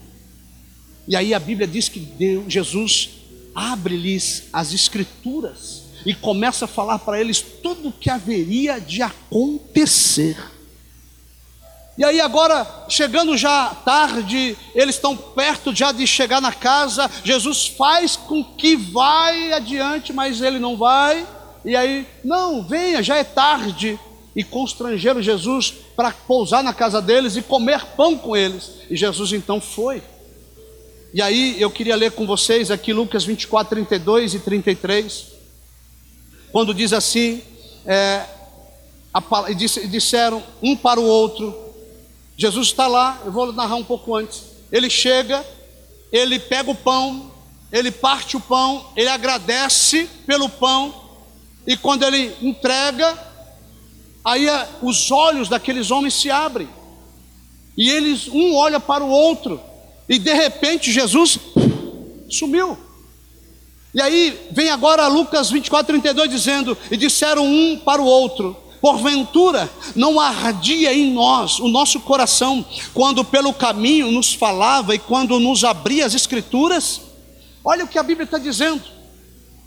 E 1.08 1.16
aí 1.16 1.32
a 1.32 1.38
Bíblia 1.38 1.66
diz 1.66 1.88
que 1.88 1.98
Deus, 1.98 2.52
Jesus 2.52 3.08
abre-lhes 3.54 4.44
as 4.52 4.74
escrituras 4.74 5.84
e 6.04 6.14
começa 6.14 6.66
a 6.66 6.68
falar 6.68 6.98
para 6.98 7.18
eles 7.18 7.40
tudo 7.40 7.88
o 7.88 7.92
que 7.92 8.10
haveria 8.10 8.78
de 8.78 9.00
acontecer. 9.00 10.36
E 11.96 12.04
aí 12.04 12.20
agora, 12.20 12.86
chegando 12.90 13.36
já 13.38 13.74
tarde, 13.84 14.54
eles 14.74 14.96
estão 14.96 15.16
perto 15.16 15.74
já 15.74 15.92
de 15.92 16.06
chegar 16.06 16.42
na 16.42 16.52
casa, 16.52 17.10
Jesus 17.24 17.66
faz 17.66 18.14
com 18.14 18.44
que 18.44 18.76
vai 18.76 19.52
adiante, 19.54 20.12
mas 20.12 20.42
ele 20.42 20.58
não 20.58 20.76
vai. 20.76 21.26
E 21.64 21.74
aí, 21.74 22.06
não, 22.22 22.62
venha, 22.62 23.02
já 23.02 23.16
é 23.16 23.24
tarde 23.24 23.98
e 24.36 24.44
constrangeram 24.44 25.22
Jesus 25.22 25.74
para 25.96 26.12
pousar 26.12 26.62
na 26.62 26.72
casa 26.72 27.02
deles 27.02 27.34
e 27.34 27.42
comer 27.42 27.84
pão 27.96 28.16
com 28.16 28.36
eles. 28.36 28.72
E 28.88 28.94
Jesus 28.94 29.32
então 29.32 29.58
foi. 29.58 30.02
E 31.12 31.22
aí 31.22 31.60
eu 31.60 31.70
queria 31.70 31.96
ler 31.96 32.12
com 32.12 32.26
vocês 32.26 32.70
aqui 32.70 32.92
Lucas 32.92 33.24
24, 33.24 33.74
32 33.74 34.34
e 34.34 34.38
33, 34.40 35.26
quando 36.52 36.74
diz 36.74 36.92
assim: 36.92 37.42
é, 37.86 38.24
a, 39.12 39.22
disseram 39.88 40.42
um 40.62 40.76
para 40.76 41.00
o 41.00 41.04
outro, 41.04 41.56
Jesus 42.36 42.68
está 42.68 42.86
lá, 42.86 43.20
eu 43.24 43.32
vou 43.32 43.52
narrar 43.52 43.76
um 43.76 43.84
pouco 43.84 44.14
antes. 44.14 44.42
Ele 44.70 44.90
chega, 44.90 45.44
ele 46.12 46.38
pega 46.38 46.70
o 46.70 46.74
pão, 46.74 47.30
ele 47.72 47.90
parte 47.90 48.36
o 48.36 48.40
pão, 48.40 48.86
ele 48.96 49.08
agradece 49.08 50.08
pelo 50.26 50.48
pão, 50.48 50.94
e 51.66 51.76
quando 51.76 52.02
ele 52.04 52.34
entrega, 52.42 53.28
Aí 54.28 54.46
eh, 54.46 54.68
os 54.82 55.10
olhos 55.10 55.48
daqueles 55.48 55.90
homens 55.90 56.12
se 56.12 56.30
abrem. 56.30 56.68
E 57.74 57.88
eles, 57.88 58.28
um 58.28 58.54
olha 58.54 58.78
para 58.78 59.02
o 59.02 59.08
outro. 59.08 59.58
E 60.08 60.18
de 60.18 60.32
repente 60.32 60.90
Jesus 60.90 61.38
sumiu. 62.30 62.78
E 63.94 64.00
aí 64.00 64.38
vem 64.50 64.70
agora 64.70 65.06
Lucas 65.08 65.50
24, 65.50 65.92
32 65.92 66.30
dizendo: 66.30 66.76
E 66.90 66.96
disseram 66.96 67.46
um 67.46 67.78
para 67.78 68.00
o 68.00 68.06
outro: 68.06 68.56
Porventura 68.80 69.68
não 69.94 70.20
ardia 70.20 70.94
em 70.94 71.12
nós 71.12 71.58
o 71.58 71.68
nosso 71.68 72.00
coração 72.00 72.64
quando 72.94 73.24
pelo 73.24 73.52
caminho 73.52 74.10
nos 74.10 74.32
falava 74.32 74.94
e 74.94 74.98
quando 74.98 75.40
nos 75.40 75.64
abria 75.64 76.06
as 76.06 76.14
Escrituras? 76.14 77.00
Olha 77.64 77.84
o 77.84 77.88
que 77.88 77.98
a 77.98 78.02
Bíblia 78.02 78.24
está 78.24 78.38
dizendo. 78.38 78.82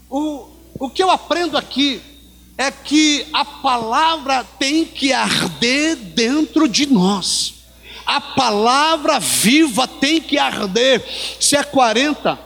O, 0.10 0.48
o 0.80 0.90
que 0.90 1.04
eu 1.04 1.12
aprendo 1.12 1.58
aqui 1.58 2.02
é 2.58 2.72
que 2.72 3.26
a 3.34 3.44
palavra 3.44 4.44
tem 4.58 4.86
que 4.86 5.12
arder 5.12 5.96
dentro 5.96 6.68
de 6.68 6.86
nós. 6.86 7.61
A 8.12 8.20
palavra 8.20 9.22
viva 9.22 9.88
tem 9.88 10.20
que 10.20 10.38
arder. 10.38 11.02
Se 11.40 11.56
é 11.56 11.64
40, 11.64 12.38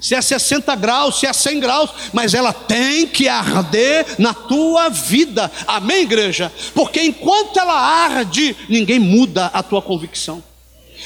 se 0.00 0.14
é 0.14 0.22
60 0.22 0.74
graus, 0.74 1.20
se 1.20 1.26
é 1.26 1.32
100 1.34 1.60
graus, 1.60 1.90
mas 2.14 2.32
ela 2.32 2.50
tem 2.50 3.06
que 3.06 3.28
arder 3.28 4.06
na 4.18 4.32
tua 4.32 4.88
vida. 4.88 5.52
Amém, 5.66 6.04
igreja? 6.04 6.50
Porque 6.72 7.02
enquanto 7.02 7.58
ela 7.58 7.78
arde, 7.78 8.56
ninguém 8.70 8.98
muda 8.98 9.50
a 9.52 9.62
tua 9.62 9.82
convicção. 9.82 10.42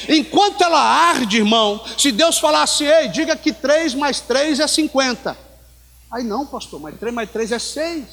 Enquanto 0.07 0.61
ela 0.61 0.79
arde, 0.79 1.39
irmão, 1.39 1.83
se 1.97 2.13
Deus 2.13 2.37
falasse, 2.37 2.85
ei, 2.85 3.09
diga 3.09 3.35
que 3.35 3.51
3 3.51 3.93
mais 3.93 4.21
3 4.21 4.61
é 4.61 4.67
50. 4.67 5.37
Aí 6.09 6.23
não, 6.23 6.45
pastor, 6.45 6.79
mas 6.79 6.97
3 6.97 7.13
mais 7.13 7.29
3 7.29 7.51
é 7.51 7.59
6. 7.59 8.05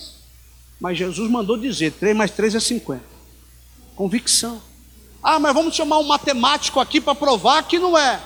Mas 0.81 0.99
Jesus 0.99 1.31
mandou 1.31 1.57
dizer: 1.57 1.93
3 1.93 2.16
mais 2.16 2.33
3 2.33 2.57
é 2.57 2.61
50. 2.61 3.01
Convicção. 3.95 4.68
Ah, 5.23 5.39
mas 5.39 5.55
vamos 5.55 5.75
chamar 5.75 5.99
um 5.99 6.05
matemático 6.05 6.81
aqui 6.81 7.01
para 7.01 7.14
provar 7.14 7.62
que 7.64 7.79
não 7.79 7.97
é. 7.99 8.21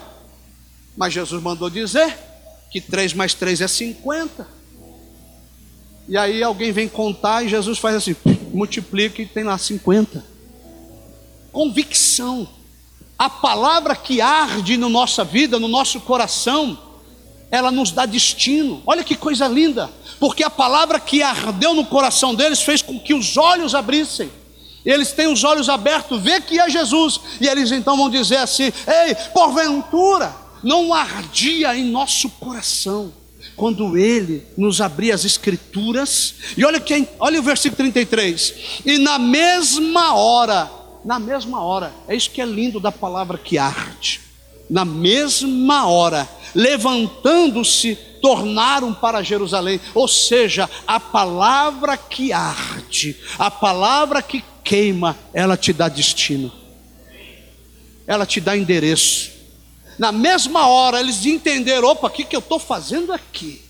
Mas 0.97 1.13
Jesus 1.13 1.43
mandou 1.43 1.71
dizer 1.71 2.17
que 2.71 2.81
3 2.81 3.15
mais 3.15 3.35
3 3.35 3.61
é 3.61 3.69
50. 3.69 4.47
E 6.09 6.17
aí 6.17 6.43
alguém 6.43 6.73
vem 6.73 6.89
contar 6.89 7.43
e 7.43 7.49
Jesus 7.49 7.79
faz 7.79 7.97
assim: 7.97 8.15
multiplica 8.53 9.23
e 9.23 9.27
tem 9.27 9.45
lá 9.45 9.57
50. 9.57 10.25
Convicção. 11.51 12.49
A 13.19 13.31
palavra 13.31 13.95
que 13.95 14.21
arde 14.21 14.77
na 14.77 14.89
nossa 14.89 15.23
vida, 15.23 15.59
no 15.59 15.69
nosso 15.69 16.01
coração, 16.01 16.79
ela 17.51 17.71
nos 17.71 17.93
dá 17.93 18.05
destino. 18.05 18.83
Olha 18.87 19.05
que 19.05 19.15
coisa 19.15 19.47
linda, 19.47 19.91
porque 20.19 20.43
a 20.43 20.51
palavra 20.51 20.99
que 20.99 21.23
ardeu 21.23 21.75
no 21.75 21.85
coração 21.85 22.35
deles 22.35 22.63
fez 22.63 22.83
com 22.83 22.99
que 22.99 23.15
os 23.15 23.37
olhos 23.37 23.75
abrissem. 23.75 24.31
Eles 24.85 25.13
têm 25.13 25.29
os 25.29 25.45
olhos 25.45 25.69
abertos, 25.69 26.21
vê 26.21 26.41
que 26.41 26.59
é 26.59 26.69
Jesus, 26.69 27.21
e 27.41 27.47
eles 27.47 27.71
então 27.71 27.97
vão 27.97 28.11
dizer 28.11 28.39
assim: 28.39 28.65
Ei, 28.65 29.15
porventura, 29.33 30.35
não 30.63 30.93
ardia 30.93 31.77
em 31.77 31.85
nosso 31.85 32.29
coração 32.31 33.13
quando 33.57 33.97
ele 33.97 34.47
nos 34.57 34.81
abria 34.81 35.15
as 35.15 35.25
escrituras. 35.25 36.35
E 36.57 36.65
olha 36.65 36.81
que 36.81 37.07
olha 37.19 37.41
o 37.41 37.43
versículo 37.43 37.77
33. 37.77 38.55
E 38.85 38.99
na 38.99 39.19
mesma 39.19 40.15
hora, 40.15 40.71
na 41.05 41.19
mesma 41.19 41.63
hora, 41.63 41.93
é 42.09 42.15
isso 42.15 42.31
que 42.31 42.41
é 42.41 42.45
lindo 42.45 42.81
da 42.81 42.93
palavra 42.93 43.39
que 43.39 43.59
arde. 43.59 44.21
Na 44.71 44.85
mesma 44.85 45.87
hora, 45.87 46.29
levantando-se, 46.55 47.97
tornaram 48.23 48.95
para 48.95 49.23
Jerusalém. 49.23 49.81
Ou 49.95 50.07
seja, 50.07 50.71
a 50.87 50.99
palavra 51.01 51.97
que 51.97 52.33
arde, 52.33 53.17
a 53.39 53.51
palavra 53.51 54.23
que 54.23 54.43
queima, 54.65 55.17
ela 55.33 55.57
te 55.57 55.73
dá 55.73 55.89
destino. 55.89 56.53
Ela 58.07 58.27
te 58.27 58.41
dá 58.41 58.57
endereço. 58.57 59.31
Na 59.99 60.11
mesma 60.11 60.67
hora 60.67 61.01
eles 61.01 61.25
entenderam: 61.25 61.89
opa, 61.89 62.07
o 62.07 62.11
que, 62.11 62.25
que 62.25 62.35
eu 62.35 62.41
estou 62.41 62.59
fazendo 62.59 63.13
aqui? 63.13 63.63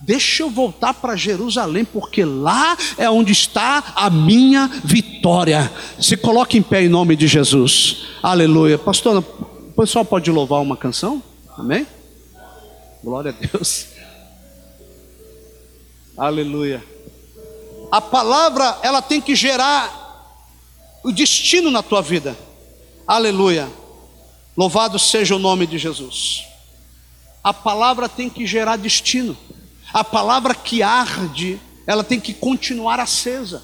Deixa 0.00 0.42
eu 0.42 0.50
voltar 0.50 0.94
para 0.94 1.14
Jerusalém, 1.14 1.84
porque 1.84 2.24
lá 2.24 2.76
é 2.98 3.08
onde 3.08 3.30
está 3.30 3.92
a 3.94 4.10
minha 4.10 4.68
vitória. 4.84 5.72
Se 6.00 6.16
coloque 6.16 6.58
em 6.58 6.62
pé 6.62 6.82
em 6.82 6.88
nome 6.88 7.14
de 7.14 7.28
Jesus. 7.28 8.06
Aleluia. 8.20 8.76
Pastor, 8.76 9.18
o 9.18 9.72
pessoal 9.80 10.04
pode 10.04 10.28
louvar 10.28 10.60
uma 10.60 10.76
canção? 10.76 11.22
Amém? 11.56 11.86
Glória 13.02 13.30
a 13.30 13.46
Deus. 13.46 13.86
Aleluia. 16.16 16.82
A 17.90 18.00
palavra, 18.00 18.78
ela 18.82 19.00
tem 19.00 19.20
que 19.20 19.36
gerar 19.36 20.01
o 21.02 21.12
destino 21.12 21.70
na 21.70 21.82
tua 21.82 22.00
vida. 22.00 22.36
Aleluia. 23.06 23.68
Louvado 24.56 24.98
seja 24.98 25.34
o 25.34 25.38
nome 25.38 25.66
de 25.66 25.78
Jesus. 25.78 26.44
A 27.42 27.52
palavra 27.52 28.08
tem 28.08 28.28
que 28.28 28.46
gerar 28.46 28.76
destino. 28.76 29.36
A 29.92 30.04
palavra 30.04 30.54
que 30.54 30.82
arde, 30.82 31.60
ela 31.86 32.04
tem 32.04 32.20
que 32.20 32.32
continuar 32.32 33.00
acesa. 33.00 33.62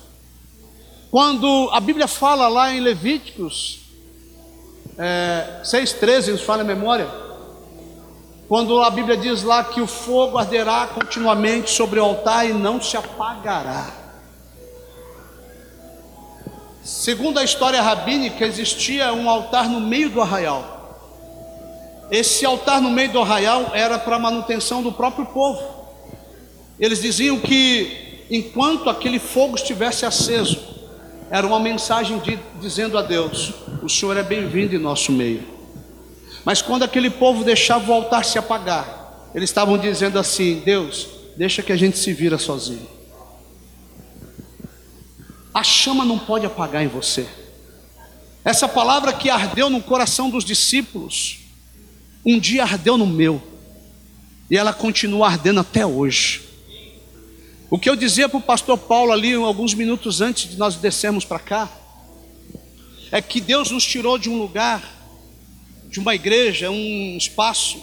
Quando 1.10 1.70
a 1.72 1.80
Bíblia 1.80 2.06
fala 2.06 2.48
lá 2.48 2.74
em 2.74 2.80
Levíticos 2.80 3.80
é, 4.98 5.62
6,13, 5.62 6.32
nos 6.32 6.42
fala 6.42 6.62
a 6.62 6.64
memória, 6.64 7.08
quando 8.48 8.82
a 8.82 8.90
Bíblia 8.90 9.16
diz 9.16 9.42
lá 9.42 9.62
que 9.62 9.80
o 9.80 9.86
fogo 9.86 10.36
arderá 10.36 10.88
continuamente 10.88 11.70
sobre 11.70 12.00
o 12.00 12.04
altar 12.04 12.48
e 12.48 12.52
não 12.52 12.80
se 12.80 12.96
apagará. 12.96 13.97
Segundo 17.08 17.38
a 17.38 17.42
história 17.42 17.80
rabínica, 17.80 18.44
existia 18.44 19.14
um 19.14 19.30
altar 19.30 19.66
no 19.66 19.80
meio 19.80 20.10
do 20.10 20.20
arraial. 20.20 21.08
Esse 22.10 22.44
altar 22.44 22.82
no 22.82 22.90
meio 22.90 23.10
do 23.10 23.18
arraial 23.18 23.70
era 23.72 23.98
para 23.98 24.18
manutenção 24.18 24.82
do 24.82 24.92
próprio 24.92 25.24
povo. 25.24 25.58
Eles 26.78 27.00
diziam 27.00 27.40
que 27.40 28.26
enquanto 28.30 28.90
aquele 28.90 29.18
fogo 29.18 29.56
estivesse 29.56 30.04
aceso, 30.04 30.58
era 31.30 31.46
uma 31.46 31.58
mensagem 31.58 32.18
de, 32.18 32.38
dizendo 32.60 32.98
a 32.98 33.00
Deus: 33.00 33.54
O 33.82 33.88
Senhor 33.88 34.14
é 34.18 34.22
bem-vindo 34.22 34.76
em 34.76 34.78
nosso 34.78 35.10
meio. 35.10 35.42
Mas 36.44 36.60
quando 36.60 36.82
aquele 36.82 37.08
povo 37.08 37.42
deixava 37.42 37.90
o 37.90 37.94
altar 37.94 38.22
se 38.22 38.38
apagar, 38.38 39.30
eles 39.34 39.48
estavam 39.48 39.78
dizendo 39.78 40.18
assim: 40.18 40.60
Deus, 40.62 41.08
deixa 41.38 41.62
que 41.62 41.72
a 41.72 41.76
gente 41.78 41.96
se 41.96 42.12
vira 42.12 42.36
sozinho. 42.36 42.97
A 45.58 45.64
chama 45.64 46.04
não 46.04 46.20
pode 46.20 46.46
apagar 46.46 46.84
em 46.84 46.86
você. 46.86 47.26
Essa 48.44 48.68
palavra 48.68 49.12
que 49.12 49.28
ardeu 49.28 49.68
no 49.68 49.82
coração 49.82 50.30
dos 50.30 50.44
discípulos, 50.44 51.40
um 52.24 52.38
dia 52.38 52.62
ardeu 52.62 52.96
no 52.96 53.08
meu, 53.08 53.42
e 54.48 54.56
ela 54.56 54.72
continua 54.72 55.26
ardendo 55.26 55.58
até 55.58 55.84
hoje. 55.84 56.42
O 57.68 57.76
que 57.76 57.90
eu 57.90 57.96
dizia 57.96 58.28
para 58.28 58.38
o 58.38 58.40
pastor 58.40 58.78
Paulo 58.78 59.10
ali, 59.10 59.34
alguns 59.34 59.74
minutos 59.74 60.20
antes 60.20 60.48
de 60.48 60.56
nós 60.56 60.76
descermos 60.76 61.24
para 61.24 61.40
cá, 61.40 61.68
é 63.10 63.20
que 63.20 63.40
Deus 63.40 63.72
nos 63.72 63.84
tirou 63.84 64.16
de 64.16 64.30
um 64.30 64.38
lugar, 64.38 64.80
de 65.90 65.98
uma 65.98 66.14
igreja, 66.14 66.70
um 66.70 67.16
espaço, 67.16 67.82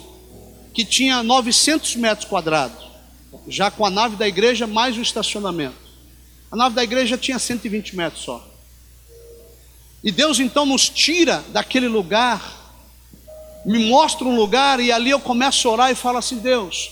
que 0.73 0.85
tinha 0.85 1.21
900 1.21 1.97
metros 1.97 2.25
quadrados, 2.25 2.85
já 3.49 3.69
com 3.69 3.85
a 3.85 3.89
nave 3.89 4.15
da 4.15 4.25
igreja 4.25 4.65
mais 4.65 4.97
o 4.97 5.01
estacionamento. 5.01 5.84
A 6.55 6.57
nave 6.57 6.73
da 6.73 6.85
igreja 6.85 7.17
tinha 7.17 7.37
120 7.37 7.97
metros 7.97 8.23
só. 8.23 8.47
E 10.01 10.09
Deus 10.09 10.39
então 10.39 10.65
nos 10.65 10.87
tira 10.87 11.43
daquele 11.49 11.89
lugar 11.89 12.63
me 13.65 13.89
mostra 13.89 14.25
um 14.25 14.37
lugar 14.37 14.79
e 14.79 14.89
ali 14.89 15.09
eu 15.09 15.19
começo 15.19 15.67
a 15.67 15.71
orar 15.71 15.91
e 15.91 15.95
falo 15.95 16.17
assim: 16.17 16.37
Deus, 16.37 16.91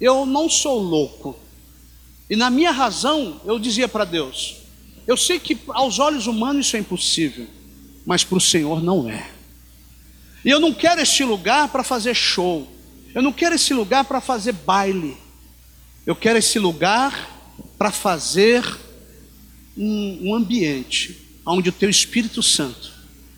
eu 0.00 0.24
não 0.24 0.48
sou 0.48 0.78
louco. 0.78 1.36
E 2.30 2.36
na 2.36 2.50
minha 2.50 2.70
razão 2.70 3.40
eu 3.44 3.58
dizia 3.58 3.88
para 3.88 4.04
Deus: 4.04 4.58
eu 5.08 5.16
sei 5.16 5.40
que 5.40 5.58
aos 5.70 5.98
olhos 5.98 6.28
humanos 6.28 6.66
isso 6.66 6.76
é 6.76 6.78
impossível, 6.78 7.48
mas 8.06 8.22
para 8.22 8.38
o 8.38 8.40
Senhor 8.40 8.80
não 8.80 9.10
é. 9.10 9.28
E 10.44 10.50
eu 10.50 10.60
não 10.60 10.72
quero 10.72 11.00
este 11.00 11.24
lugar 11.24 11.66
para 11.66 11.82
fazer 11.82 12.14
show, 12.14 12.68
eu 13.12 13.22
não 13.22 13.32
quero 13.32 13.56
esse 13.56 13.74
lugar 13.74 14.04
para 14.04 14.20
fazer 14.20 14.52
baile, 14.52 15.16
eu 16.06 16.14
quero 16.14 16.38
esse 16.38 16.60
lugar 16.60 17.31
para 17.82 17.90
fazer 17.90 18.78
um, 19.76 20.28
um 20.28 20.34
ambiente 20.36 21.20
onde 21.44 21.68
o 21.68 21.72
Teu 21.72 21.90
Espírito 21.90 22.40
Santo 22.40 22.92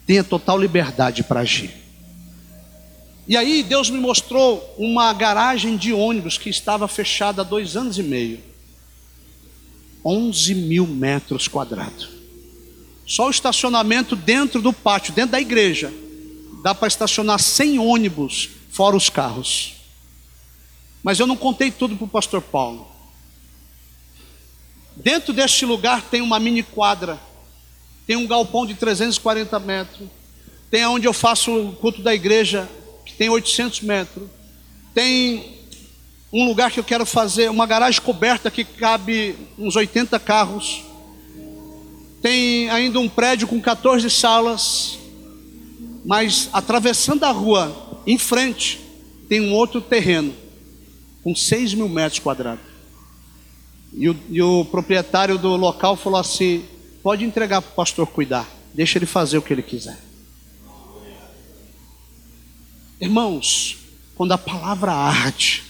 tenha 0.07 0.23
total 0.23 0.61
liberdade 0.61 1.23
para 1.23 1.41
agir. 1.41 1.71
E 3.27 3.39
aí 3.39 3.63
Deus 3.63 3.89
me 3.89 3.99
mostrou 3.99 4.75
uma 4.77 5.11
garagem 5.15 5.79
de 5.79 5.95
ônibus 5.95 6.37
que 6.37 6.51
estava 6.51 6.87
fechada 6.87 7.41
há 7.41 7.45
dois 7.45 7.75
anos 7.75 7.97
e 7.97 8.03
meio. 8.03 8.39
11 10.05 10.55
mil 10.55 10.87
metros 10.87 11.49
quadrados. 11.49 12.11
Só 13.07 13.29
o 13.29 13.31
estacionamento 13.31 14.15
dentro 14.15 14.61
do 14.61 14.75
pátio, 14.75 15.15
dentro 15.15 15.33
da 15.33 15.41
igreja. 15.41 15.91
Dá 16.63 16.75
para 16.75 16.89
estacionar 16.89 17.41
100 17.41 17.79
ônibus, 17.79 18.51
fora 18.69 18.95
os 18.95 19.09
carros. 19.09 19.77
Mas 21.03 21.19
eu 21.19 21.27
não 21.27 21.35
contei 21.35 21.71
tudo 21.71 21.97
para 21.97 22.05
o 22.05 22.09
pastor 22.09 22.43
Paulo. 22.43 22.93
Dentro 24.97 25.33
deste 25.33 25.65
lugar 25.67 26.03
tem 26.03 26.21
uma 26.21 26.39
mini 26.39 26.63
quadra, 26.63 27.19
tem 28.07 28.17
um 28.17 28.27
galpão 28.27 28.65
de 28.67 28.75
340 28.75 29.59
metros, 29.59 30.09
tem 30.71 30.87
onde 30.87 31.07
eu 31.07 31.13
faço 31.13 31.53
o 31.53 31.73
culto 31.77 32.03
da 32.03 32.15
igreja 32.15 32.69
tem 33.17 33.29
800 33.29 33.81
metros. 33.83 34.29
Tem 34.93 35.59
um 36.33 36.47
lugar 36.47 36.71
que 36.71 36.81
eu 36.81 36.85
quero 36.85 37.07
fazer, 37.07 37.51
uma 37.51 37.67
garagem 37.67 38.01
coberta 38.01 38.51
que 38.51 38.65
cabe 38.65 39.37
uns 39.59 39.77
80 39.77 40.19
carros. 40.19 40.83
Tem 42.21 42.69
ainda 42.71 42.99
um 42.99 43.09
prédio 43.09 43.47
com 43.47 43.61
14 43.61 44.09
salas. 44.11 44.99
Mas 46.05 46.51
atravessando 46.53 47.25
a 47.25 47.31
rua, 47.31 48.01
em 48.07 48.19
frente, 48.19 48.81
tem 49.29 49.41
um 49.41 49.55
outro 49.55 49.81
terreno 49.81 50.35
com 51.23 51.35
6 51.35 51.75
mil 51.75 51.89
metros 51.89 52.19
quadrados. 52.19 52.74
E 53.95 54.09
o, 54.09 54.17
e 54.29 54.43
o 54.43 54.65
proprietário 54.65 55.39
do 55.39 55.57
local 55.57 55.97
falou 55.97 56.19
assim: 56.19 56.65
pode 57.03 57.25
entregar 57.25 57.63
para 57.63 57.71
o 57.71 57.75
pastor 57.75 58.07
cuidar, 58.07 58.49
deixa 58.75 58.99
ele 58.99 59.07
fazer 59.07 59.39
o 59.39 59.43
que 59.43 59.53
ele 59.53 59.63
quiser. 59.63 59.99
Irmãos, 63.01 63.79
quando 64.17 64.33
a 64.33 64.39
palavra 64.39 64.93
arde, 64.93 65.63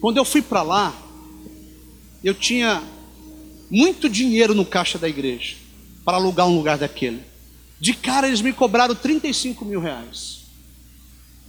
quando 0.00 0.18
eu 0.18 0.24
fui 0.24 0.42
para 0.42 0.62
lá, 0.62 0.94
eu 2.22 2.34
tinha 2.34 2.82
muito 3.70 4.08
dinheiro 4.08 4.54
no 4.54 4.64
caixa 4.64 4.98
da 4.98 5.08
igreja 5.08 5.56
para 6.04 6.16
alugar 6.16 6.46
um 6.46 6.56
lugar 6.56 6.78
daquele. 6.78 7.22
De 7.80 7.94
cara 7.94 8.26
eles 8.26 8.40
me 8.40 8.52
cobraram 8.52 8.94
35 8.94 9.64
mil 9.64 9.80
reais. 9.80 10.38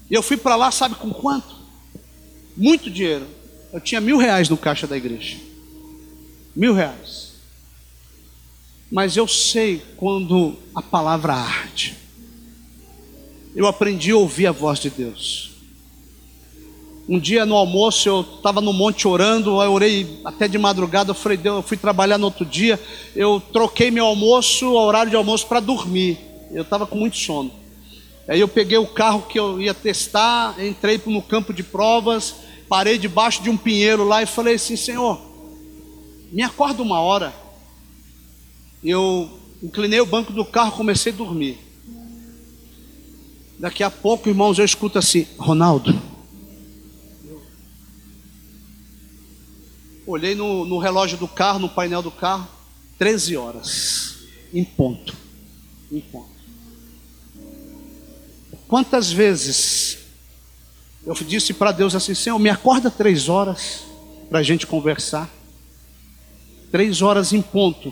E 0.10 0.14
eu 0.14 0.22
fui 0.22 0.38
para 0.38 0.56
lá, 0.56 0.72
sabe 0.72 0.96
com 0.96 1.12
quanto? 1.12 1.56
Muito 2.56 2.90
dinheiro. 2.90 3.26
Eu 3.72 3.80
tinha 3.80 4.02
mil 4.02 4.18
reais 4.18 4.50
no 4.50 4.58
caixa 4.58 4.88
da 4.88 4.98
igreja. 4.98 5.38
Mil 6.56 6.74
reais. 6.74 7.34
Mas 8.92 9.16
eu 9.16 9.28
sei 9.28 9.82
quando 9.98 10.56
a 10.74 10.82
palavra 10.82 11.34
arde 11.34 12.00
eu 13.56 13.66
aprendi 13.68 14.12
a 14.12 14.18
ouvir 14.18 14.48
a 14.48 14.52
voz 14.52 14.80
de 14.80 14.90
Deus. 14.90 15.52
Um 17.08 17.20
dia 17.20 17.46
no 17.46 17.56
almoço 17.56 18.08
eu 18.08 18.22
estava 18.22 18.62
no 18.62 18.72
monte 18.72 19.08
orando, 19.08 19.62
eu 19.62 19.72
orei 19.72 20.22
até 20.24 20.48
de 20.48 20.58
madrugada, 20.58 21.10
eu 21.10 21.16
falei, 21.16 21.38
Deus, 21.38 21.56
eu 21.58 21.64
fui 21.64 21.76
trabalhar 21.76 22.20
no 22.20 22.26
outro 22.26 22.46
dia, 22.46 22.80
eu 23.16 23.42
troquei 23.52 23.90
meu 23.90 24.06
almoço, 24.06 24.68
o 24.68 24.78
horário 24.78 25.10
de 25.10 25.16
almoço 25.16 25.48
para 25.48 25.60
dormir. 25.60 26.20
Eu 26.52 26.62
estava 26.62 26.86
com 26.86 26.96
muito 26.96 27.18
sono. 27.18 27.52
Aí 28.28 28.40
eu 28.40 28.48
peguei 28.48 28.78
o 28.78 28.86
carro 28.86 29.24
que 29.24 29.40
eu 29.40 29.60
ia 29.60 29.74
testar, 29.74 30.56
entrei 30.64 31.02
no 31.08 31.22
campo 31.22 31.52
de 31.52 31.64
provas, 31.64 32.36
parei 32.70 33.00
debaixo 33.00 33.42
de 33.42 33.50
um 33.50 33.58
pinheiro 33.58 34.04
lá 34.04 34.22
e 34.22 34.28
falei 34.28 34.56
assim, 34.56 34.78
Senhor, 34.78 35.20
me 36.32 36.44
acorda 36.44 36.84
uma 36.84 37.02
hora. 37.02 37.34
Eu 38.84 39.30
inclinei 39.62 40.00
o 40.00 40.06
banco 40.06 40.32
do 40.32 40.46
carro, 40.46 40.74
comecei 40.74 41.12
a 41.12 41.16
dormir. 41.16 41.58
Daqui 43.58 43.84
a 43.84 43.90
pouco, 43.90 44.30
irmãos, 44.30 44.58
eu 44.58 44.64
escuto 44.64 44.98
assim: 44.98 45.28
Ronaldo. 45.38 46.00
Olhei 50.08 50.34
no, 50.34 50.66
no 50.66 50.78
relógio 50.78 51.18
do 51.18 51.28
carro, 51.28 51.60
no 51.60 51.70
painel 51.70 52.02
do 52.02 52.10
carro, 52.10 52.48
13 52.98 53.36
horas, 53.36 54.18
em 54.54 54.64
ponto. 54.64 55.16
Em 55.92 56.00
ponto. 56.00 56.30
Quantas 58.68 59.12
vezes 59.12 59.99
eu 61.10 61.16
disse 61.16 61.56
para 61.56 61.72
Deus 61.72 61.96
assim: 61.96 62.14
Senhor, 62.14 62.38
me 62.38 62.50
acorda 62.50 62.92
três 62.92 63.28
horas 63.30 63.84
para 64.30 64.40
a 64.40 64.44
gente 64.44 64.68
conversar. 64.68 65.28
Três 66.72 67.02
horas 67.02 67.34
em 67.34 67.42
ponto 67.42 67.92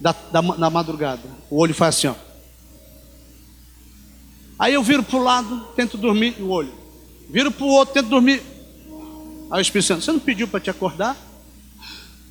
da, 0.00 0.12
da, 0.32 0.40
da 0.40 0.68
madrugada. 0.68 1.22
O 1.48 1.60
olho 1.60 1.72
faz 1.72 1.96
assim, 1.96 2.08
ó. 2.08 2.14
Aí 4.58 4.74
eu 4.74 4.82
viro 4.82 5.04
para 5.04 5.16
o 5.16 5.22
lado, 5.22 5.68
tento 5.76 5.96
dormir, 5.96 6.34
o 6.40 6.48
olho. 6.48 6.72
Viro 7.30 7.52
para 7.52 7.64
o 7.64 7.68
outro, 7.68 7.94
tento 7.94 8.08
dormir. 8.08 8.42
Aí 9.48 9.60
o 9.60 9.62
Espírito 9.62 9.86
Santo, 9.86 10.02
você 10.02 10.10
não 10.10 10.18
pediu 10.18 10.48
para 10.48 10.58
te 10.58 10.68
acordar? 10.68 11.16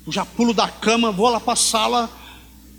Eu 0.06 0.12
já 0.12 0.26
pulo 0.26 0.52
da 0.52 0.68
cama, 0.68 1.10
vou 1.10 1.30
lá 1.30 1.40
para 1.40 1.54
a 1.54 1.56
sala, 1.56 2.10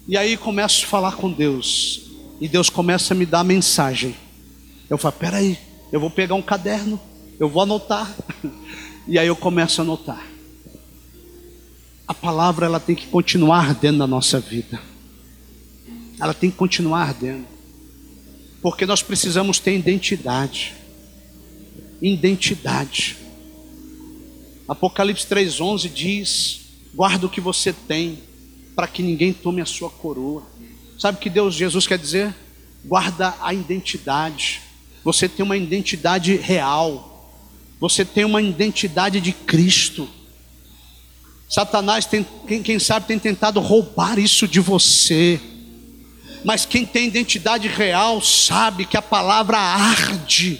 e 0.07 0.15
aí 0.15 0.37
começo 0.37 0.85
a 0.85 0.87
falar 0.87 1.13
com 1.13 1.31
Deus. 1.31 2.01
E 2.39 2.47
Deus 2.47 2.69
começa 2.69 3.15
a 3.15 3.17
me 3.17 3.25
dar 3.25 3.43
mensagem. 3.43 4.15
Eu 4.87 4.99
falo, 4.99 5.13
peraí, 5.13 5.57
eu 5.93 5.99
vou 5.99 6.09
pegar 6.09 6.33
um 6.33 6.41
caderno, 6.41 6.99
eu 7.39 7.47
vou 7.47 7.61
anotar. 7.61 8.11
E 9.05 9.19
aí 9.19 9.27
eu 9.27 9.35
começo 9.35 9.81
a 9.81 9.83
anotar. 9.83 10.25
A 12.07 12.13
palavra 12.13 12.67
ela 12.67 12.79
tem 12.79 12.95
que 12.95 13.05
continuar 13.07 13.57
ardendo 13.57 13.97
na 13.97 14.07
nossa 14.07 14.39
vida. 14.39 14.79
Ela 16.21 16.33
tem 16.33 16.49
que 16.49 16.55
continuar 16.55 17.01
ardendo. 17.01 17.45
Porque 18.61 18.85
nós 18.85 19.03
precisamos 19.03 19.59
ter 19.59 19.77
identidade. 19.77 20.73
Identidade. 22.01 23.17
Apocalipse 24.69 25.27
3:11 25.27 25.89
diz: 25.89 26.61
"Guarda 26.95 27.25
o 27.25 27.29
que 27.29 27.41
você 27.41 27.73
tem, 27.73 28.19
para 28.73 28.87
que 28.87 29.03
ninguém 29.03 29.33
tome 29.33 29.61
a 29.61 29.65
sua 29.65 29.89
coroa". 29.89 30.43
Sabe 30.97 31.17
o 31.17 31.21
que 31.21 31.29
Deus, 31.29 31.55
Jesus 31.55 31.85
quer 31.85 31.99
dizer? 31.99 32.33
Guarda 32.85 33.35
a 33.41 33.53
identidade. 33.53 34.61
Você 35.03 35.27
tem 35.27 35.43
uma 35.43 35.57
identidade 35.57 36.35
real. 36.35 37.31
Você 37.79 38.05
tem 38.05 38.23
uma 38.23 38.41
identidade 38.41 39.19
de 39.19 39.31
Cristo. 39.31 40.07
Satanás 41.49 42.05
tem, 42.05 42.25
quem, 42.47 42.63
quem 42.63 42.79
sabe 42.79 43.07
tem 43.07 43.19
tentado 43.19 43.59
roubar 43.59 44.17
isso 44.17 44.47
de 44.47 44.59
você. 44.59 45.39
Mas 46.43 46.65
quem 46.65 46.85
tem 46.85 47.07
identidade 47.07 47.67
real 47.67 48.21
sabe 48.21 48.85
que 48.85 48.97
a 48.97 49.01
palavra 49.01 49.57
arde, 49.57 50.59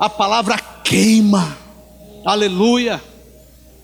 a 0.00 0.08
palavra 0.08 0.58
queima. 0.58 1.56
Aleluia. 2.24 3.02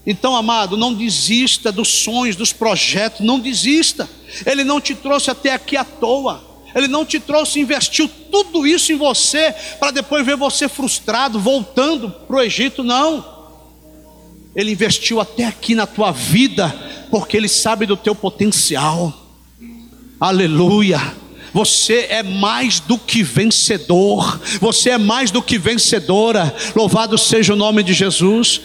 Então, 0.07 0.35
amado, 0.35 0.77
não 0.77 0.93
desista 0.93 1.71
dos 1.71 1.89
sonhos, 1.89 2.35
dos 2.35 2.53
projetos, 2.53 3.21
não 3.21 3.39
desista. 3.39 4.09
Ele 4.45 4.65
não 4.65 4.81
te 4.81 4.95
trouxe 4.95 5.31
até 5.31 5.53
aqui 5.53 5.77
à 5.77 5.85
toa. 5.85 6.52
Ele 6.75 6.89
não 6.89 7.05
te 7.05 7.21
trouxe, 7.21 7.61
investiu 7.61 8.09
tudo 8.31 8.67
isso 8.67 8.93
em 8.93 8.97
você 8.97 9.55
para 9.79 9.91
depois 9.91 10.25
ver 10.25 10.37
você 10.37 10.69
frustrado, 10.69 11.39
voltando 11.39 12.11
para 12.11 12.37
o 12.37 12.41
Egito, 12.41 12.83
não. 12.83 13.25
Ele 14.55 14.73
investiu 14.73 15.21
até 15.21 15.45
aqui 15.45 15.75
na 15.75 15.87
tua 15.87 16.11
vida, 16.11 16.69
porque 17.11 17.37
Ele 17.37 17.49
sabe 17.49 17.87
do 17.87 17.97
teu 17.97 18.15
potencial. 18.15 19.13
Aleluia. 20.21 21.01
Você 21.53 22.07
é 22.09 22.23
mais 22.23 22.81
do 22.81 22.97
que 22.97 23.23
vencedor, 23.23 24.41
você 24.59 24.91
é 24.91 24.99
mais 24.99 25.31
do 25.31 25.43
que 25.43 25.59
vencedora. 25.59 26.55
Louvado 26.75 27.19
seja 27.19 27.53
o 27.53 27.57
nome 27.57 27.83
de 27.83 27.93
Jesus. 27.93 28.61